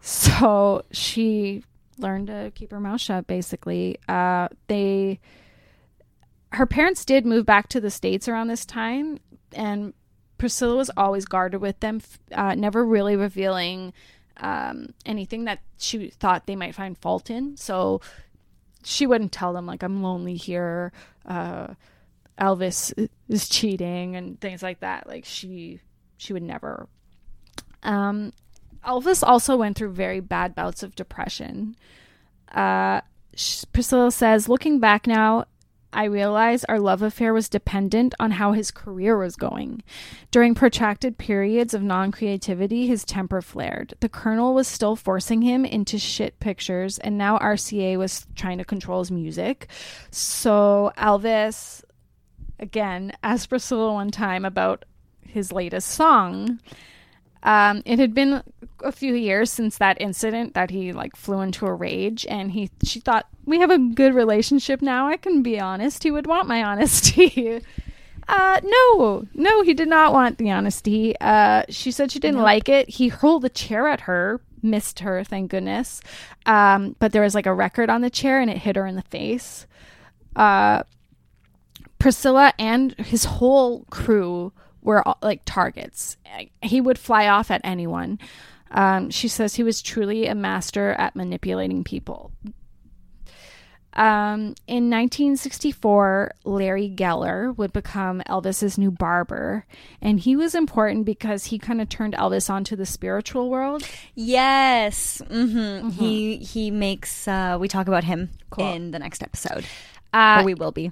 So 0.00 0.84
she 0.90 1.64
learned 1.98 2.28
to 2.28 2.52
keep 2.54 2.70
her 2.70 2.80
mouth 2.80 3.00
shut. 3.00 3.26
Basically, 3.26 3.98
uh, 4.08 4.48
they, 4.68 5.20
her 6.52 6.66
parents 6.66 7.04
did 7.04 7.26
move 7.26 7.46
back 7.46 7.68
to 7.68 7.80
the 7.80 7.90
states 7.90 8.28
around 8.28 8.48
this 8.48 8.64
time, 8.64 9.18
and 9.54 9.94
Priscilla 10.38 10.76
was 10.76 10.90
always 10.96 11.24
guarded 11.24 11.60
with 11.60 11.78
them, 11.80 12.00
uh, 12.32 12.54
never 12.54 12.84
really 12.84 13.16
revealing 13.16 13.92
um, 14.38 14.94
anything 15.06 15.44
that 15.44 15.60
she 15.78 16.08
thought 16.08 16.46
they 16.46 16.56
might 16.56 16.74
find 16.74 16.98
fault 16.98 17.30
in. 17.30 17.56
So 17.56 18.00
she 18.82 19.06
wouldn't 19.06 19.32
tell 19.32 19.52
them 19.52 19.66
like 19.66 19.82
I'm 19.82 20.02
lonely 20.02 20.34
here. 20.34 20.92
Uh, 21.24 21.74
Elvis 22.38 23.08
is 23.28 23.48
cheating 23.48 24.16
and 24.16 24.40
things 24.40 24.62
like 24.62 24.80
that. 24.80 25.06
Like 25.06 25.24
she 25.24 25.80
she 26.16 26.32
would 26.32 26.42
never. 26.42 26.88
Um, 27.82 28.32
Elvis 28.86 29.22
also 29.26 29.56
went 29.56 29.76
through 29.76 29.92
very 29.92 30.20
bad 30.20 30.54
bouts 30.54 30.82
of 30.82 30.94
depression. 30.94 31.76
Uh, 32.50 33.00
Priscilla 33.72 34.10
says, 34.10 34.48
looking 34.48 34.78
back 34.78 35.06
now, 35.06 35.46
I 35.92 36.04
realize 36.04 36.64
our 36.64 36.80
love 36.80 37.02
affair 37.02 37.34
was 37.34 37.50
dependent 37.50 38.14
on 38.18 38.32
how 38.32 38.52
his 38.52 38.70
career 38.70 39.18
was 39.18 39.36
going. 39.36 39.82
During 40.30 40.54
protracted 40.54 41.18
periods 41.18 41.74
of 41.74 41.82
non 41.82 42.12
creativity, 42.12 42.86
his 42.86 43.04
temper 43.04 43.42
flared. 43.42 43.94
The 44.00 44.08
Colonel 44.08 44.54
was 44.54 44.66
still 44.66 44.96
forcing 44.96 45.42
him 45.42 45.66
into 45.66 45.98
shit 45.98 46.40
pictures, 46.40 46.98
and 46.98 47.18
now 47.18 47.38
RCA 47.38 47.98
was 47.98 48.26
trying 48.34 48.58
to 48.58 48.64
control 48.64 49.00
his 49.00 49.10
music. 49.10 49.68
So 50.10 50.92
Elvis, 50.96 51.84
again, 52.58 53.12
asked 53.22 53.50
Priscilla 53.50 53.92
one 53.92 54.10
time 54.10 54.46
about 54.46 54.86
his 55.20 55.52
latest 55.52 55.88
song. 55.88 56.58
Um, 57.42 57.82
it 57.84 57.98
had 57.98 58.14
been 58.14 58.42
a 58.82 58.92
few 58.92 59.14
years 59.14 59.50
since 59.50 59.78
that 59.78 60.00
incident 60.00 60.54
that 60.54 60.70
he 60.70 60.92
like 60.92 61.16
flew 61.16 61.40
into 61.40 61.66
a 61.66 61.74
rage, 61.74 62.26
and 62.28 62.52
he 62.52 62.70
she 62.84 63.00
thought 63.00 63.26
we 63.44 63.60
have 63.60 63.70
a 63.70 63.78
good 63.78 64.14
relationship 64.14 64.82
now. 64.82 65.08
I 65.08 65.16
can 65.16 65.42
be 65.42 65.58
honest. 65.58 66.02
He 66.02 66.10
would 66.10 66.26
want 66.26 66.48
my 66.48 66.62
honesty. 66.70 67.60
uh, 68.28 68.60
no, 68.62 69.26
no, 69.34 69.62
he 69.62 69.74
did 69.74 69.88
not 69.88 70.12
want 70.12 70.38
the 70.38 70.50
honesty. 70.50 71.14
Uh, 71.20 71.62
she 71.68 71.90
said 71.90 72.12
she 72.12 72.18
didn't 72.18 72.42
like 72.42 72.68
it. 72.68 72.88
He 72.88 73.08
hurled 73.08 73.44
a 73.44 73.48
chair 73.48 73.88
at 73.88 74.02
her, 74.02 74.40
missed 74.62 75.00
her, 75.00 75.24
thank 75.24 75.50
goodness. 75.50 76.00
Um, 76.46 76.96
but 76.98 77.12
there 77.12 77.22
was 77.22 77.34
like 77.34 77.46
a 77.46 77.54
record 77.54 77.90
on 77.90 78.00
the 78.00 78.10
chair, 78.10 78.40
and 78.40 78.50
it 78.50 78.58
hit 78.58 78.76
her 78.76 78.86
in 78.86 78.96
the 78.96 79.02
face. 79.02 79.66
Uh, 80.36 80.82
Priscilla 81.98 82.52
and 82.58 82.92
his 82.98 83.24
whole 83.24 83.84
crew 83.90 84.52
were 84.82 85.04
like 85.22 85.42
targets. 85.44 86.16
He 86.60 86.80
would 86.80 86.98
fly 86.98 87.28
off 87.28 87.50
at 87.50 87.60
anyone. 87.62 88.18
Um, 88.72 89.10
she 89.10 89.28
says 89.28 89.54
he 89.54 89.62
was 89.62 89.82
truly 89.82 90.26
a 90.26 90.34
master 90.34 90.92
at 90.92 91.14
manipulating 91.14 91.84
people. 91.84 92.32
Um, 93.94 94.54
in 94.66 94.88
1964, 94.88 96.32
Larry 96.44 96.88
Geller 96.96 97.54
would 97.58 97.74
become 97.74 98.22
Elvis's 98.26 98.78
new 98.78 98.90
barber, 98.90 99.66
and 100.00 100.18
he 100.18 100.34
was 100.34 100.54
important 100.54 101.04
because 101.04 101.44
he 101.46 101.58
kind 101.58 101.78
of 101.78 101.90
turned 101.90 102.14
Elvis 102.14 102.48
onto 102.48 102.74
the 102.74 102.86
spiritual 102.86 103.50
world. 103.50 103.86
Yes, 104.14 105.20
hmm 105.28 105.90
he 105.90 106.36
he 106.38 106.70
makes. 106.70 107.28
Uh, 107.28 107.58
we 107.60 107.68
talk 107.68 107.86
about 107.86 108.04
him 108.04 108.30
in 108.56 108.92
the 108.92 108.98
next 108.98 109.22
episode, 109.22 109.66
Uh, 110.14 110.38
or 110.40 110.44
we 110.44 110.54
will 110.54 110.72
be. 110.72 110.90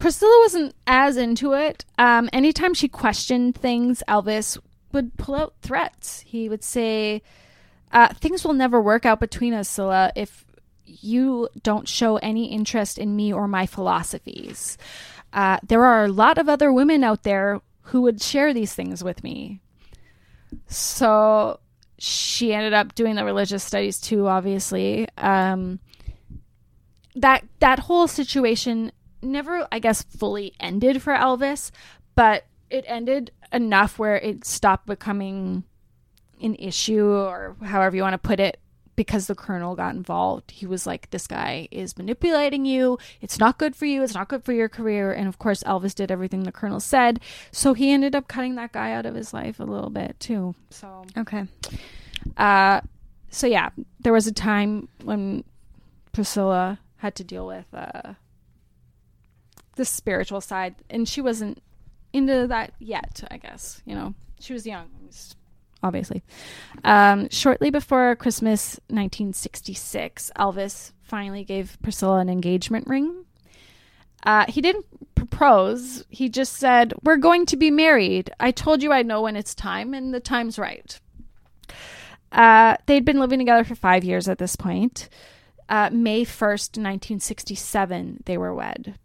Priscilla 0.00 0.36
wasn't 0.42 0.74
as 0.88 1.16
into 1.16 1.52
it. 1.54 1.84
Um, 1.98 2.28
anytime 2.32 2.74
she 2.74 2.88
questioned 2.88 3.54
things, 3.56 4.02
Elvis 4.08 4.58
would 4.92 5.16
pull 5.16 5.34
out 5.34 5.54
threats. 5.62 6.20
He 6.20 6.48
would 6.48 6.64
say, 6.64 7.22
uh, 7.92 8.08
"Things 8.14 8.44
will 8.44 8.54
never 8.54 8.80
work 8.80 9.06
out 9.06 9.20
between 9.20 9.54
us, 9.54 9.68
Cilla, 9.68 10.10
if 10.14 10.44
you 10.84 11.48
don't 11.62 11.86
show 11.88 12.16
any 12.18 12.46
interest 12.46 12.98
in 12.98 13.14
me 13.14 13.32
or 13.32 13.46
my 13.46 13.66
philosophies. 13.66 14.78
Uh, 15.32 15.58
there 15.66 15.84
are 15.84 16.04
a 16.04 16.12
lot 16.12 16.38
of 16.38 16.48
other 16.48 16.72
women 16.72 17.04
out 17.04 17.22
there 17.22 17.60
who 17.82 18.02
would 18.02 18.20
share 18.20 18.54
these 18.54 18.74
things 18.74 19.04
with 19.04 19.22
me." 19.22 19.60
So 20.66 21.60
she 21.98 22.54
ended 22.54 22.72
up 22.72 22.94
doing 22.94 23.16
the 23.16 23.24
religious 23.24 23.64
studies 23.64 24.00
too. 24.00 24.28
Obviously, 24.28 25.08
um, 25.18 25.80
that 27.20 27.44
that 27.58 27.80
whole 27.80 28.06
situation 28.06 28.92
never 29.20 29.66
i 29.72 29.78
guess 29.78 30.02
fully 30.02 30.52
ended 30.60 31.02
for 31.02 31.12
elvis 31.12 31.70
but 32.14 32.44
it 32.70 32.84
ended 32.86 33.30
enough 33.52 33.98
where 33.98 34.16
it 34.16 34.44
stopped 34.44 34.86
becoming 34.86 35.64
an 36.40 36.54
issue 36.56 37.06
or 37.08 37.56
however 37.64 37.96
you 37.96 38.02
want 38.02 38.14
to 38.14 38.18
put 38.18 38.38
it 38.40 38.60
because 38.94 39.26
the 39.28 39.34
colonel 39.34 39.76
got 39.76 39.94
involved. 39.94 40.50
He 40.50 40.66
was 40.66 40.86
like 40.86 41.10
this 41.10 41.26
guy 41.26 41.68
is 41.70 41.96
manipulating 41.96 42.64
you. 42.64 42.98
It's 43.20 43.38
not 43.38 43.56
good 43.58 43.76
for 43.76 43.86
you. 43.86 44.02
It's 44.02 44.14
not 44.14 44.28
good 44.28 44.44
for 44.44 44.52
your 44.52 44.68
career. 44.68 45.12
And 45.12 45.28
of 45.28 45.38
course 45.38 45.62
elvis 45.62 45.94
did 45.94 46.10
everything 46.10 46.42
the 46.42 46.52
colonel 46.52 46.80
said. 46.80 47.20
So 47.52 47.74
he 47.74 47.92
ended 47.92 48.14
up 48.16 48.26
cutting 48.28 48.56
that 48.56 48.72
guy 48.72 48.92
out 48.92 49.06
of 49.06 49.14
his 49.14 49.32
life 49.32 49.60
a 49.60 49.64
little 49.64 49.90
bit 49.90 50.18
too. 50.18 50.54
So 50.70 51.04
Okay. 51.16 51.46
uh, 52.36 52.80
so 53.30 53.46
yeah, 53.46 53.70
there 54.00 54.12
was 54.12 54.26
a 54.26 54.32
time 54.32 54.88
when 55.04 55.44
Priscilla 56.12 56.80
had 56.96 57.14
to 57.16 57.24
deal 57.24 57.46
with 57.46 57.66
uh, 57.72 58.14
the 59.76 59.84
spiritual 59.84 60.40
side, 60.40 60.74
and 60.90 61.08
she 61.08 61.20
wasn't 61.20 61.62
into 62.12 62.46
that 62.46 62.72
yet. 62.78 63.22
I 63.30 63.38
guess 63.38 63.82
you 63.84 63.94
know 63.94 64.14
she 64.40 64.52
was 64.52 64.66
young, 64.66 64.88
obviously. 65.82 66.22
Um, 66.84 67.28
shortly 67.30 67.70
before 67.70 68.16
Christmas, 68.16 68.80
1966, 68.88 70.32
Elvis 70.36 70.92
finally 71.02 71.44
gave 71.44 71.78
Priscilla 71.82 72.18
an 72.18 72.28
engagement 72.28 72.86
ring. 72.86 73.24
Uh, 74.24 74.44
he 74.48 74.60
didn't 74.60 74.86
propose. 75.14 76.04
He 76.10 76.28
just 76.28 76.54
said, 76.54 76.92
"We're 77.02 77.16
going 77.16 77.46
to 77.46 77.56
be 77.56 77.70
married. 77.70 78.30
I 78.40 78.50
told 78.50 78.82
you 78.82 78.92
I 78.92 79.02
know 79.02 79.22
when 79.22 79.36
it's 79.36 79.54
time, 79.54 79.94
and 79.94 80.12
the 80.12 80.20
time's 80.20 80.58
right." 80.58 80.98
Uh, 82.30 82.76
they'd 82.86 83.04
been 83.04 83.20
living 83.20 83.38
together 83.38 83.64
for 83.64 83.74
five 83.74 84.04
years 84.04 84.28
at 84.28 84.38
this 84.38 84.56
point. 84.56 85.08
Uh, 85.68 85.90
May 85.92 86.24
1st, 86.24 86.78
1967, 86.78 88.22
they 88.24 88.38
were 88.38 88.54
wed. 88.54 88.98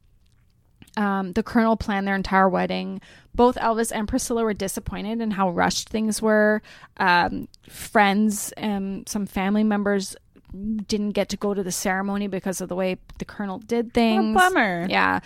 Um, 0.96 1.32
the 1.34 1.44
colonel 1.44 1.76
planned 1.76 2.08
their 2.08 2.16
entire 2.16 2.48
wedding. 2.48 3.02
Both 3.34 3.56
Elvis 3.56 3.92
and 3.94 4.08
Priscilla 4.08 4.44
were 4.44 4.54
disappointed 4.54 5.22
in 5.22 5.32
how 5.32 5.50
rushed 5.50 5.90
things 5.90 6.22
were. 6.22 6.62
Um, 6.98 7.48
friends 7.68 8.52
and 8.58 9.08
some 9.10 9.26
family 9.26 9.64
members 9.64 10.16
didn't 10.86 11.12
get 11.12 11.30
to 11.30 11.38
go 11.38 11.56
to 11.56 11.64
the 11.64 11.72
ceremony 11.72 12.28
because 12.28 12.62
of 12.62 12.70
the 12.70 12.76
way 12.76 12.98
the 13.18 13.26
colonel 13.26 13.58
did 13.58 13.92
things. 13.92 14.36
bummer. 14.36 14.86
Yeah, 14.88 15.22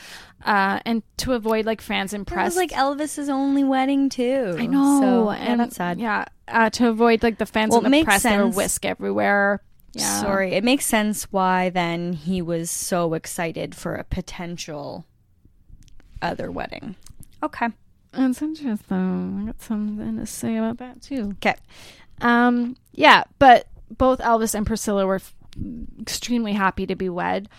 uh, 0.45 0.79
and 0.85 1.03
to 1.17 1.33
avoid 1.33 1.65
like 1.65 1.81
fans 1.81 2.13
and 2.13 2.25
press, 2.25 2.45
was 2.51 2.55
like 2.55 2.71
Elvis's 2.71 3.27
only 3.27 3.65
wedding 3.65 4.07
too. 4.07 4.55
I 4.57 4.67
know, 4.67 5.01
So, 5.01 5.31
yeah, 5.31 5.37
and 5.39 5.59
that's 5.59 5.75
sad. 5.75 5.99
Yeah, 5.99 6.23
uh, 6.47 6.69
to 6.69 6.87
avoid 6.87 7.23
like 7.23 7.39
the 7.39 7.45
fans 7.45 7.71
Well, 7.71 7.83
and 7.83 7.93
the 7.93 8.05
press, 8.05 8.23
were 8.23 8.29
sense. 8.29 8.55
whisk 8.55 8.85
everywhere. 8.85 9.61
Yeah. 9.91 10.21
Sorry, 10.21 10.53
it 10.53 10.63
makes 10.63 10.85
sense 10.85 11.23
why 11.25 11.71
then 11.71 12.13
he 12.13 12.41
was 12.41 12.71
so 12.71 13.13
excited 13.13 13.75
for 13.75 13.95
a 13.95 14.05
potential 14.05 15.05
other 16.21 16.51
wedding. 16.51 16.95
Okay. 17.43 17.67
That's 18.11 18.41
interesting. 18.41 19.41
I 19.41 19.45
got 19.47 19.61
something 19.61 20.17
to 20.17 20.25
say 20.25 20.57
about 20.57 20.77
that 20.77 21.01
too. 21.01 21.33
Okay. 21.37 21.55
Um, 22.21 22.75
yeah, 22.93 23.25
but 23.37 23.67
both 23.95 24.19
Elvis 24.19 24.55
and 24.55 24.65
Priscilla 24.65 25.05
were 25.05 25.15
f- 25.15 25.35
extremely 26.01 26.53
happy 26.53 26.85
to 26.87 26.95
be 26.95 27.09
wed. 27.09 27.49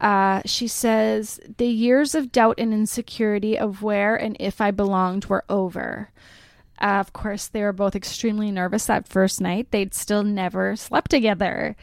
Uh, 0.00 0.42
she 0.46 0.68
says, 0.68 1.40
The 1.58 1.66
years 1.66 2.14
of 2.14 2.32
doubt 2.32 2.58
and 2.58 2.72
insecurity 2.72 3.58
of 3.58 3.82
where 3.82 4.16
and 4.16 4.36
if 4.40 4.60
I 4.60 4.70
belonged 4.70 5.26
were 5.26 5.44
over. 5.48 6.10
Uh, 6.80 7.00
of 7.00 7.12
course, 7.12 7.48
they 7.48 7.62
were 7.62 7.72
both 7.72 7.96
extremely 7.96 8.52
nervous 8.52 8.86
that 8.86 9.08
first 9.08 9.40
night. 9.40 9.72
They'd 9.72 9.94
still 9.94 10.22
never 10.22 10.76
slept 10.76 11.10
together. 11.10 11.76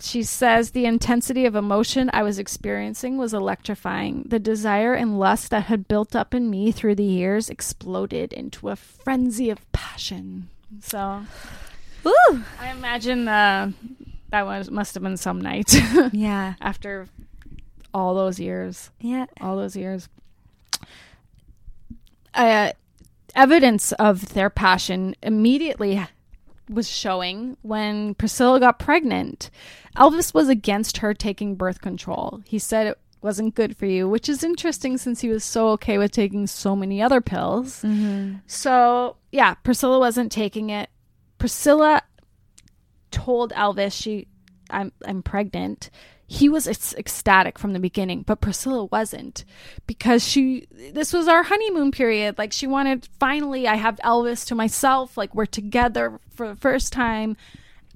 She 0.00 0.22
says, 0.22 0.70
The 0.70 0.84
intensity 0.86 1.44
of 1.44 1.56
emotion 1.56 2.08
I 2.12 2.22
was 2.22 2.38
experiencing 2.38 3.18
was 3.18 3.34
electrifying. 3.34 4.24
The 4.26 4.38
desire 4.38 4.94
and 4.94 5.18
lust 5.18 5.50
that 5.50 5.64
had 5.64 5.88
built 5.88 6.14
up 6.14 6.34
in 6.34 6.48
me 6.50 6.70
through 6.70 6.94
the 6.94 7.02
years 7.04 7.50
exploded 7.50 8.32
into 8.32 8.68
a 8.68 8.76
frenzy 8.76 9.50
of 9.50 9.70
passion. 9.72 10.48
So, 10.82 11.22
Woo! 12.04 12.12
I 12.60 12.70
imagine 12.70 13.26
uh, 13.26 13.72
that 14.30 14.46
was 14.46 14.70
must 14.70 14.94
have 14.94 15.02
been 15.02 15.16
some 15.16 15.40
night 15.40 15.74
Yeah. 16.12 16.54
after 16.60 17.08
all 17.92 18.14
those 18.14 18.38
years. 18.38 18.90
Yeah. 19.00 19.26
All 19.40 19.56
those 19.56 19.74
years. 19.74 20.08
Uh, 22.34 22.70
evidence 23.34 23.92
of 23.92 24.34
their 24.34 24.50
passion 24.50 25.16
immediately 25.22 26.06
was 26.68 26.88
showing 26.88 27.56
when 27.62 28.14
Priscilla 28.14 28.60
got 28.60 28.78
pregnant. 28.78 29.50
Elvis 29.96 30.34
was 30.34 30.48
against 30.48 30.98
her 30.98 31.14
taking 31.14 31.54
birth 31.54 31.80
control. 31.80 32.40
He 32.44 32.58
said 32.58 32.86
it 32.86 32.98
wasn't 33.20 33.54
good 33.54 33.76
for 33.76 33.86
you, 33.86 34.08
which 34.08 34.28
is 34.28 34.44
interesting 34.44 34.96
since 34.96 35.20
he 35.20 35.28
was 35.28 35.44
so 35.44 35.70
okay 35.70 35.98
with 35.98 36.12
taking 36.12 36.46
so 36.46 36.76
many 36.76 37.02
other 37.02 37.20
pills. 37.20 37.82
Mm-hmm. 37.82 38.36
So, 38.46 39.16
yeah, 39.32 39.54
Priscilla 39.54 39.98
wasn't 39.98 40.30
taking 40.30 40.70
it. 40.70 40.88
Priscilla 41.38 42.02
told 43.10 43.52
Elvis 43.52 43.92
she 43.92 44.28
I'm 44.70 44.92
I'm 45.06 45.22
pregnant. 45.22 45.90
He 46.30 46.50
was 46.50 46.66
ecstatic 46.66 47.58
from 47.58 47.72
the 47.72 47.80
beginning, 47.80 48.20
but 48.20 48.42
Priscilla 48.42 48.84
wasn't 48.84 49.46
because 49.86 50.22
she 50.22 50.66
this 50.92 51.14
was 51.14 51.26
our 51.26 51.42
honeymoon 51.42 51.90
period. 51.90 52.36
Like 52.36 52.52
she 52.52 52.66
wanted 52.66 53.08
finally 53.18 53.66
I 53.66 53.76
have 53.76 53.96
Elvis 54.04 54.46
to 54.48 54.54
myself, 54.54 55.16
like 55.16 55.34
we're 55.34 55.46
together 55.46 56.20
for 56.28 56.46
the 56.46 56.56
first 56.56 56.92
time 56.92 57.38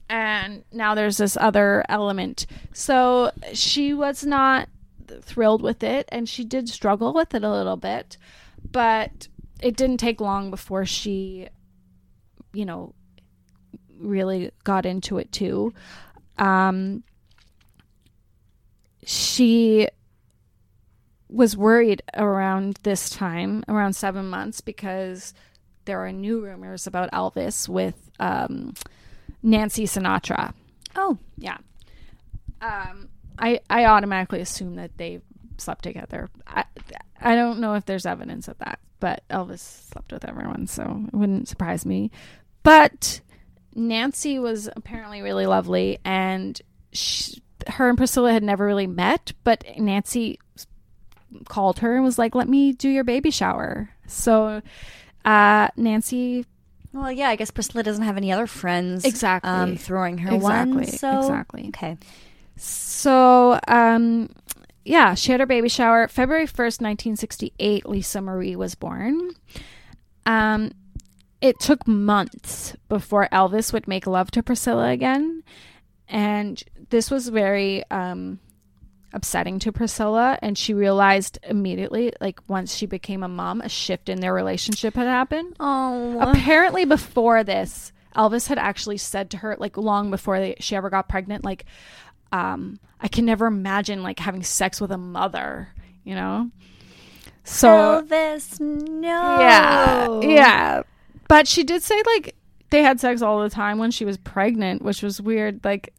and 0.08 0.64
now 0.72 0.94
there's 0.94 1.18
this 1.18 1.36
other 1.36 1.84
element. 1.90 2.46
So 2.72 3.32
she 3.52 3.92
was 3.92 4.24
not 4.24 4.70
thrilled 5.20 5.60
with 5.60 5.82
it 5.82 6.08
and 6.10 6.26
she 6.26 6.42
did 6.42 6.70
struggle 6.70 7.12
with 7.12 7.34
it 7.34 7.44
a 7.44 7.50
little 7.50 7.76
bit, 7.76 8.16
but 8.70 9.28
it 9.60 9.76
didn't 9.76 9.98
take 9.98 10.22
long 10.22 10.50
before 10.50 10.86
she 10.86 11.48
you 12.54 12.64
know 12.64 12.94
really 13.98 14.50
got 14.64 14.86
into 14.86 15.18
it 15.18 15.30
too. 15.32 15.74
Um, 16.38 17.04
she 19.04 19.88
was 21.28 21.56
worried 21.56 22.02
around 22.14 22.78
this 22.82 23.08
time, 23.10 23.64
around 23.68 23.94
seven 23.94 24.28
months, 24.28 24.60
because 24.60 25.32
there 25.84 26.04
are 26.04 26.12
new 26.12 26.40
rumors 26.44 26.86
about 26.86 27.10
Elvis 27.12 27.68
with 27.68 28.10
um, 28.20 28.74
Nancy 29.42 29.84
Sinatra. 29.84 30.52
Oh, 30.94 31.18
Yeah. 31.38 31.58
Um, 32.60 33.08
I 33.38 33.60
I 33.68 33.86
automatically 33.86 34.40
assume 34.40 34.76
that 34.76 34.96
they 34.96 35.20
slept 35.58 35.82
together. 35.82 36.30
I 36.46 36.64
I 37.20 37.34
don't 37.34 37.58
know 37.60 37.74
if 37.74 37.86
there's 37.86 38.06
evidence 38.06 38.46
of 38.46 38.58
that, 38.58 38.78
but 39.00 39.24
Elvis 39.28 39.58
slept 39.90 40.12
with 40.12 40.24
everyone, 40.28 40.66
so 40.68 41.04
it 41.08 41.16
wouldn't 41.16 41.48
surprise 41.48 41.84
me. 41.84 42.10
But 42.62 43.20
Nancy 43.74 44.38
was 44.38 44.68
apparently 44.76 45.22
really 45.22 45.46
lovely, 45.46 45.98
and 46.04 46.60
she, 46.92 47.42
her 47.68 47.88
and 47.88 47.98
Priscilla 47.98 48.32
had 48.32 48.42
never 48.42 48.66
really 48.66 48.86
met. 48.86 49.32
But 49.44 49.64
Nancy 49.78 50.38
called 51.46 51.78
her 51.80 51.94
and 51.94 52.04
was 52.04 52.18
like, 52.18 52.34
"Let 52.34 52.48
me 52.48 52.72
do 52.72 52.88
your 52.88 53.04
baby 53.04 53.30
shower." 53.30 53.90
So 54.06 54.62
uh, 55.24 55.68
Nancy 55.76 56.44
well, 56.92 57.10
yeah. 57.10 57.28
I 57.30 57.36
guess 57.36 57.50
Priscilla 57.50 57.82
doesn't 57.82 58.04
have 58.04 58.16
any 58.16 58.30
other 58.32 58.46
friends. 58.46 59.04
Exactly. 59.04 59.50
Um, 59.50 59.76
throwing 59.76 60.18
her 60.18 60.34
Exactly, 60.34 60.74
one. 60.74 60.86
So 60.86 61.18
exactly. 61.18 61.68
Okay. 61.68 61.96
So, 62.56 63.58
um, 63.66 64.28
yeah, 64.84 65.14
she 65.14 65.32
had 65.32 65.40
her 65.40 65.46
baby 65.46 65.68
shower. 65.68 66.06
February 66.08 66.46
1st, 66.46 66.80
1968, 66.80 67.88
Lisa 67.88 68.20
Marie 68.20 68.56
was 68.56 68.74
born. 68.74 69.30
Um, 70.26 70.72
it 71.40 71.58
took 71.58 71.88
months 71.88 72.76
before 72.88 73.28
Elvis 73.32 73.72
would 73.72 73.88
make 73.88 74.06
love 74.06 74.30
to 74.32 74.42
Priscilla 74.42 74.90
again. 74.90 75.42
And 76.08 76.62
this 76.90 77.10
was 77.10 77.28
very 77.28 77.84
um, 77.90 78.38
upsetting 79.12 79.58
to 79.60 79.72
Priscilla. 79.72 80.38
And 80.42 80.56
she 80.58 80.74
realized 80.74 81.38
immediately, 81.42 82.12
like 82.20 82.40
once 82.48 82.74
she 82.74 82.86
became 82.86 83.22
a 83.22 83.28
mom, 83.28 83.60
a 83.60 83.68
shift 83.68 84.08
in 84.08 84.20
their 84.20 84.34
relationship 84.34 84.94
had 84.94 85.06
happened. 85.06 85.56
Oh. 85.58 86.18
Apparently, 86.20 86.84
before 86.84 87.44
this, 87.44 87.92
Elvis 88.14 88.48
had 88.48 88.58
actually 88.58 88.98
said 88.98 89.30
to 89.30 89.38
her, 89.38 89.56
like 89.58 89.76
long 89.76 90.10
before 90.10 90.38
they, 90.38 90.56
she 90.60 90.76
ever 90.76 90.90
got 90.90 91.08
pregnant, 91.08 91.44
like, 91.44 91.64
um, 92.30 92.78
I 93.00 93.08
can 93.08 93.24
never 93.24 93.46
imagine 93.46 94.02
like 94.02 94.18
having 94.18 94.42
sex 94.42 94.80
with 94.80 94.92
a 94.92 94.98
mother, 94.98 95.68
you 96.04 96.14
know? 96.14 96.50
So, 97.44 97.68
Elvis, 97.68 98.60
no. 98.60 99.40
yeah, 99.40 100.20
yeah. 100.20 100.82
But 101.28 101.48
she 101.48 101.64
did 101.64 101.82
say 101.82 102.00
like 102.06 102.36
they 102.72 102.82
had 102.82 102.98
sex 102.98 103.22
all 103.22 103.40
the 103.42 103.48
time 103.50 103.78
when 103.78 103.92
she 103.92 104.04
was 104.04 104.16
pregnant, 104.16 104.82
which 104.82 105.02
was 105.02 105.20
weird. 105.20 105.64
Like, 105.64 105.94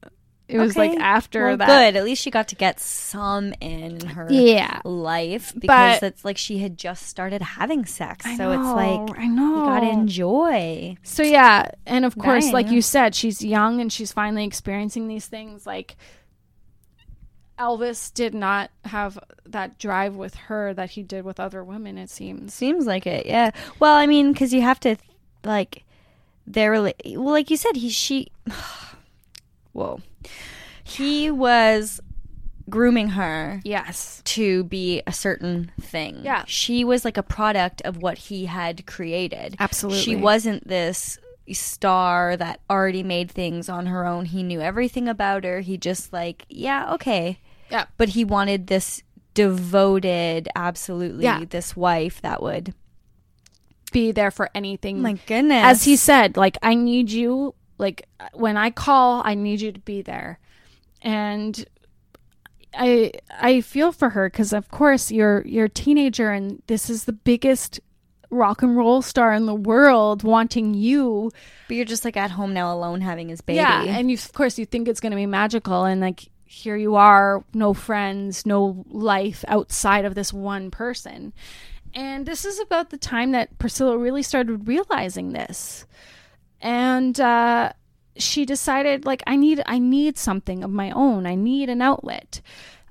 it 0.49 0.59
was 0.59 0.75
like 0.75 0.91
after 0.99 1.45
Well, 1.47 1.57
that. 1.57 1.67
Good. 1.67 1.95
At 1.97 2.03
least 2.03 2.21
she 2.21 2.29
got 2.29 2.49
to 2.49 2.55
get 2.55 2.79
some 2.79 3.53
in 3.61 4.01
her 4.07 4.27
Yeah. 4.29 4.81
life 4.83 5.53
because 5.57 5.67
But- 5.95 6.01
that's 6.01 6.25
like 6.25 6.37
she 6.37 6.57
had 6.57 6.77
just 6.77 7.07
started 7.07 7.41
having 7.41 7.85
sex. 7.85 8.25
I 8.25 8.35
so 8.35 8.51
it's 8.51 8.67
like 8.67 9.17
I 9.17 9.25
know. 9.27 9.59
you 9.59 9.65
gotta 9.65 9.89
enjoy. 9.89 10.97
So 11.01 11.23
yeah, 11.23 11.71
and 11.85 12.03
of 12.03 12.17
course, 12.17 12.51
like 12.51 12.69
you 12.69 12.81
said, 12.81 13.15
she's 13.15 13.41
young 13.43 13.79
and 13.79 13.91
she's 13.91 14.11
finally 14.11 14.43
experiencing 14.43 15.07
these 15.07 15.27
things. 15.27 15.65
Like 15.65 15.95
Elvis 17.57 18.13
did 18.13 18.33
not 18.33 18.71
have 18.85 19.17
that 19.45 19.77
drive 19.77 20.15
with 20.15 20.35
her 20.35 20.73
that 20.73 20.91
he 20.91 21.03
did 21.03 21.23
with 21.23 21.39
other 21.39 21.63
women. 21.63 21.97
It 21.97 22.09
seems. 22.09 22.53
Seems 22.53 22.85
like 22.85 23.05
it. 23.07 23.25
Yeah. 23.25 23.51
Well, 23.79 23.95
I 23.95 24.07
mean, 24.07 24.33
because 24.33 24.53
you 24.53 24.61
have 24.61 24.79
to 24.81 24.97
like 25.45 25.82
they're 26.47 26.81
well, 26.81 26.93
like 27.31 27.49
you 27.49 27.57
said, 27.57 27.75
he 27.75 27.89
she. 27.89 28.27
Whoa. 29.73 30.01
He 30.83 31.31
was 31.31 31.99
grooming 32.69 33.09
her 33.09 33.59
Yes. 33.63 34.21
to 34.25 34.63
be 34.65 35.01
a 35.07 35.11
certain 35.13 35.71
thing. 35.81 36.21
Yeah. 36.23 36.43
She 36.47 36.83
was 36.83 37.03
like 37.03 37.17
a 37.17 37.23
product 37.23 37.81
of 37.83 37.97
what 38.01 38.17
he 38.17 38.45
had 38.45 38.85
created. 38.85 39.55
Absolutely. 39.59 40.01
She 40.01 40.15
wasn't 40.15 40.67
this 40.67 41.17
star 41.51 42.37
that 42.37 42.61
already 42.69 43.03
made 43.03 43.29
things 43.29 43.67
on 43.67 43.87
her 43.87 44.05
own. 44.05 44.25
He 44.25 44.43
knew 44.43 44.61
everything 44.61 45.07
about 45.09 45.43
her. 45.43 45.59
He 45.61 45.77
just 45.77 46.13
like, 46.13 46.45
yeah, 46.49 46.93
okay. 46.93 47.39
Yeah. 47.69 47.85
But 47.97 48.09
he 48.09 48.23
wanted 48.23 48.67
this 48.67 49.01
devoted, 49.33 50.47
absolutely 50.55 51.23
Yeah. 51.23 51.43
this 51.49 51.75
wife 51.75 52.21
that 52.21 52.41
would 52.41 52.73
Be 53.93 54.11
there 54.11 54.31
for 54.31 54.49
anything. 54.53 55.01
my 55.01 55.13
goodness. 55.25 55.63
as 55.63 55.83
he 55.83 55.95
said, 55.95 56.35
like 56.35 56.57
I 56.61 56.75
need 56.75 57.11
you. 57.11 57.55
Like 57.77 58.07
when 58.33 58.57
I 58.57 58.69
call, 58.69 59.21
I 59.25 59.35
need 59.35 59.61
you 59.61 59.71
to 59.71 59.79
be 59.79 60.01
there. 60.01 60.39
And 61.01 61.65
I 62.73 63.11
I 63.39 63.61
feel 63.61 63.91
for 63.91 64.09
her 64.09 64.29
because 64.29 64.51
of 64.53 64.69
course 64.69 65.11
you're 65.11 65.43
you're 65.45 65.65
a 65.65 65.69
teenager 65.69 66.31
and 66.31 66.61
this 66.67 66.89
is 66.89 67.05
the 67.05 67.13
biggest 67.13 67.79
rock 68.29 68.63
and 68.63 68.75
roll 68.75 69.01
star 69.01 69.31
in 69.33 69.45
the 69.45 69.53
world 69.53 70.23
wanting 70.23 70.73
you 70.73 71.31
But 71.67 71.77
you're 71.77 71.85
just 71.85 72.03
like 72.03 72.17
at 72.17 72.31
home 72.31 72.53
now 72.53 72.73
alone 72.73 73.01
having 73.01 73.29
his 73.29 73.41
baby. 73.41 73.57
Yeah, 73.57 73.83
and 73.83 74.09
you, 74.09 74.15
of 74.15 74.33
course 74.33 74.57
you 74.57 74.65
think 74.65 74.87
it's 74.87 74.99
going 74.99 75.11
to 75.11 75.15
be 75.17 75.27
magical, 75.27 75.85
and 75.85 76.01
like 76.01 76.29
here 76.45 76.75
you 76.75 76.95
are, 76.95 77.43
no 77.53 77.73
friends, 77.73 78.45
no 78.45 78.83
life 78.89 79.43
outside 79.47 80.05
of 80.05 80.15
this 80.15 80.31
one 80.33 80.71
person. 80.71 81.33
And 81.93 82.25
this 82.25 82.43
is 82.45 82.59
about 82.59 82.89
the 82.89 82.97
time 82.97 83.31
that 83.31 83.57
Priscilla 83.59 83.97
really 83.97 84.23
started 84.23 84.67
realizing 84.67 85.33
this, 85.33 85.85
and 86.59 87.19
uh, 87.19 87.73
she 88.17 88.45
decided 88.45 89.05
like 89.05 89.21
I 89.27 89.35
need 89.35 89.61
I 89.65 89.79
need 89.79 90.17
something 90.17 90.63
of 90.63 90.71
my 90.71 90.91
own. 90.91 91.25
I 91.27 91.35
need 91.35 91.69
an 91.69 91.81
outlet. 91.81 92.41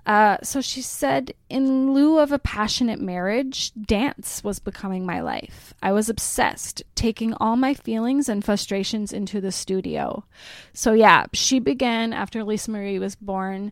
Uh, 0.04 0.36
so 0.42 0.60
she 0.60 0.82
said, 0.82 1.32
in 1.48 1.94
lieu 1.94 2.18
of 2.18 2.32
a 2.32 2.38
passionate 2.38 3.00
marriage, 3.00 3.72
dance 3.74 4.42
was 4.42 4.58
becoming 4.58 5.06
my 5.06 5.20
life. 5.20 5.72
I 5.80 5.92
was 5.92 6.08
obsessed, 6.08 6.82
taking 6.96 7.34
all 7.34 7.56
my 7.56 7.72
feelings 7.72 8.28
and 8.28 8.44
frustrations 8.44 9.12
into 9.12 9.40
the 9.40 9.52
studio. 9.52 10.24
So, 10.72 10.92
yeah, 10.92 11.26
she 11.32 11.60
began 11.60 12.12
after 12.12 12.42
Lisa 12.42 12.72
Marie 12.72 12.98
was 12.98 13.14
born 13.14 13.70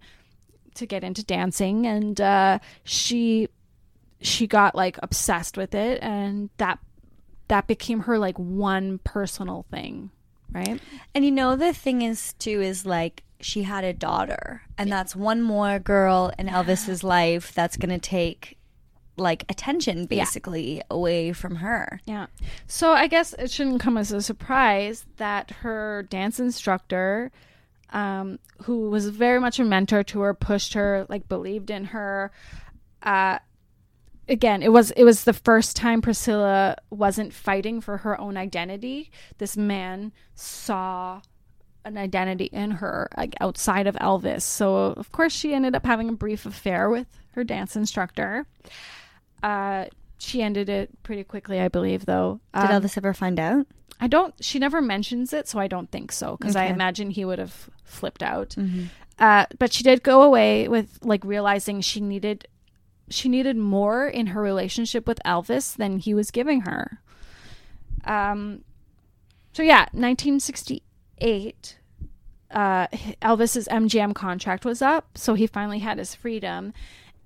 to 0.74 0.86
get 0.86 1.02
into 1.02 1.24
dancing, 1.24 1.84
and 1.84 2.20
uh, 2.20 2.60
she 2.84 3.48
she 4.20 4.46
got 4.46 4.74
like 4.74 4.98
obsessed 5.02 5.56
with 5.56 5.74
it, 5.74 6.02
and 6.02 6.50
that 6.58 6.78
that 7.48 7.66
became 7.66 8.00
her 8.00 8.18
like 8.18 8.38
one 8.38 8.98
personal 8.98 9.66
thing, 9.70 10.10
right? 10.52 10.80
And 11.14 11.24
you 11.24 11.30
know 11.30 11.56
the 11.56 11.72
thing 11.72 12.02
is 12.02 12.34
too 12.34 12.60
is 12.60 12.86
like 12.86 13.22
she 13.40 13.62
had 13.62 13.84
a 13.84 13.92
daughter, 13.92 14.62
and 14.78 14.90
that's 14.90 15.16
one 15.16 15.42
more 15.42 15.78
girl 15.78 16.32
in 16.38 16.48
Elvis's 16.48 17.02
life 17.02 17.52
that's 17.52 17.76
gonna 17.76 17.98
take 17.98 18.58
like 19.16 19.44
attention 19.48 20.06
basically 20.06 20.82
away 20.90 21.32
from 21.32 21.56
her. 21.56 22.00
Yeah. 22.06 22.26
So 22.66 22.92
I 22.92 23.06
guess 23.06 23.32
it 23.34 23.50
shouldn't 23.50 23.80
come 23.80 23.96
as 23.98 24.12
a 24.12 24.22
surprise 24.22 25.04
that 25.16 25.50
her 25.50 26.04
dance 26.08 26.40
instructor, 26.40 27.30
um, 27.90 28.38
who 28.62 28.90
was 28.90 29.08
very 29.08 29.38
much 29.38 29.58
a 29.58 29.64
mentor 29.64 30.02
to 30.04 30.20
her, 30.20 30.34
pushed 30.34 30.74
her, 30.74 31.06
like 31.08 31.28
believed 31.28 31.70
in 31.70 31.86
her. 31.86 32.32
Uh, 33.02 33.38
again, 34.30 34.62
it 34.62 34.72
was 34.72 34.90
it 34.92 35.04
was 35.04 35.24
the 35.24 35.32
first 35.34 35.76
time 35.76 36.00
Priscilla 36.00 36.76
wasn't 36.90 37.34
fighting 37.34 37.80
for 37.80 37.98
her 37.98 38.18
own 38.20 38.36
identity. 38.36 39.10
This 39.38 39.56
man 39.56 40.12
saw 40.34 41.20
an 41.84 41.96
identity 41.98 42.44
in 42.46 42.70
her 42.72 43.08
like 43.16 43.34
outside 43.40 43.86
of 43.86 43.94
Elvis. 43.96 44.42
So 44.42 44.74
of 44.96 45.12
course 45.12 45.32
she 45.32 45.52
ended 45.54 45.74
up 45.74 45.84
having 45.84 46.08
a 46.08 46.12
brief 46.12 46.46
affair 46.46 46.88
with 46.88 47.06
her 47.32 47.44
dance 47.44 47.76
instructor. 47.76 48.46
Uh, 49.42 49.86
she 50.18 50.42
ended 50.42 50.68
it 50.68 50.90
pretty 51.02 51.24
quickly, 51.24 51.60
I 51.60 51.68
believe, 51.68 52.04
though. 52.04 52.40
Did 52.54 52.70
Um, 52.70 52.82
Elvis 52.82 52.98
ever 52.98 53.14
find 53.14 53.40
out? 53.40 53.66
I 53.98 54.06
don't. 54.06 54.34
She 54.42 54.58
never 54.58 54.80
mentions 54.82 55.32
it, 55.32 55.48
so 55.48 55.58
I 55.58 55.66
don't 55.66 55.90
think 55.90 56.12
so. 56.12 56.36
Because 56.36 56.56
I 56.56 56.66
imagine 56.66 57.10
he 57.10 57.24
would 57.24 57.38
have 57.38 57.70
flipped 57.84 58.22
out. 58.22 58.54
Uh, 59.18 59.44
but 59.58 59.72
she 59.72 59.82
did 59.82 60.02
go 60.02 60.22
away 60.22 60.68
with 60.68 60.98
like 61.02 61.24
realizing 61.24 61.80
she 61.80 62.00
needed 62.00 62.46
she 63.10 63.28
needed 63.28 63.56
more 63.56 64.06
in 64.06 64.28
her 64.28 64.40
relationship 64.40 65.06
with 65.06 65.20
Elvis 65.24 65.76
than 65.76 65.98
he 65.98 66.14
was 66.14 66.30
giving 66.30 66.62
her. 66.62 67.00
Um. 68.04 68.64
So 69.52 69.62
yeah, 69.62 69.86
1968. 69.92 71.76
Uh, 72.50 72.86
Elvis's 73.22 73.68
MGM 73.68 74.14
contract 74.14 74.64
was 74.64 74.82
up, 74.82 75.16
so 75.16 75.34
he 75.34 75.46
finally 75.46 75.78
had 75.78 75.98
his 75.98 76.14
freedom, 76.16 76.72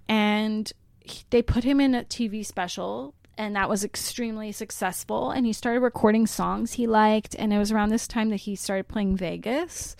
and 0.06 0.70
he, 1.00 1.22
they 1.30 1.40
put 1.40 1.64
him 1.64 1.80
in 1.80 1.94
a 1.94 2.04
TV 2.04 2.44
special, 2.44 3.14
and 3.38 3.56
that 3.56 3.68
was 3.68 3.84
extremely 3.84 4.52
successful. 4.52 5.30
And 5.30 5.46
he 5.46 5.52
started 5.52 5.80
recording 5.80 6.26
songs 6.26 6.74
he 6.74 6.86
liked, 6.86 7.34
and 7.38 7.52
it 7.52 7.58
was 7.58 7.72
around 7.72 7.88
this 7.88 8.06
time 8.06 8.30
that 8.30 8.40
he 8.40 8.54
started 8.54 8.88
playing 8.88 9.16
Vegas. 9.16 9.96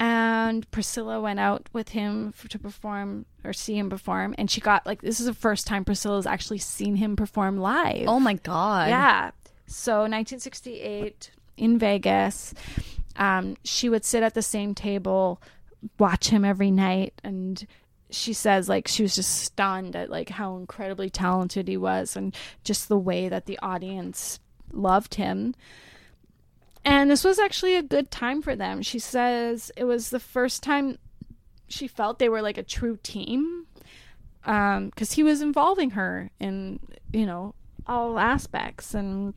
And 0.00 0.68
Priscilla 0.70 1.20
went 1.20 1.38
out 1.38 1.68
with 1.74 1.90
him 1.90 2.32
f 2.34 2.48
to 2.48 2.58
perform 2.58 3.26
or 3.44 3.52
see 3.52 3.76
him 3.76 3.90
perform, 3.90 4.34
and 4.38 4.50
she 4.50 4.60
got 4.62 4.86
like 4.86 5.02
this 5.02 5.20
is 5.20 5.26
the 5.26 5.34
first 5.34 5.66
time 5.66 5.84
Priscilla's 5.84 6.26
actually 6.26 6.58
seen 6.58 6.96
him 6.96 7.16
perform 7.16 7.58
live. 7.58 8.08
Oh 8.08 8.18
my 8.18 8.34
god. 8.34 8.88
Yeah. 8.88 9.30
So 9.66 9.92
1968 10.00 11.30
in 11.58 11.78
Vegas, 11.78 12.54
um, 13.16 13.58
she 13.62 13.90
would 13.90 14.06
sit 14.06 14.22
at 14.22 14.32
the 14.32 14.42
same 14.42 14.74
table, 14.74 15.40
watch 15.98 16.30
him 16.30 16.46
every 16.46 16.70
night, 16.70 17.20
and 17.22 17.66
she 18.08 18.32
says 18.32 18.70
like 18.70 18.88
she 18.88 19.02
was 19.02 19.14
just 19.14 19.42
stunned 19.42 19.94
at 19.94 20.08
like 20.08 20.30
how 20.30 20.56
incredibly 20.56 21.10
talented 21.10 21.68
he 21.68 21.76
was 21.76 22.16
and 22.16 22.34
just 22.64 22.88
the 22.88 22.98
way 22.98 23.28
that 23.28 23.44
the 23.44 23.58
audience 23.62 24.40
loved 24.72 25.16
him. 25.16 25.54
And 26.84 27.10
this 27.10 27.24
was 27.24 27.38
actually 27.38 27.76
a 27.76 27.82
good 27.82 28.10
time 28.10 28.40
for 28.42 28.56
them. 28.56 28.82
She 28.82 28.98
says 28.98 29.70
it 29.76 29.84
was 29.84 30.10
the 30.10 30.20
first 30.20 30.62
time 30.62 30.98
she 31.68 31.86
felt 31.86 32.18
they 32.18 32.28
were 32.28 32.42
like 32.42 32.58
a 32.58 32.62
true 32.62 32.98
team 33.02 33.66
because 34.42 35.12
he 35.12 35.22
was 35.22 35.42
involving 35.42 35.90
her 35.90 36.30
in 36.40 36.80
you 37.12 37.26
know 37.26 37.54
all 37.86 38.18
aspects 38.18 38.94
and 38.94 39.34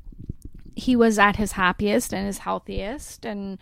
he 0.75 0.95
was 0.95 1.19
at 1.19 1.35
his 1.35 1.53
happiest 1.53 2.13
and 2.13 2.25
his 2.25 2.39
healthiest 2.39 3.25
and 3.25 3.59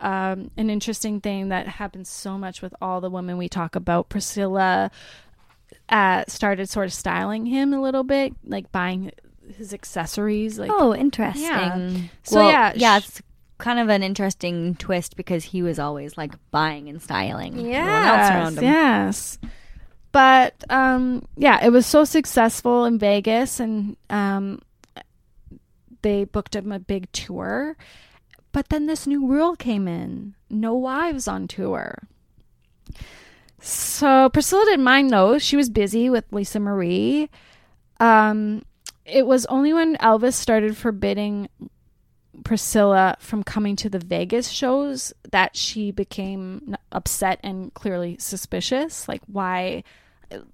um, 0.00 0.50
an 0.56 0.70
interesting 0.70 1.20
thing 1.20 1.48
that 1.48 1.66
happens 1.66 2.08
so 2.08 2.36
much 2.36 2.60
with 2.62 2.74
all 2.80 3.00
the 3.00 3.10
women 3.10 3.38
we 3.38 3.48
talk 3.48 3.76
about 3.76 4.08
priscilla 4.08 4.90
uh, 5.88 6.24
started 6.26 6.68
sort 6.68 6.86
of 6.86 6.92
styling 6.92 7.46
him 7.46 7.72
a 7.72 7.80
little 7.80 8.04
bit 8.04 8.34
like 8.44 8.70
buying 8.72 9.12
his 9.56 9.72
accessories 9.74 10.58
like 10.58 10.70
Oh, 10.72 10.94
interesting. 10.94 11.42
Yeah. 11.42 11.96
So, 12.22 12.36
Well, 12.36 12.50
yeah, 12.50 12.72
yeah, 12.76 12.96
it's 12.98 13.22
kind 13.58 13.78
of 13.78 13.88
an 13.88 14.02
interesting 14.02 14.74
twist 14.76 15.16
because 15.16 15.44
he 15.44 15.62
was 15.62 15.78
always 15.78 16.16
like 16.16 16.32
buying 16.50 16.88
and 16.88 17.00
styling 17.02 17.58
yes. 17.58 18.56
Yes. 18.62 19.38
But 20.12 20.54
um, 20.70 21.24
yeah, 21.36 21.64
it 21.64 21.70
was 21.70 21.86
so 21.86 22.04
successful 22.04 22.84
in 22.84 22.98
Vegas, 22.98 23.60
and 23.60 23.96
um, 24.08 24.60
they 26.02 26.24
booked 26.24 26.56
him 26.56 26.72
a 26.72 26.80
big 26.80 27.10
tour. 27.12 27.76
But 28.52 28.70
then 28.70 28.86
this 28.86 29.06
new 29.06 29.26
rule 29.28 29.54
came 29.54 29.86
in: 29.86 30.34
no 30.48 30.74
wives 30.74 31.28
on 31.28 31.46
tour. 31.46 32.02
So 33.60 34.30
Priscilla 34.30 34.64
didn't 34.64 34.84
mind 34.84 35.10
though; 35.10 35.38
she 35.38 35.56
was 35.56 35.68
busy 35.68 36.10
with 36.10 36.24
Lisa 36.32 36.58
Marie. 36.58 37.28
Um, 38.00 38.62
it 39.04 39.26
was 39.26 39.46
only 39.46 39.72
when 39.72 39.96
Elvis 39.96 40.34
started 40.34 40.76
forbidding 40.76 41.48
Priscilla 42.44 43.16
from 43.20 43.42
coming 43.42 43.76
to 43.76 43.90
the 43.90 43.98
Vegas 43.98 44.48
shows 44.48 45.12
that 45.30 45.56
she 45.56 45.90
became 45.90 46.76
upset 46.92 47.40
and 47.42 47.72
clearly 47.74 48.16
suspicious. 48.18 49.08
Like, 49.08 49.22
why, 49.26 49.84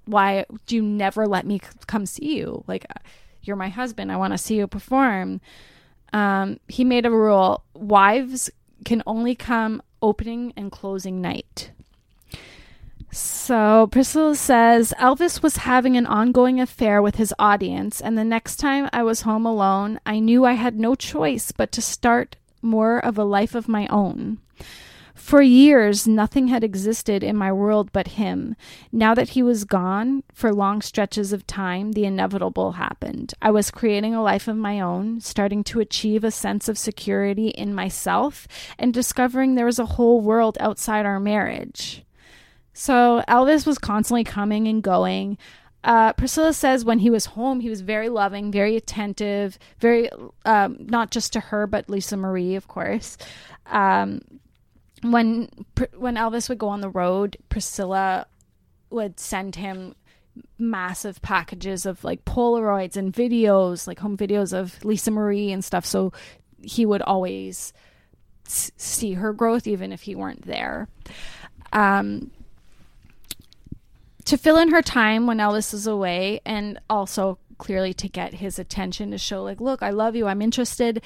why 0.05 0.47
do 0.66 0.76
you 0.76 0.82
never 0.82 1.26
let 1.26 1.47
me 1.47 1.61
come 1.86 2.07
see 2.07 2.36
you? 2.36 2.64
Like, 2.66 2.86
uh, 2.88 3.01
you're 3.42 3.57
my 3.57 3.68
husband. 3.68 4.11
I 4.11 4.16
want 4.16 4.32
to 4.32 4.38
see 4.38 4.57
you 4.57 4.66
perform. 4.66 5.40
Um, 6.12 6.59
he 6.68 6.84
made 6.84 7.07
a 7.07 7.11
rule: 7.11 7.62
wives 7.74 8.51
can 8.84 9.03
only 9.07 9.34
come 9.34 9.82
opening 10.03 10.53
and 10.57 10.70
closing 10.72 11.20
night. 11.20 11.70
So 13.17 13.87
Priscilla 13.87 14.35
says 14.35 14.93
Elvis 14.99 15.43
was 15.43 15.57
having 15.57 15.97
an 15.97 16.05
ongoing 16.05 16.61
affair 16.61 17.01
with 17.01 17.14
his 17.14 17.33
audience, 17.39 17.99
and 17.99 18.19
the 18.19 18.25
next 18.25 18.57
time 18.57 18.91
I 18.93 19.05
was 19.05 19.23
home 19.23 19.47
alone, 19.47 20.01
I 20.05 20.19
knew 20.19 20.45
I 20.45 20.53
had 20.53 20.79
no 20.79 20.95
choice 20.95 21.51
but 21.51 21.73
to 21.73 21.81
start 21.81 22.37
more 22.61 22.99
of 22.99 23.17
a 23.17 23.25
life 23.25 23.55
of 23.55 23.69
my 23.69 23.87
own. 23.87 24.37
For 25.14 25.41
years, 25.41 26.07
nothing 26.07 26.49
had 26.49 26.62
existed 26.62 27.25
in 27.25 27.39
my 27.39 27.51
world 27.51 27.91
but 27.91 28.09
him. 28.09 28.55
Now 28.93 29.14
that 29.14 29.31
he 29.31 29.43
was 29.43 29.64
gone, 29.64 30.23
for 30.35 30.53
long 30.53 30.83
stretches 30.83 31.33
of 31.33 31.47
time, 31.47 31.93
the 31.93 32.05
inevitable 32.05 32.73
happened. 32.73 33.33
I 33.41 33.51
was 33.51 33.71
creating 33.71 34.14
a 34.14 34.23
life 34.23 34.47
of 34.47 34.59
my 34.59 34.79
own, 34.79 35.21
starting 35.21 35.64
to 35.64 35.81
achieve 35.81 36.23
a 36.23 36.31
sense 36.31 36.69
of 36.69 36.77
security 36.77 37.49
in 37.49 37.73
myself, 37.73 38.47
and 38.79 38.93
discovering 38.93 39.55
there 39.55 39.64
was 39.64 39.79
a 39.79 39.87
whole 39.87 40.21
world 40.21 40.59
outside 40.61 41.07
our 41.07 41.19
marriage. 41.19 42.03
So 42.77 43.22
Elvis 43.27 43.66
was 43.66 43.79
constantly 43.79 44.22
coming 44.22 44.68
and 44.68 44.83
going. 44.83 45.39
Uh, 45.83 46.12
Priscilla 46.12 46.53
says 46.53 46.85
when 46.85 46.99
he 46.99 47.09
was 47.09 47.24
home, 47.24 47.61
he 47.61 47.70
was 47.70 47.81
very 47.81 48.11
loving, 48.11 48.53
very 48.53 48.77
attentive, 48.77 49.59
very 49.79 50.11
um, 50.45 50.77
not 50.81 51.11
just 51.11 51.33
to 51.33 51.41
her 51.41 51.66
but 51.66 51.89
Lisa 51.89 52.18
Marie, 52.18 52.55
of 52.55 52.68
course. 52.68 53.16
Um, 53.64 54.20
when 55.01 55.49
when 55.97 56.16
Elvis 56.16 56.51
would 56.51 56.59
go 56.59 56.68
on 56.68 56.83
the 56.83 56.91
road, 56.91 57.39
Priscilla 57.49 58.27
would 58.91 59.18
send 59.18 59.57
him 59.57 59.95
massive 60.59 61.22
packages 61.22 61.87
of 61.87 62.05
like 62.05 62.27
Polaroids 62.27 62.97
and 62.99 63.11
videos, 63.11 63.87
like 63.87 64.01
home 64.01 64.18
videos 64.18 64.53
of 64.53 64.85
Lisa 64.85 65.11
Marie 65.11 65.51
and 65.51 65.64
stuff. 65.64 65.87
So 65.87 66.12
he 66.62 66.85
would 66.85 67.01
always 67.01 67.72
s- 68.47 68.70
see 68.77 69.14
her 69.14 69.33
growth, 69.33 69.66
even 69.66 69.93
if 69.93 70.03
he 70.03 70.14
weren't 70.14 70.43
there. 70.45 70.89
Um, 71.72 72.33
to 74.27 74.37
fill 74.37 74.59
in 74.59 74.70
her 74.70 74.83
time 74.83 75.27
when 75.27 75.39
Elvis 75.39 75.72
is 75.74 75.87
away, 75.87 76.41
and 76.45 76.79
also 76.91 77.39
clearly 77.59 77.95
to 77.95 78.09
get 78.09 78.35
his 78.35 78.59
attention 78.59 79.11
to 79.11 79.16
show 79.16 79.43
like 79.43 79.62
look 79.62 79.83
i 79.83 79.89
love 79.89 80.14
you 80.14 80.27
i'm 80.27 80.43
interested 80.43 81.03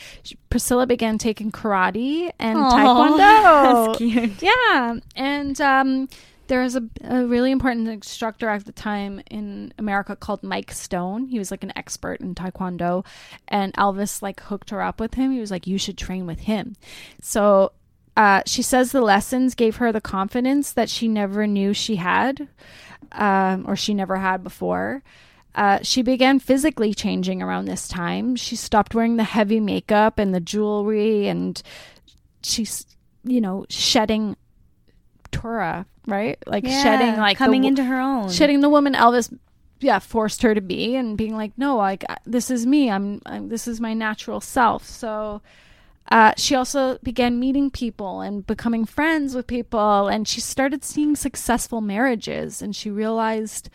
priscilla 0.48 0.84
began 0.84 1.16
taking 1.16 1.52
karate 1.52 2.28
and 2.40 2.58
Aw, 2.58 2.70
taekwondo 2.72 3.18
that's 3.86 3.98
cute. 3.98 4.42
yeah 4.42 4.96
and 5.14 5.60
um 5.60 6.08
there 6.50 6.62
was 6.62 6.74
a, 6.74 6.82
a 7.04 7.24
really 7.24 7.52
important 7.52 7.86
instructor 7.86 8.48
at 8.48 8.64
the 8.64 8.72
time 8.72 9.22
in 9.30 9.72
America 9.78 10.16
called 10.16 10.42
Mike 10.42 10.72
Stone. 10.72 11.26
He 11.26 11.38
was 11.38 11.52
like 11.52 11.62
an 11.62 11.72
expert 11.76 12.20
in 12.20 12.34
Taekwondo, 12.34 13.06
and 13.46 13.72
Elvis 13.74 14.20
like 14.20 14.40
hooked 14.40 14.70
her 14.70 14.82
up 14.82 14.98
with 14.98 15.14
him. 15.14 15.30
He 15.30 15.38
was 15.38 15.52
like, 15.52 15.68
"You 15.68 15.78
should 15.78 15.96
train 15.96 16.26
with 16.26 16.40
him." 16.40 16.74
So 17.22 17.70
uh, 18.16 18.42
she 18.46 18.62
says 18.62 18.90
the 18.90 19.00
lessons 19.00 19.54
gave 19.54 19.76
her 19.76 19.92
the 19.92 20.00
confidence 20.00 20.72
that 20.72 20.90
she 20.90 21.06
never 21.06 21.46
knew 21.46 21.72
she 21.72 21.96
had, 21.96 22.48
um, 23.12 23.64
or 23.68 23.76
she 23.76 23.94
never 23.94 24.16
had 24.16 24.42
before. 24.42 25.02
Uh, 25.54 25.78
she 25.82 26.02
began 26.02 26.38
physically 26.38 26.94
changing 26.94 27.42
around 27.42 27.64
this 27.64 27.88
time. 27.88 28.36
She 28.36 28.54
stopped 28.54 28.94
wearing 28.94 29.16
the 29.16 29.24
heavy 29.24 29.58
makeup 29.60 30.18
and 30.18 30.32
the 30.34 30.40
jewelry, 30.40 31.26
and 31.26 31.60
she's, 32.42 32.86
you 33.24 33.40
know, 33.40 33.66
shedding 33.68 34.36
Tura, 35.32 35.86
right? 36.06 36.38
Like 36.46 36.64
Yeah, 36.64 36.82
shedding, 36.82 37.16
like 37.16 37.36
coming 37.36 37.62
wo- 37.62 37.68
into 37.68 37.84
her 37.84 38.00
own. 38.00 38.30
shedding 38.30 38.60
the 38.60 38.68
woman 38.68 38.94
Elvis, 38.94 39.36
yeah, 39.80 39.98
forced 39.98 40.42
her 40.42 40.54
to 40.54 40.60
be, 40.60 40.94
and 40.94 41.16
being 41.18 41.36
like, 41.36 41.52
no, 41.56 41.76
like 41.76 42.04
this 42.26 42.50
is 42.50 42.64
me. 42.66 42.90
I'm, 42.90 43.20
I'm 43.26 43.48
this 43.48 43.66
is 43.66 43.80
my 43.80 43.94
natural 43.94 44.40
self. 44.40 44.84
So. 44.86 45.42
Uh, 46.08 46.32
she 46.36 46.54
also 46.54 46.98
began 47.02 47.38
meeting 47.38 47.70
people 47.70 48.20
and 48.20 48.46
becoming 48.46 48.84
friends 48.84 49.34
with 49.34 49.46
people, 49.46 50.08
and 50.08 50.26
she 50.26 50.40
started 50.40 50.84
seeing 50.84 51.14
successful 51.14 51.80
marriages. 51.80 52.62
And 52.62 52.74
she 52.74 52.90
realized, 52.90 53.70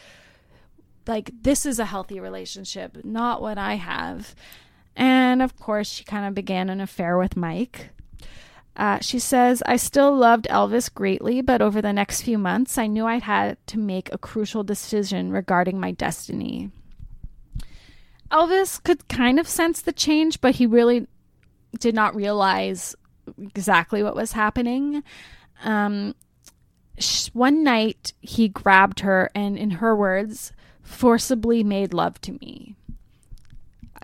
like, 1.07 1.31
this 1.41 1.65
is 1.65 1.79
a 1.79 1.85
healthy 1.85 2.19
relationship, 2.19 3.05
not 3.05 3.41
what 3.41 3.57
I 3.57 3.75
have. 3.75 4.35
And 4.95 5.41
of 5.41 5.57
course, 5.57 5.89
she 5.89 6.03
kind 6.03 6.25
of 6.25 6.33
began 6.33 6.69
an 6.69 6.81
affair 6.81 7.17
with 7.17 7.37
Mike. 7.37 7.89
Uh, 8.77 8.99
she 8.99 9.19
says, 9.19 9.63
I 9.65 9.77
still 9.77 10.13
loved 10.13 10.47
Elvis 10.49 10.93
greatly, 10.93 11.41
but 11.41 11.61
over 11.61 11.81
the 11.81 11.93
next 11.93 12.21
few 12.23 12.37
months, 12.37 12.77
I 12.77 12.87
knew 12.87 13.05
I 13.05 13.19
had 13.19 13.57
to 13.67 13.79
make 13.79 14.11
a 14.11 14.17
crucial 14.17 14.63
decision 14.63 15.31
regarding 15.31 15.79
my 15.79 15.91
destiny. 15.91 16.71
Elvis 18.29 18.83
could 18.83 19.07
kind 19.07 19.39
of 19.39 19.47
sense 19.47 19.81
the 19.81 19.93
change, 19.93 20.41
but 20.41 20.55
he 20.55 20.65
really 20.65 21.07
did 21.79 21.95
not 21.95 22.15
realize 22.15 22.95
exactly 23.37 24.03
what 24.03 24.15
was 24.15 24.31
happening. 24.31 25.03
Um, 25.63 26.15
sh- 26.97 27.29
one 27.33 27.63
night, 27.63 28.13
he 28.21 28.47
grabbed 28.47 29.01
her 29.01 29.29
and, 29.35 29.57
in 29.57 29.71
her 29.71 29.95
words, 29.95 30.51
forcibly 30.81 31.63
made 31.63 31.93
love 31.93 32.19
to 32.21 32.33
me. 32.33 32.75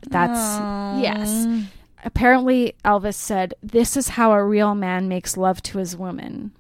That's, 0.09 0.39
yes. 1.01 1.47
Apparently, 2.03 2.75
Elvis 2.83 3.15
said, 3.15 3.53
This 3.61 3.95
is 3.95 4.09
how 4.09 4.31
a 4.31 4.43
real 4.43 4.73
man 4.73 5.07
makes 5.07 5.37
love 5.37 5.61
to 5.63 5.77
his 5.77 5.95
woman. 5.95 6.51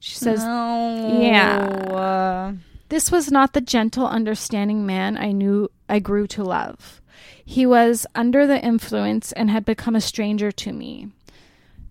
She 0.00 0.16
says, 0.16 0.44
No. 0.44 1.20
Yeah. 1.20 2.52
This 2.88 3.10
was 3.10 3.30
not 3.30 3.54
the 3.54 3.62
gentle, 3.62 4.06
understanding 4.06 4.84
man 4.84 5.16
I 5.16 5.32
knew 5.32 5.70
I 5.88 5.98
grew 5.98 6.26
to 6.28 6.44
love. 6.44 7.00
He 7.44 7.66
was 7.66 8.06
under 8.14 8.46
the 8.46 8.62
influence 8.62 9.32
and 9.32 9.50
had 9.50 9.64
become 9.64 9.96
a 9.96 10.00
stranger 10.00 10.52
to 10.52 10.72
me. 10.72 11.08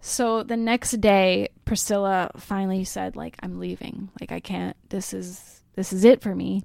So 0.01 0.43
the 0.43 0.57
next 0.57 0.99
day, 0.99 1.49
Priscilla 1.65 2.31
finally 2.37 2.83
said, 2.83 3.15
like, 3.15 3.37
I'm 3.41 3.59
leaving. 3.59 4.09
Like, 4.19 4.31
I 4.31 4.39
can't, 4.39 4.75
this 4.89 5.13
is, 5.13 5.61
this 5.75 5.93
is 5.93 6.03
it 6.03 6.21
for 6.21 6.33
me. 6.33 6.63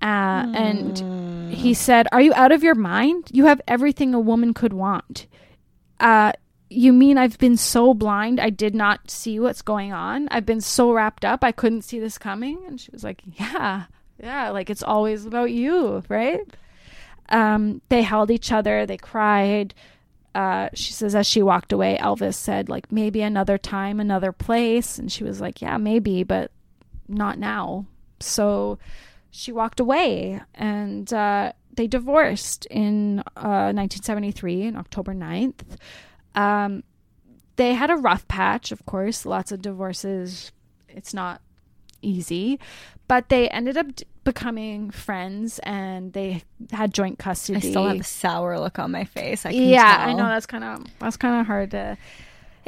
Uh, 0.00 0.46
and 0.54 1.52
he 1.52 1.74
said, 1.74 2.06
Are 2.12 2.20
you 2.20 2.32
out 2.34 2.52
of 2.52 2.62
your 2.62 2.76
mind? 2.76 3.30
You 3.32 3.46
have 3.46 3.60
everything 3.66 4.14
a 4.14 4.20
woman 4.20 4.54
could 4.54 4.72
want. 4.72 5.26
Uh, 5.98 6.32
you 6.70 6.92
mean 6.92 7.18
I've 7.18 7.38
been 7.38 7.56
so 7.56 7.94
blind 7.94 8.38
I 8.38 8.50
did 8.50 8.74
not 8.74 9.10
see 9.10 9.40
what's 9.40 9.62
going 9.62 9.92
on? 9.92 10.28
I've 10.30 10.46
been 10.46 10.60
so 10.60 10.92
wrapped 10.92 11.24
up 11.24 11.42
I 11.42 11.50
couldn't 11.50 11.82
see 11.82 11.98
this 11.98 12.16
coming? 12.16 12.62
And 12.66 12.80
she 12.80 12.90
was 12.92 13.02
like, 13.02 13.22
Yeah, 13.38 13.84
yeah, 14.22 14.50
like 14.50 14.70
it's 14.70 14.82
always 14.82 15.26
about 15.26 15.50
you, 15.50 16.02
right? 16.08 16.40
Um, 17.30 17.82
they 17.88 18.02
held 18.02 18.30
each 18.30 18.52
other, 18.52 18.86
they 18.86 18.96
cried. 18.96 19.74
Uh, 20.34 20.68
she 20.74 20.92
says 20.92 21.14
as 21.14 21.26
she 21.26 21.42
walked 21.42 21.72
away, 21.72 21.98
Elvis 22.00 22.34
said, 22.34 22.68
like, 22.68 22.92
maybe 22.92 23.22
another 23.22 23.58
time, 23.58 23.98
another 23.98 24.32
place. 24.32 24.98
And 24.98 25.10
she 25.10 25.24
was 25.24 25.40
like, 25.40 25.60
Yeah, 25.60 25.76
maybe, 25.78 26.22
but 26.22 26.50
not 27.08 27.38
now. 27.38 27.86
So 28.20 28.78
she 29.30 29.52
walked 29.52 29.80
away 29.80 30.40
and 30.54 31.12
uh, 31.12 31.52
they 31.74 31.86
divorced 31.86 32.66
in 32.66 33.20
uh, 33.36 33.72
1973 33.72 34.68
on 34.68 34.76
October 34.76 35.14
9th. 35.14 35.76
Um, 36.34 36.82
they 37.56 37.74
had 37.74 37.90
a 37.90 37.96
rough 37.96 38.26
patch, 38.28 38.70
of 38.72 38.84
course, 38.86 39.26
lots 39.26 39.50
of 39.52 39.62
divorces. 39.62 40.52
It's 40.88 41.12
not 41.12 41.40
easy, 42.02 42.58
but 43.06 43.28
they 43.28 43.48
ended 43.48 43.76
up 43.76 43.94
d- 43.94 44.04
becoming 44.24 44.90
friends 44.90 45.58
and 45.60 46.12
they 46.12 46.42
had 46.72 46.92
joint 46.92 47.18
custody. 47.18 47.56
I 47.56 47.70
still 47.70 47.86
have 47.86 48.00
a 48.00 48.04
sour 48.04 48.58
look 48.58 48.78
on 48.78 48.90
my 48.90 49.04
face. 49.04 49.46
I 49.46 49.50
yeah, 49.50 49.96
tell. 49.98 50.08
I 50.08 50.12
know 50.12 50.26
that's 50.26 50.46
kind 50.46 50.64
of 50.64 50.86
that's 50.98 51.16
kind 51.16 51.40
of 51.40 51.46
hard 51.46 51.70
to. 51.72 51.96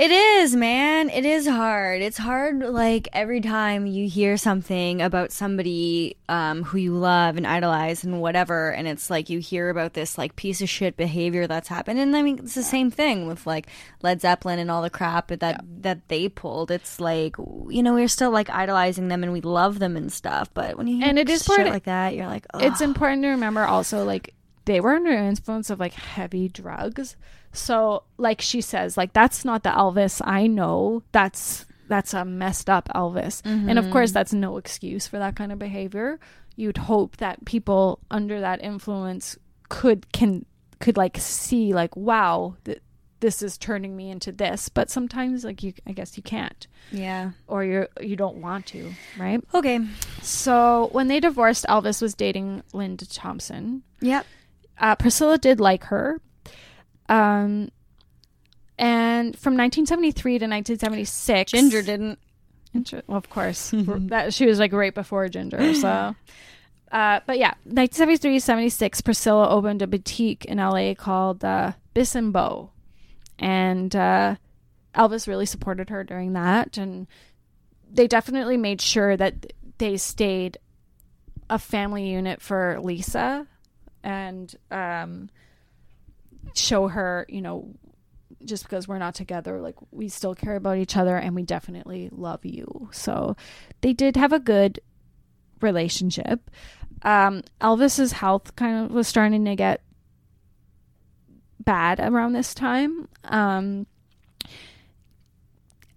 It 0.01 0.11
is, 0.11 0.57
man. 0.57 1.11
It 1.11 1.27
is 1.27 1.47
hard. 1.47 2.01
It's 2.01 2.17
hard, 2.17 2.61
like, 2.61 3.07
every 3.13 3.43
time 3.43 3.85
you 3.85 4.09
hear 4.09 4.39
something 4.39 5.03
about 5.03 5.31
somebody 5.31 6.17
um, 6.27 6.63
who 6.63 6.79
you 6.79 6.95
love 6.95 7.37
and 7.37 7.47
idolize 7.47 8.03
and 8.03 8.23
whatever, 8.23 8.71
and 8.73 8.89
it's 8.89 9.11
like 9.11 9.29
you 9.29 9.41
hear 9.41 9.69
about 9.69 9.93
this, 9.93 10.17
like, 10.17 10.37
piece 10.37 10.63
of 10.63 10.71
shit 10.71 10.97
behavior 10.97 11.47
that's 11.47 11.69
happened. 11.69 11.99
And 12.01 12.17
I 12.17 12.23
mean, 12.23 12.39
it's 12.39 12.55
the 12.55 12.63
same 12.63 12.91
thing 12.91 13.27
with, 13.27 13.47
like, 13.47 13.67
Led 14.03 14.23
Zeppelin 14.23 14.59
and 14.59 14.71
all 14.71 14.81
the 14.81 14.89
crap 14.89 15.29
that, 15.29 15.63
that 15.83 16.09
they 16.09 16.31
pulled. 16.31 16.71
It's 16.71 16.99
like, 16.99 17.37
you 17.69 17.83
know, 17.83 17.93
we're 17.93 18.09
still, 18.09 18.31
like, 18.31 18.49
idolizing 18.49 19.09
them 19.09 19.23
and 19.23 19.35
we 19.35 19.43
love 19.43 19.81
them 19.81 19.99
and 19.99 20.11
stuff. 20.11 20.49
But 20.55 20.79
when 20.79 20.87
you 20.87 20.97
hear 20.97 21.09
And 21.09 21.19
it 21.19 21.29
is 21.29 21.43
shit 21.43 21.57
part 21.57 21.67
of- 21.67 21.75
like 21.75 21.85
that, 21.85 22.15
you're 22.15 22.27
like, 22.27 22.47
oh. 22.55 22.61
It's 22.61 22.81
important 22.81 23.23
to 23.25 23.29
remember 23.29 23.67
also 23.67 24.05
like 24.05 24.33
they 24.65 24.81
were 24.81 24.95
under 24.95 25.11
influence 25.11 25.69
of 25.69 25.79
like 25.79 25.93
heavy 25.93 26.49
drugs. 26.49 27.17
So 27.53 28.05
like 28.17 28.41
she 28.41 28.61
says, 28.61 28.97
like 28.97 29.13
that's 29.13 29.45
not 29.45 29.63
the 29.63 29.71
Elvis 29.71 30.21
I 30.25 30.47
know. 30.47 31.03
That's 31.13 31.67
that's 31.89 32.15
a 32.15 32.25
messed 32.25 32.71
up 32.71 32.89
Elvis. 32.95 33.43
And 33.45 33.79
of 33.79 33.91
course 33.91 34.13
that's 34.13 34.33
no 34.33 34.57
excuse 34.57 35.07
for 35.07 35.19
that 35.19 35.37
kind 35.37 35.53
of 35.53 35.59
behavior. 35.59 36.21
You'd 36.57 36.79
hope 36.79 37.17
that 37.19 37.45
people 37.45 38.01
under 38.11 38.41
that 38.41 38.63
influence 38.63 39.37
could 39.69 40.13
can 40.13 40.45
could 40.79 40.97
like 40.97 41.19
see 41.19 41.73
like 41.75 41.97
wow, 41.97 42.57
th- 42.65 42.81
this 43.21 43.43
is 43.43 43.59
turning 43.59 43.97
me 43.97 44.11
into 44.11 44.33
this. 44.33 44.69
But 44.69 44.91
sometimes 44.91 45.45
like 45.45 45.63
you 45.63 45.73
I 45.87 45.93
guess 45.93 46.17
you 46.17 46.23
can't 46.23 46.67
yeah. 46.93 47.33
or 47.47 47.65
you 47.65 47.87
you 48.01 48.17
don't 48.17 48.37
want 48.37 48.67
to, 48.67 48.93
right? 49.19 49.43
Okay. 49.55 49.81
So 50.23 50.89
when 50.93 51.09
they 51.09 51.21
divorced, 51.21 51.67
Elvis 51.69 52.01
was 52.01 52.15
dating 52.15 52.63
Linda 52.73 53.07
Thompson. 53.09 53.83
Yep. 54.01 54.27
Uh, 54.79 54.95
Priscilla 54.97 55.39
did 55.39 55.61
like 55.61 55.85
her. 55.85 56.21
Um, 57.11 57.71
and 58.79 59.37
from 59.37 59.55
1973 59.55 60.33
to 60.39 60.47
1976, 60.47 61.53
Ginger 61.53 61.83
didn't. 61.83 62.19
Inter- 62.73 63.03
well, 63.09 63.19
of 63.19 63.29
course, 63.29 63.73
that 63.75 64.33
she 64.33 64.47
was 64.47 64.59
like 64.59 64.73
right 64.73 64.95
before 64.95 65.29
Ginger. 65.29 65.75
So, 65.75 65.89
uh, 66.93 67.21
but 67.27 67.39
yeah, 67.39 67.55
1973 67.65 68.39
76, 68.39 69.01
Priscilla 69.03 69.51
opened 69.51 69.83
a 69.83 69.87
boutique 69.87 70.47
in 70.47 70.59
LA 70.59 70.95
called 70.95 71.45
uh, 71.45 71.73
Bis 71.93 72.15
and 72.15 72.33
Beau, 72.33 72.71
and 73.39 73.95
uh, 73.95 74.37
Elvis 74.95 75.27
really 75.27 75.47
supported 75.47 75.91
her 75.91 76.05
during 76.05 76.33
that, 76.35 76.79
and 76.79 77.09
they 77.93 78.07
definitely 78.07 78.57
made 78.57 78.81
sure 78.81 79.17
that 79.17 79.53
they 79.79 79.97
stayed 79.97 80.59
a 81.51 81.59
family 81.59 82.09
unit 82.09 82.41
for 82.41 82.79
Lisa, 82.81 83.49
and 84.05 84.55
um, 84.71 85.29
show 86.55 86.89
her, 86.89 87.27
you 87.29 87.41
know, 87.43 87.75
just 88.45 88.65
because 88.65 88.89
we're 88.89 88.99
not 88.99 89.15
together, 89.15 89.61
like 89.61 89.77
we 89.91 90.09
still 90.09 90.35
care 90.35 90.57
about 90.57 90.79
each 90.79 90.97
other 90.97 91.17
and 91.17 91.35
we 91.35 91.43
definitely 91.43 92.09
love 92.13 92.45
you. 92.45 92.89
So 92.93 93.37
they 93.83 93.93
did 93.93 94.17
have 94.17 94.33
a 94.33 94.41
good 94.41 94.81
relationship. 95.61 96.51
um, 97.03 97.43
Elvis's 97.61 98.13
health 98.13 98.57
kind 98.57 98.85
of 98.87 98.93
was 98.93 99.07
starting 99.09 99.45
to 99.45 99.57
get 99.57 99.83
bad 101.61 102.01
around 102.01 102.33
this 102.33 102.55
time. 102.55 103.09
Um, 103.25 103.87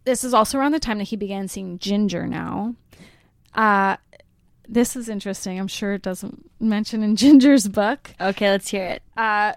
this 0.06 0.24
is 0.24 0.34
also 0.34 0.58
around 0.58 0.74
the 0.74 0.80
time 0.80 0.98
that 0.98 1.06
he 1.06 1.16
began 1.16 1.48
seeing 1.48 1.80
Ginger 1.80 2.28
now. 2.28 2.76
Uh, 3.54 3.96
this 4.68 4.96
is 4.96 5.08
interesting. 5.08 5.60
I'm 5.60 5.68
sure 5.68 5.94
it 5.94 6.02
doesn't 6.02 6.50
mention 6.60 7.04
in 7.04 7.16
Ginger's 7.18 7.68
book. 7.68 8.14
Okay, 8.20 8.50
let's 8.50 8.70
hear 8.70 8.86
it. 8.86 9.04
Uh, 9.16 9.54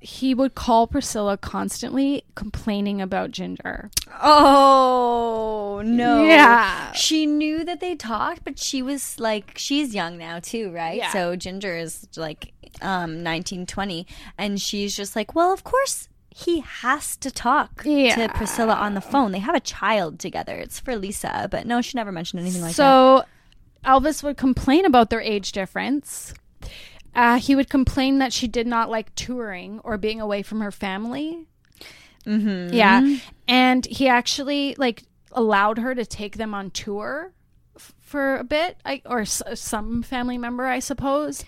he 0.00 0.32
would 0.34 0.54
call 0.54 0.86
Priscilla 0.86 1.36
constantly 1.36 2.24
complaining 2.34 3.00
about 3.02 3.30
Ginger. 3.30 3.90
Oh 4.20 5.82
no! 5.84 6.24
Yeah. 6.24 6.92
she 6.92 7.26
knew 7.26 7.64
that 7.64 7.80
they 7.80 7.94
talked, 7.94 8.44
but 8.44 8.58
she 8.58 8.82
was 8.82 9.18
like, 9.18 9.52
she's 9.56 9.94
young 9.94 10.16
now 10.18 10.38
too, 10.40 10.70
right? 10.72 10.96
Yeah. 10.96 11.12
So 11.12 11.36
Ginger 11.36 11.76
is 11.76 12.06
like 12.16 12.52
um 12.82 13.22
19, 13.22 13.66
20, 13.66 14.06
and 14.38 14.60
she's 14.60 14.96
just 14.96 15.14
like, 15.16 15.34
well, 15.34 15.52
of 15.52 15.64
course 15.64 16.08
he 16.34 16.60
has 16.60 17.16
to 17.18 17.30
talk 17.30 17.82
Yeah. 17.84 18.14
to 18.14 18.32
Priscilla 18.34 18.74
on 18.74 18.94
the 18.94 19.00
phone. 19.00 19.32
They 19.32 19.40
have 19.40 19.54
a 19.56 19.60
child 19.60 20.18
together. 20.18 20.54
It's 20.56 20.78
for 20.80 20.96
Lisa, 20.96 21.48
but 21.50 21.66
no, 21.66 21.80
she 21.82 21.98
never 21.98 22.12
mentioned 22.12 22.40
anything 22.40 22.62
like 22.62 22.70
that. 22.70 22.76
so 22.76 23.24
Elvis 23.84 24.22
would 24.22 24.36
complain 24.36 24.84
about 24.84 25.10
their 25.10 25.20
age 25.20 25.52
difference. 25.52 26.32
Uh, 27.14 27.38
he 27.38 27.54
would 27.56 27.68
complain 27.68 28.18
that 28.18 28.32
she 28.32 28.46
did 28.46 28.66
not 28.66 28.88
like 28.90 29.14
touring 29.14 29.80
or 29.80 29.98
being 29.98 30.20
away 30.20 30.42
from 30.42 30.60
her 30.60 30.70
family. 30.70 31.46
Mm-hmm. 32.26 32.74
Yeah, 32.74 33.18
and 33.48 33.86
he 33.86 34.08
actually 34.08 34.74
like 34.76 35.04
allowed 35.32 35.78
her 35.78 35.94
to 35.94 36.04
take 36.04 36.36
them 36.36 36.52
on 36.54 36.70
tour 36.70 37.32
f- 37.76 37.94
for 38.00 38.36
a 38.36 38.44
bit, 38.44 38.76
I, 38.84 39.00
or 39.06 39.20
s- 39.20 39.42
some 39.54 40.02
family 40.02 40.36
member, 40.38 40.66
I 40.66 40.80
suppose. 40.80 41.44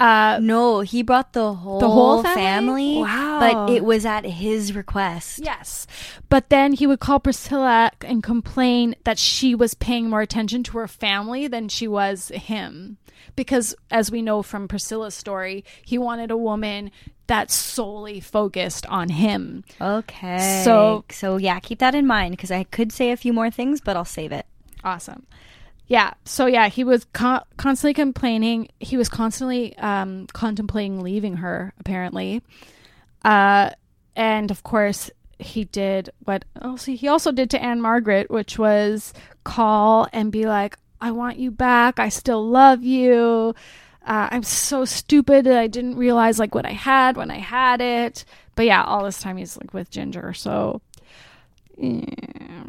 Uh, 0.00 0.38
No, 0.40 0.80
he 0.80 1.02
brought 1.02 1.32
the 1.34 1.52
whole, 1.54 1.80
whole 1.80 2.22
family? 2.22 2.94
family. 2.94 2.98
Wow. 3.02 3.38
But 3.40 3.70
it 3.74 3.84
was 3.84 4.06
at 4.06 4.24
his 4.24 4.74
request. 4.74 5.40
Yes. 5.44 5.86
But 6.28 6.48
then 6.48 6.72
he 6.72 6.86
would 6.86 7.00
call 7.00 7.20
Priscilla 7.20 7.92
and 8.00 8.22
complain 8.22 8.96
that 9.04 9.18
she 9.18 9.54
was 9.54 9.74
paying 9.74 10.08
more 10.08 10.22
attention 10.22 10.62
to 10.64 10.78
her 10.78 10.88
family 10.88 11.46
than 11.48 11.68
she 11.68 11.86
was 11.86 12.28
him. 12.34 12.96
Because, 13.36 13.74
as 13.90 14.10
we 14.10 14.22
know 14.22 14.42
from 14.42 14.66
Priscilla's 14.66 15.14
story, 15.14 15.64
he 15.84 15.98
wanted 15.98 16.30
a 16.30 16.36
woman 16.36 16.90
that's 17.26 17.54
solely 17.54 18.18
focused 18.18 18.86
on 18.86 19.08
him. 19.10 19.62
Okay. 19.80 20.62
So- 20.64 21.04
so 21.10 21.36
yeah, 21.36 21.60
keep 21.60 21.78
that 21.78 21.94
in 21.94 22.06
mind 22.06 22.32
because 22.32 22.50
I 22.50 22.64
could 22.64 22.90
say 22.90 23.12
a 23.12 23.16
few 23.16 23.32
more 23.32 23.50
things, 23.50 23.80
but 23.80 23.96
I'll 23.96 24.04
save 24.04 24.32
it. 24.32 24.46
Awesome. 24.82 25.26
Yeah. 25.90 26.12
So, 26.24 26.46
yeah, 26.46 26.68
he 26.68 26.84
was 26.84 27.04
con- 27.12 27.42
constantly 27.56 27.94
complaining. 27.94 28.68
He 28.78 28.96
was 28.96 29.08
constantly 29.08 29.76
um, 29.76 30.28
contemplating 30.28 31.00
leaving 31.00 31.38
her, 31.38 31.74
apparently. 31.80 32.42
Uh, 33.24 33.70
and 34.14 34.52
of 34.52 34.62
course, 34.62 35.10
he 35.40 35.64
did 35.64 36.10
what 36.20 36.44
else 36.62 36.84
he 36.84 37.08
also 37.08 37.32
did 37.32 37.50
to 37.50 37.60
Ann-Margret, 37.60 38.30
which 38.30 38.56
was 38.56 39.12
call 39.42 40.06
and 40.12 40.30
be 40.30 40.46
like, 40.46 40.78
I 41.00 41.10
want 41.10 41.38
you 41.38 41.50
back. 41.50 41.98
I 41.98 42.08
still 42.08 42.48
love 42.48 42.84
you. 42.84 43.52
Uh, 44.06 44.28
I'm 44.30 44.44
so 44.44 44.84
stupid 44.84 45.44
that 45.46 45.58
I 45.58 45.66
didn't 45.66 45.96
realize 45.96 46.38
like 46.38 46.54
what 46.54 46.66
I 46.66 46.72
had 46.72 47.16
when 47.16 47.32
I 47.32 47.38
had 47.38 47.80
it. 47.80 48.24
But 48.54 48.66
yeah, 48.66 48.84
all 48.84 49.02
this 49.02 49.20
time 49.20 49.38
he's 49.38 49.56
like 49.56 49.74
with 49.74 49.90
Ginger. 49.90 50.34
So, 50.34 50.82
yeah. 51.76 52.62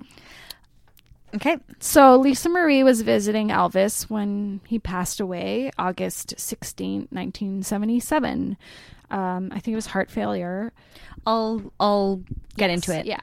Okay. 1.35 1.57
So 1.79 2.17
Lisa 2.17 2.49
Marie 2.49 2.83
was 2.83 3.01
visiting 3.01 3.49
Elvis 3.49 4.09
when 4.09 4.61
he 4.65 4.79
passed 4.79 5.19
away, 5.19 5.71
August 5.77 6.33
16, 6.37 7.07
1977. 7.09 8.57
Um, 9.09 9.49
I 9.51 9.59
think 9.59 9.73
it 9.73 9.75
was 9.75 9.87
heart 9.87 10.09
failure. 10.09 10.73
I'll 11.25 11.71
I'll 11.79 12.23
get 12.57 12.69
into 12.69 12.97
it. 12.97 13.05
Yeah. 13.05 13.19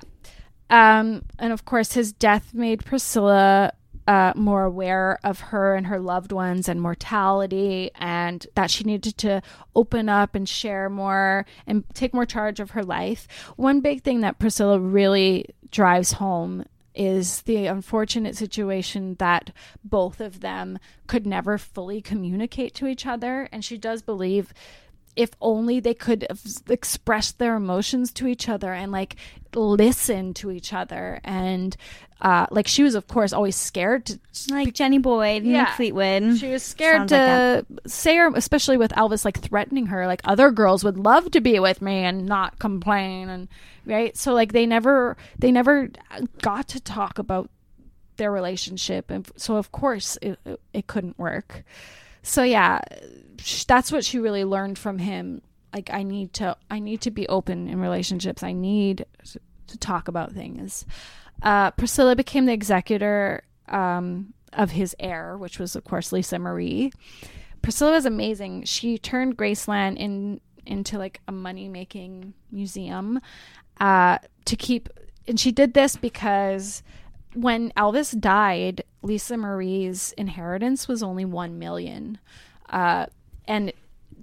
Um, 0.71 1.23
and 1.39 1.53
of 1.53 1.65
course, 1.65 1.93
his 1.93 2.13
death 2.13 2.53
made 2.53 2.85
Priscilla 2.85 3.73
uh, 4.07 4.33
more 4.35 4.65
aware 4.65 5.19
of 5.23 5.41
her 5.41 5.75
and 5.75 5.87
her 5.87 5.99
loved 6.01 6.33
ones 6.33 6.69
and 6.69 6.81
mortality, 6.81 7.91
and 7.97 8.47
that 8.55 8.71
she 8.71 8.85
needed 8.85 9.17
to 9.19 9.43
open 9.75 10.09
up 10.09 10.35
and 10.35 10.49
share 10.49 10.89
more 10.89 11.47
and 11.67 11.85
take 11.95 12.15
more 12.15 12.27
charge 12.27 12.61
of 12.61 12.71
her 12.71 12.83
life. 12.83 13.29
One 13.57 13.81
big 13.81 14.03
thing 14.03 14.21
that 14.21 14.39
Priscilla 14.39 14.79
really 14.79 15.47
drives 15.71 16.13
home 16.13 16.65
is 16.99 17.43
the 17.43 17.67
unfortunate 17.67 18.37
situation 18.37 19.15
that 19.21 19.53
both 19.85 20.21
of 20.21 20.41
them 20.41 20.79
could 21.07 21.27
never 21.27 21.57
fully 21.57 22.03
communicate 22.03 22.75
to 22.75 22.87
each 22.87 23.07
other. 23.07 23.49
And 23.53 23.65
she 23.65 23.79
does 23.79 24.03
believe 24.03 24.53
if 25.15 25.31
only 25.41 25.81
they 25.81 25.95
could 25.95 26.27
have 26.29 26.41
expressed 26.69 27.39
their 27.39 27.57
emotions 27.57 28.13
to 28.13 28.27
each 28.27 28.49
other 28.49 28.73
and 28.73 28.93
like 28.93 29.17
listen 29.55 30.35
to 30.35 30.51
each 30.51 30.73
other 30.73 31.21
and 31.25 31.77
uh 32.21 32.47
like 32.51 32.67
she 32.67 32.83
was 32.83 32.95
of 32.95 33.07
course 33.07 33.33
always 33.33 33.55
scared 33.55 34.07
to 34.07 34.19
Like 34.51 34.75
Jenny 34.75 34.99
Boyd, 34.99 35.45
Yeah. 35.45 35.67
Mick 35.67 35.77
Fleetwood. 35.77 36.39
she 36.39 36.49
was 36.51 36.63
scared 36.63 37.09
Sounds 37.09 37.13
like 37.13 37.83
to 37.85 37.89
say 37.89 38.17
her 38.17 38.33
especially 38.35 38.77
with 38.77 38.91
elvis 38.93 39.25
like 39.25 39.39
threatening 39.39 39.87
her 39.87 40.07
like 40.07 40.21
other 40.25 40.51
girls 40.51 40.83
would 40.83 40.99
love 40.99 41.31
to 41.31 41.41
be 41.41 41.61
with 41.61 41.81
me 41.81 41.99
and 42.05 42.27
not 42.27 42.59
complain 42.59 43.29
and 43.29 43.49
right? 43.87 44.17
So 44.17 44.35
like 44.35 44.53
they 44.53 44.67
never 44.67 45.17
they 45.39 45.53
never 45.53 45.91
got 46.43 46.69
to 46.69 46.81
talk 46.81 47.19
about 47.19 47.51
their 48.17 48.33
relationship 48.33 49.11
and 49.11 49.31
so 49.37 49.55
of 49.57 49.71
course 49.71 50.19
it, 50.21 50.39
it, 50.75 50.87
couldn't 50.89 51.19
work. 51.19 51.63
So 52.23 52.43
yeah 52.43 52.81
sh- 53.39 53.63
that's 53.65 53.93
what 53.93 54.05
she 54.05 54.19
really 54.19 54.45
learned 54.45 54.77
from 54.77 54.99
him. 54.99 55.41
Like 55.73 55.91
i 55.93 56.03
need 56.03 56.33
to 56.35 56.57
i 56.69 56.81
need 56.81 57.01
to 57.03 57.13
be 57.13 57.29
open 57.29 57.69
in 57.69 57.79
relationships. 57.81 58.43
I 58.43 58.53
need 58.53 59.07
to, 59.25 59.39
to 59.69 59.79
talk 59.79 60.09
about 60.09 60.33
things 60.33 60.85
uh, 61.43 61.71
priscilla 61.73 62.15
became 62.17 62.47
the 62.47 62.53
executor 62.53 63.43
um, 63.69 64.33
of 64.53 64.73
his 64.73 64.95
heir 64.99 65.37
which 65.37 65.59
was 65.59 65.77
of 65.77 65.85
course 65.85 66.13
lisa 66.13 66.39
marie. 66.39 66.91
Priscilla 67.61 67.91
was 67.93 68.07
amazing. 68.07 68.63
She 68.65 68.99
turned 68.99 69.37
graceland 69.37 69.97
in 69.97 70.41
into 70.65 70.97
like 70.99 71.21
a 71.27 71.33
money 71.33 71.69
making 71.69 72.35
museum 72.53 73.21
uh, 73.81 74.19
to 74.45 74.57
keep 74.57 74.89
and 75.27 75.39
she 75.41 75.51
did 75.53 75.75
this 75.75 75.97
because 75.97 76.83
when 77.35 77.71
Elvis 77.73 78.19
died, 78.19 78.83
Lisa 79.03 79.37
Marie's 79.37 80.13
inheritance 80.17 80.89
was 80.89 81.03
only 81.03 81.25
one 81.25 81.59
million, 81.59 82.19
uh, 82.71 83.07
and 83.47 83.73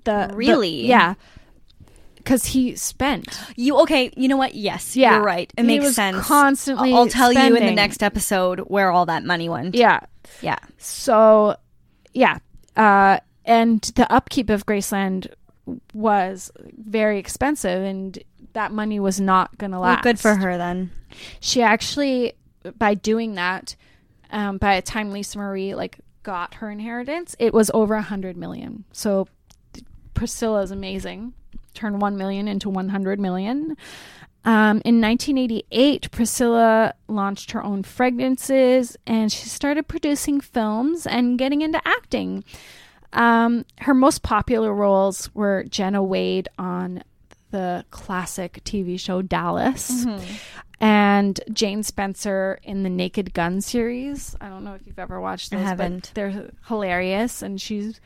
the 0.05 0.27
the- 0.29 0.35
Really? 0.35 0.87
yeah, 0.87 1.13
because 2.25 2.47
he 2.47 2.75
spent 2.75 3.39
You 3.55 3.77
okay? 3.81 4.11
You 4.17 4.27
know 4.27 4.35
what? 4.37 4.55
Yes, 4.55 4.95
Yeah. 4.97 5.13
you're 5.15 5.23
right. 5.23 5.53
It 5.57 5.61
He 5.65 5.79
makes 5.79 5.93
sense. 5.95 6.17
constantly 6.25 6.91
I'll 6.93 7.07
tell 7.07 7.31
you 7.31 7.55
in 7.55 7.65
the 7.65 7.71
next 7.71 8.01
episode 8.03 8.59
where 8.61 8.91
all 8.91 9.05
that 9.05 9.23
money 9.23 9.47
went. 9.47 9.75
yeah. 9.75 10.01
Yeah. 10.41 10.57
So, 10.79 11.55
yeah, 12.13 12.39
uh, 12.75 13.19
and 13.45 13.79
the 13.95 14.11
upkeep 14.11 14.49
of 14.49 14.65
Graceland 14.65 15.27
was 15.93 16.51
very 16.77 17.19
expensive, 17.19 17.83
and 17.83 18.17
that 18.53 18.71
money 18.71 18.99
was 18.99 19.19
not 19.21 19.55
going 19.59 19.71
to 19.71 19.79
Well, 19.79 19.91
last. 19.91 20.03
good 20.03 20.19
for 20.19 20.33
her 20.35 20.57
then. 20.57 20.89
she 21.39 21.61
actually 21.61 22.33
by 22.79 22.93
doing 22.95 23.35
that 23.35 23.75
um, 24.31 24.57
by 24.57 24.75
the 24.77 24.81
time 24.81 25.11
lisa 25.11 25.37
marie 25.37 25.75
like 25.75 25.99
got 26.23 26.55
her 26.55 26.71
inheritance 26.71 27.35
it 27.39 27.53
was 27.53 27.69
over 27.75 27.93
a 27.93 28.01
hundred 28.01 28.35
million 28.35 28.83
so 28.91 29.27
priscilla 30.13 30.61
is 30.63 30.71
amazing 30.71 31.33
turned 31.75 32.01
1 32.01 32.17
million 32.17 32.47
into 32.47 32.69
100 32.69 33.19
million 33.19 33.75
um, 34.43 34.81
in 34.85 35.01
1988 35.01 36.11
priscilla 36.11 36.93
launched 37.07 37.51
her 37.51 37.63
own 37.63 37.83
fragrances 37.83 38.97
and 39.05 39.31
she 39.31 39.47
started 39.47 39.87
producing 39.87 40.39
films 40.39 41.05
and 41.05 41.37
getting 41.37 41.61
into 41.61 41.81
acting 41.85 42.43
um, 43.13 43.65
her 43.79 43.93
most 43.93 44.23
popular 44.23 44.73
roles 44.73 45.33
were 45.35 45.63
jenna 45.65 46.03
wade 46.03 46.47
on 46.57 47.03
the 47.51 47.85
classic 47.91 48.61
tv 48.63 48.99
show 48.99 49.21
dallas 49.21 50.05
and 50.79 51.39
Jane 51.51 51.83
Spencer 51.83 52.59
in 52.63 52.83
the 52.83 52.89
Naked 52.89 53.33
Gun 53.33 53.61
series. 53.61 54.35
I 54.41 54.49
don't 54.49 54.63
know 54.63 54.73
if 54.73 54.85
you've 54.85 54.99
ever 54.99 55.21
watched 55.21 55.53
I 55.53 55.57
those. 55.57 55.65
haven't. 55.65 56.11
But 56.13 56.15
they're 56.15 56.51
hilarious, 56.67 57.41
and 57.41 57.59
she's 57.61 57.99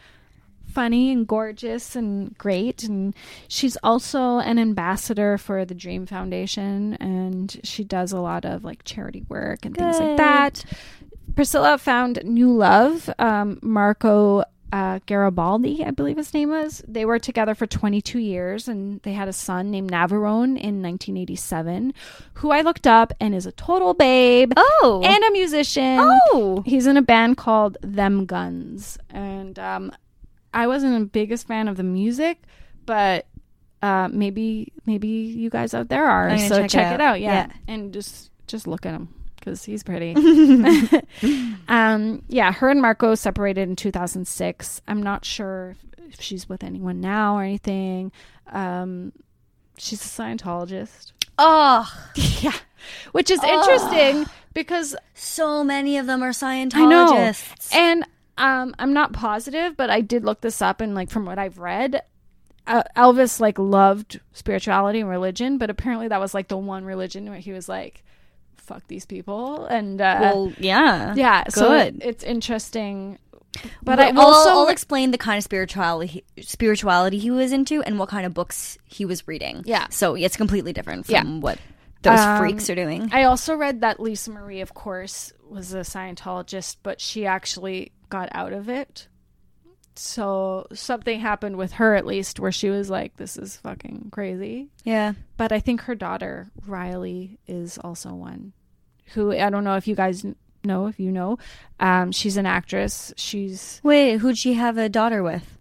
funny 0.71 1.11
and 1.11 1.27
gorgeous 1.27 1.95
and 1.95 2.37
great. 2.37 2.83
And 2.83 3.13
she's 3.47 3.77
also 3.83 4.37
an 4.39 4.59
ambassador 4.59 5.37
for 5.37 5.65
the 5.65 5.75
Dream 5.75 6.05
Foundation, 6.05 6.93
and 6.95 7.59
she 7.63 7.83
does 7.83 8.11
a 8.11 8.19
lot 8.19 8.45
of 8.45 8.63
like 8.63 8.83
charity 8.83 9.25
work 9.29 9.65
and 9.65 9.75
things 9.75 9.99
like 9.99 10.17
that. 10.17 10.63
Priscilla 11.35 11.77
found 11.77 12.19
new 12.23 12.51
love, 12.51 13.09
um, 13.19 13.59
Marco 13.61 14.43
uh, 14.71 14.99
Garibaldi, 15.07 15.83
I 15.83 15.91
believe 15.91 16.17
his 16.17 16.33
name 16.33 16.49
was. 16.49 16.83
They 16.87 17.05
were 17.05 17.17
together 17.17 17.55
for 17.55 17.65
22 17.65 18.19
years 18.19 18.67
and 18.67 18.99
they 19.01 19.13
had 19.13 19.27
a 19.27 19.33
son 19.33 19.71
named 19.71 19.89
Navarone 19.91 20.59
in 20.59 20.81
1987, 20.83 21.93
who 22.35 22.51
I 22.51 22.61
looked 22.61 22.85
up 22.85 23.13
and 23.19 23.33
is 23.33 23.45
a 23.45 23.51
total 23.51 23.93
babe 23.93 24.53
Oh. 24.57 25.01
and 25.03 25.23
a 25.23 25.31
musician. 25.31 25.97
Oh. 25.99 26.61
He's 26.65 26.85
in 26.87 26.97
a 26.97 27.01
band 27.01 27.37
called 27.37 27.77
Them 27.81 28.25
Guns. 28.25 28.97
And 29.09 29.57
um, 29.57 29.91
I 30.53 30.67
wasn't 30.67 30.99
the 30.99 31.05
biggest 31.05 31.47
fan 31.47 31.67
of 31.67 31.77
the 31.77 31.83
music, 31.83 32.41
but 32.85 33.27
uh, 33.81 34.09
maybe 34.11 34.73
maybe 34.85 35.07
you 35.07 35.49
guys 35.49 35.73
out 35.73 35.89
there 35.89 36.05
are. 36.05 36.37
So 36.37 36.61
check 36.61 36.69
check, 36.69 36.91
it 36.91 36.95
it 36.95 37.01
out. 37.01 37.11
out. 37.11 37.21
Yeah. 37.21 37.47
Yeah. 37.47 37.53
and 37.67 37.93
just 37.93 38.31
just 38.47 38.67
look 38.67 38.85
at 38.85 38.93
him 38.93 39.13
because 39.35 39.63
he's 39.63 39.83
pretty. 39.83 40.15
um, 41.67 42.23
yeah, 42.27 42.51
her 42.51 42.69
and 42.69 42.81
Marco 42.81 43.15
separated 43.15 43.69
in 43.69 43.75
2006. 43.75 44.81
I'm 44.87 45.01
not 45.01 45.25
sure 45.25 45.75
if 45.97 46.21
she's 46.21 46.49
with 46.49 46.63
anyone 46.63 46.99
now 46.99 47.37
or 47.37 47.43
anything. 47.43 48.11
Um, 48.47 49.13
she's 49.77 50.01
a 50.03 50.07
Scientologist. 50.07 51.13
Oh, 51.37 51.89
yeah, 52.41 52.55
which 53.11 53.31
is 53.31 53.41
interesting 53.43 54.25
because 54.53 54.95
so 55.13 55.63
many 55.63 55.97
of 55.97 56.05
them 56.05 56.21
are 56.21 56.33
I 56.43 56.55
know. 56.85 57.13
Scientologists. 57.13 57.73
And 57.73 58.05
um, 58.39 58.73
I'm 58.79 58.93
not 58.93 59.13
positive, 59.13 59.77
but 59.77 59.89
I 59.89 60.01
did 60.01 60.23
look 60.25 60.41
this 60.41 60.61
up, 60.61 60.81
and 60.81 60.95
like 60.95 61.09
from 61.11 61.25
what 61.25 61.37
I've 61.37 61.59
read, 61.59 62.01
uh, 62.65 62.83
Elvis 62.95 63.39
like 63.39 63.59
loved 63.59 64.19
spirituality 64.33 64.99
and 65.01 65.09
religion, 65.09 65.57
but 65.57 65.69
apparently 65.69 66.07
that 66.07 66.19
was 66.19 66.33
like 66.33 66.47
the 66.47 66.57
one 66.57 66.85
religion 66.85 67.29
where 67.29 67.39
he 67.39 67.51
was 67.51 67.67
like, 67.69 68.03
"Fuck 68.57 68.87
these 68.87 69.05
people," 69.05 69.65
and 69.65 69.99
uh, 70.01 70.17
well, 70.21 70.53
yeah, 70.57 71.13
yeah, 71.15 71.43
so 71.49 71.69
good. 71.69 72.01
it's 72.03 72.23
interesting. 72.23 73.19
But 73.83 73.99
I 73.99 74.09
I'll, 74.09 74.21
also 74.21 74.49
I'll 74.51 74.69
explain 74.69 75.09
the 75.11 75.17
kind 75.17 75.37
of 75.39 75.43
spirituality 75.43 76.23
spirituality 76.39 77.17
he 77.17 77.31
was 77.31 77.51
into 77.51 77.81
and 77.81 77.97
what 77.97 78.07
kind 78.07 78.25
of 78.25 78.33
books 78.33 78.77
he 78.85 79.05
was 79.05 79.27
reading. 79.27 79.63
Yeah. 79.65 79.87
so 79.89 80.13
it's 80.15 80.37
completely 80.37 80.71
different 80.71 81.07
from 81.07 81.13
Yeah. 81.15 81.23
what 81.39 81.57
those 82.03 82.19
Um, 82.19 82.37
freaks 82.37 82.69
are 82.69 82.75
doing. 82.75 83.09
I 83.11 83.23
also 83.23 83.55
read 83.55 83.81
that 83.81 83.99
Lisa 83.99 84.29
Marie, 84.31 84.61
of 84.61 84.73
course, 84.75 85.33
was 85.49 85.73
a 85.73 85.79
Scientologist, 85.79 86.77
but 86.83 87.01
she 87.01 87.25
actually 87.25 87.91
got 88.09 88.29
out 88.31 88.53
of 88.53 88.69
it. 88.69 89.07
So 89.95 90.67
something 90.73 91.19
happened 91.19 91.57
with 91.57 91.73
her, 91.73 91.95
at 91.95 92.05
least, 92.05 92.39
where 92.39 92.51
she 92.53 92.69
was 92.69 92.89
like, 92.89 93.17
"This 93.17 93.35
is 93.37 93.57
fucking 93.57 94.09
crazy." 94.11 94.69
yeah, 94.85 95.13
But 95.35 95.51
I 95.51 95.59
think 95.59 95.81
her 95.81 95.95
daughter 95.95 96.49
Riley 96.65 97.37
is 97.47 97.77
also 97.79 98.13
one 98.13 98.53
who 99.13 99.33
I 99.33 99.49
don't 99.49 99.63
know 99.63 99.75
if 99.75 99.87
you 99.87 99.95
guys 99.95 100.25
know 100.63 100.87
if 100.87 100.99
you 100.99 101.11
know. 101.11 101.37
Um, 101.81 102.11
she's 102.13 102.37
an 102.37 102.45
actress. 102.45 103.13
She's 103.17 103.81
wait, 103.83 104.17
who'd 104.19 104.37
she 104.37 104.53
have 104.53 104.77
a 104.77 104.87
daughter 104.87 105.21
with 105.21 105.57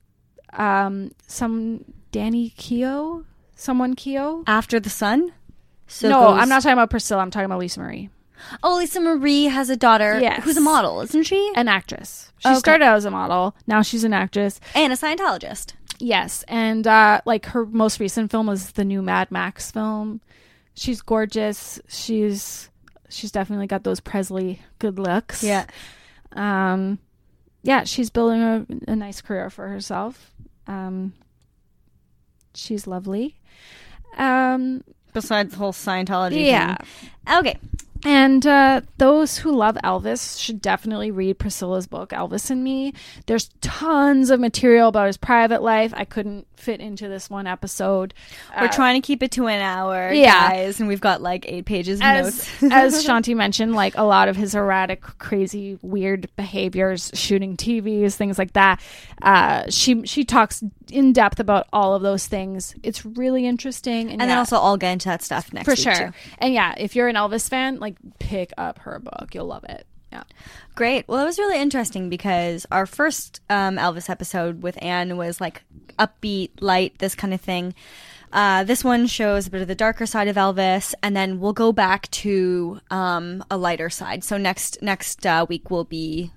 um, 0.52 1.10
some 1.26 1.84
Danny 2.12 2.50
Keough, 2.50 3.24
someone 3.56 3.96
Keough. 3.96 4.44
after 4.46 4.78
the 4.78 4.90
son? 4.90 5.32
So 5.88 6.08
no, 6.10 6.20
goes- 6.20 6.40
I'm 6.42 6.48
not 6.48 6.62
talking 6.62 6.74
about 6.74 6.90
Priscilla. 6.90 7.22
I'm 7.22 7.30
talking 7.32 7.46
about 7.46 7.58
Lisa 7.58 7.80
Marie, 7.80 8.08
Oh, 8.62 8.76
Lisa 8.78 9.00
Marie 9.00 9.44
has 9.44 9.70
a 9.70 9.76
daughter. 9.76 10.18
Yes. 10.20 10.42
who's 10.44 10.56
a 10.56 10.60
model, 10.60 11.00
isn't 11.02 11.24
she? 11.24 11.52
an 11.56 11.68
actress. 11.68 12.32
She 12.38 12.48
Okay. 12.48 12.58
started 12.58 12.84
out 12.84 12.96
as 12.96 13.04
a 13.04 13.10
model. 13.10 13.54
Now 13.66 13.82
she's 13.82 14.04
an 14.04 14.12
actress. 14.12 14.60
And 14.74 14.92
a 14.92 14.96
Scientologist. 14.96 15.72
Yes, 16.00 16.44
and 16.46 16.86
uh, 16.86 17.20
like 17.24 17.46
her 17.46 17.66
most 17.66 17.98
recent 17.98 18.30
film 18.30 18.46
was 18.46 18.70
the 18.72 18.84
new 18.84 19.02
Mad 19.02 19.30
Max 19.32 19.70
film. 19.72 20.20
She's 20.74 21.00
gorgeous. 21.00 21.80
She's 21.88 22.70
she's 23.08 23.32
definitely 23.32 23.66
got 23.66 23.82
those 23.82 23.98
Presley 24.00 24.60
good 24.78 24.98
looks. 24.98 25.42
Yeah. 25.42 25.66
Um, 26.32 27.00
yeah, 27.64 27.82
she's 27.84 28.10
building 28.10 28.40
a, 28.42 28.64
a 28.86 28.94
nice 28.94 29.20
career 29.20 29.50
for 29.50 29.66
herself. 29.66 30.30
Um, 30.68 31.14
she's 32.54 32.86
lovely. 32.86 33.36
Um, 34.16 34.84
Besides 35.12 35.52
the 35.52 35.56
whole 35.58 35.72
Scientology. 35.72 36.46
yeah, 36.46 36.76
thing. 36.76 37.38
Okay. 37.38 37.58
And 38.04 38.46
uh, 38.46 38.82
those 38.98 39.38
who 39.38 39.54
love 39.54 39.76
Elvis 39.84 40.40
should 40.40 40.60
definitely 40.60 41.10
read 41.10 41.38
Priscilla's 41.38 41.86
book, 41.86 42.10
Elvis 42.10 42.50
and 42.50 42.62
Me. 42.62 42.92
There's 43.26 43.50
tons 43.60 44.30
of 44.30 44.40
material 44.40 44.88
about 44.88 45.06
his 45.06 45.16
private 45.16 45.62
life. 45.62 45.92
I 45.96 46.04
couldn't 46.04 46.46
fit 46.58 46.80
into 46.80 47.08
this 47.08 47.30
one 47.30 47.46
episode. 47.46 48.12
We're 48.58 48.66
Uh, 48.66 48.72
trying 48.72 49.00
to 49.00 49.06
keep 49.06 49.22
it 49.22 49.30
to 49.32 49.46
an 49.46 49.60
hour, 49.60 50.12
yeah. 50.12 50.50
guys, 50.50 50.80
and 50.80 50.88
we've 50.88 51.00
got 51.00 51.22
like 51.22 51.44
eight 51.48 51.64
pages 51.64 52.00
of 52.00 52.04
as 52.04 52.24
notes. 52.62 52.62
as 52.72 53.04
Shanti 53.06 53.34
mentioned, 53.36 53.74
like 53.74 53.96
a 53.96 54.02
lot 54.02 54.28
of 54.28 54.36
his 54.36 54.54
erratic, 54.54 55.00
crazy, 55.18 55.78
weird 55.82 56.28
behaviors, 56.36 57.10
shooting 57.14 57.56
TVs, 57.56 58.14
things 58.14 58.38
like 58.38 58.52
that. 58.54 58.80
Uh, 59.22 59.64
she 59.70 60.04
she 60.06 60.24
talks 60.24 60.62
in 60.90 61.12
depth 61.12 61.40
about 61.40 61.66
all 61.72 61.94
of 61.94 62.02
those 62.02 62.26
things. 62.26 62.74
It's 62.82 63.04
really 63.04 63.46
interesting, 63.46 64.10
and, 64.10 64.20
and 64.20 64.30
then 64.30 64.38
also 64.38 64.56
I'll 64.56 64.76
get 64.76 64.92
into 64.92 65.08
that 65.08 65.22
stuff 65.22 65.52
next 65.52 65.68
for 65.68 65.76
sure. 65.76 65.94
too. 65.94 66.12
And 66.38 66.52
yeah, 66.54 66.74
if 66.76 66.96
you're 66.96 67.08
an 67.08 67.16
Elvis 67.16 67.48
fan, 67.48 67.78
like 67.78 67.96
pick 68.18 68.52
up 68.58 68.80
her 68.80 68.98
book, 68.98 69.34
you'll 69.34 69.46
love 69.46 69.64
it. 69.64 69.86
Yeah, 70.12 70.22
Great. 70.74 71.06
Well, 71.08 71.22
it 71.22 71.26
was 71.26 71.38
really 71.38 71.60
interesting 71.60 72.08
because 72.08 72.66
our 72.70 72.86
first 72.86 73.40
um, 73.50 73.76
Elvis 73.76 74.08
episode 74.08 74.62
with 74.62 74.78
Anne 74.82 75.16
was 75.16 75.40
like 75.40 75.64
upbeat, 75.98 76.50
light, 76.60 76.98
this 76.98 77.14
kind 77.14 77.34
of 77.34 77.40
thing. 77.40 77.74
Uh, 78.32 78.62
this 78.64 78.84
one 78.84 79.06
shows 79.06 79.46
a 79.46 79.50
bit 79.50 79.62
of 79.62 79.68
the 79.68 79.74
darker 79.74 80.06
side 80.06 80.28
of 80.28 80.36
Elvis, 80.36 80.94
and 81.02 81.16
then 81.16 81.40
we'll 81.40 81.52
go 81.52 81.72
back 81.72 82.10
to 82.10 82.80
um, 82.90 83.42
a 83.50 83.56
lighter 83.56 83.90
side. 83.90 84.22
So 84.22 84.36
next 84.36 84.80
next 84.82 85.26
uh, 85.26 85.46
week 85.48 85.70
will 85.70 85.84
be 85.84 86.30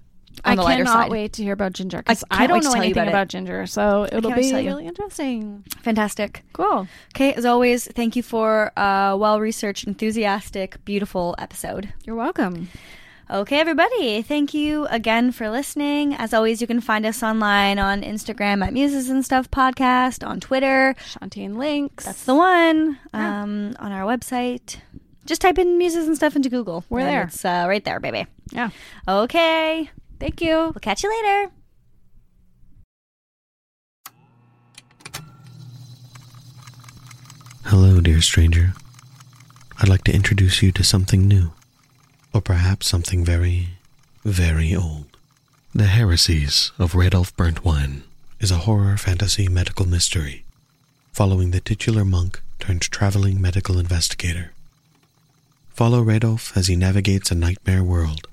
on 0.43 0.53
I 0.53 0.55
the 0.55 0.63
lighter 0.63 0.86
cannot 0.86 1.03
side. 1.03 1.11
wait 1.11 1.34
to 1.34 1.43
hear 1.43 1.53
about 1.53 1.74
Ginger 1.74 1.97
because 1.99 2.24
I 2.32 2.45
I, 2.45 2.47
don't 2.47 2.63
know 2.63 2.74
anything 2.74 2.93
about 2.93 3.07
about. 3.09 3.28
Ginger, 3.28 3.67
so 3.67 4.05
it'll 4.05 4.32
can't 4.32 4.41
wait 4.41 4.49
to 4.51 4.57
be 4.57 4.67
really 4.67 4.88
interesting. 4.88 5.63
Fantastic. 5.82 6.43
Cool. 6.53 6.88
Okay, 7.13 7.34
as 7.34 7.45
always, 7.45 7.88
thank 7.88 8.15
you 8.15 8.24
for 8.24 8.72
a 8.78 9.15
well 9.17 9.39
researched, 9.39 9.86
enthusiastic, 9.86 10.84
beautiful 10.86 11.36
episode. 11.38 11.93
You're 12.05 12.15
welcome. 12.15 12.69
Okay, 13.32 13.61
everybody, 13.61 14.21
thank 14.21 14.53
you 14.53 14.88
again 14.88 15.32
for 15.32 15.49
listening. 15.49 16.13
As 16.15 16.34
always, 16.34 16.59
you 16.59 16.67
can 16.67 16.82
find 16.82 17.05
us 17.05 17.23
online 17.23 17.79
on 17.79 18.01
Instagram 18.01 18.61
at 18.65 18.73
Muses 18.73 19.09
and 19.09 19.23
Stuff 19.23 19.49
Podcast, 19.49 20.27
on 20.27 20.41
Twitter. 20.41 20.95
Shanti 20.99 21.55
links. 21.55 22.03
That's 22.03 22.25
the 22.25 22.36
one. 22.36 22.99
Yeah. 23.13 23.43
Um, 23.43 23.73
on 23.79 23.93
our 23.93 24.03
website. 24.03 24.82
Just 25.25 25.39
type 25.39 25.57
in 25.57 25.77
Muses 25.77 26.07
and 26.07 26.17
Stuff 26.17 26.36
into 26.36 26.49
Google. 26.49 26.84
We're 26.89 27.05
there. 27.05 27.23
It's 27.23 27.45
uh, 27.45 27.65
right 27.69 27.84
there, 27.86 28.01
baby. 28.01 28.25
yeah. 28.51 28.69
Okay, 29.07 29.89
Thank 30.19 30.41
you. 30.41 30.53
we'll 30.55 30.73
catch 30.82 31.01
you 31.01 31.09
later. 31.09 31.51
Hello, 37.65 38.01
dear 38.01 38.21
stranger. 38.21 38.73
I'd 39.79 39.89
like 39.89 40.03
to 40.05 40.13
introduce 40.13 40.61
you 40.61 40.71
to 40.73 40.84
something 40.84 41.27
new, 41.27 41.51
or 42.34 42.41
perhaps 42.41 42.88
something 42.88 43.23
very, 43.25 43.69
very 44.23 44.75
old. 44.75 45.05
The 45.73 45.86
Heresies 45.86 46.71
of 46.77 46.93
Radolf 46.93 47.34
Burntwine 47.36 48.01
is 48.39 48.51
a 48.51 48.65
horror 48.65 48.97
fantasy 48.97 49.47
medical 49.47 49.88
mystery 49.88 50.43
following 51.13 51.51
the 51.51 51.59
titular 51.59 52.05
monk 52.05 52.41
turned 52.59 52.82
traveling 52.82 53.41
medical 53.41 53.77
investigator. 53.77 54.53
Follow 55.73 56.03
Radolf 56.03 56.55
as 56.55 56.67
he 56.67 56.75
navigates 56.75 57.32
a 57.32 57.36
nightmare 57.36 57.84
world 57.84 58.27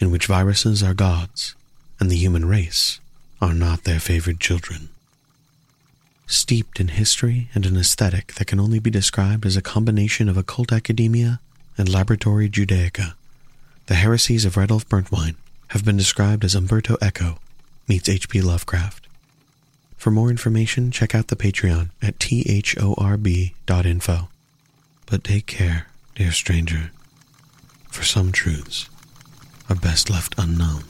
in 0.00 0.10
which 0.10 0.26
viruses 0.26 0.82
are 0.82 0.94
gods 0.94 1.54
and 1.98 2.10
the 2.10 2.16
human 2.16 2.44
race 2.44 3.00
are 3.40 3.54
not 3.54 3.84
their 3.84 4.00
favored 4.00 4.40
children 4.40 4.88
steeped 6.26 6.80
in 6.80 6.88
history 6.88 7.48
and 7.54 7.64
an 7.66 7.76
aesthetic 7.76 8.34
that 8.34 8.46
can 8.46 8.58
only 8.58 8.78
be 8.78 8.90
described 8.90 9.46
as 9.46 9.56
a 9.56 9.62
combination 9.62 10.28
of 10.28 10.36
occult 10.36 10.72
academia 10.72 11.40
and 11.78 11.88
laboratory 11.88 12.48
Judaica. 12.48 13.14
The 13.86 13.94
heresies 13.94 14.44
of 14.44 14.54
Radolf 14.54 14.86
Burntwine 14.86 15.36
have 15.68 15.84
been 15.84 15.96
described 15.96 16.44
as 16.44 16.54
Umberto 16.54 16.96
Eco 17.02 17.38
meets 17.88 18.08
H.P. 18.08 18.40
Lovecraft. 18.40 19.06
For 19.96 20.10
more 20.10 20.30
information, 20.30 20.90
check 20.90 21.14
out 21.14 21.28
the 21.28 21.36
Patreon 21.36 21.90
at 22.02 22.18
thorb.info. 22.18 24.28
But 25.06 25.24
take 25.24 25.46
care, 25.46 25.86
dear 26.14 26.32
stranger, 26.32 26.90
for 27.90 28.02
some 28.02 28.32
truths 28.32 28.88
are 29.68 29.76
best 29.76 30.10
left 30.10 30.34
unknown. 30.38 30.84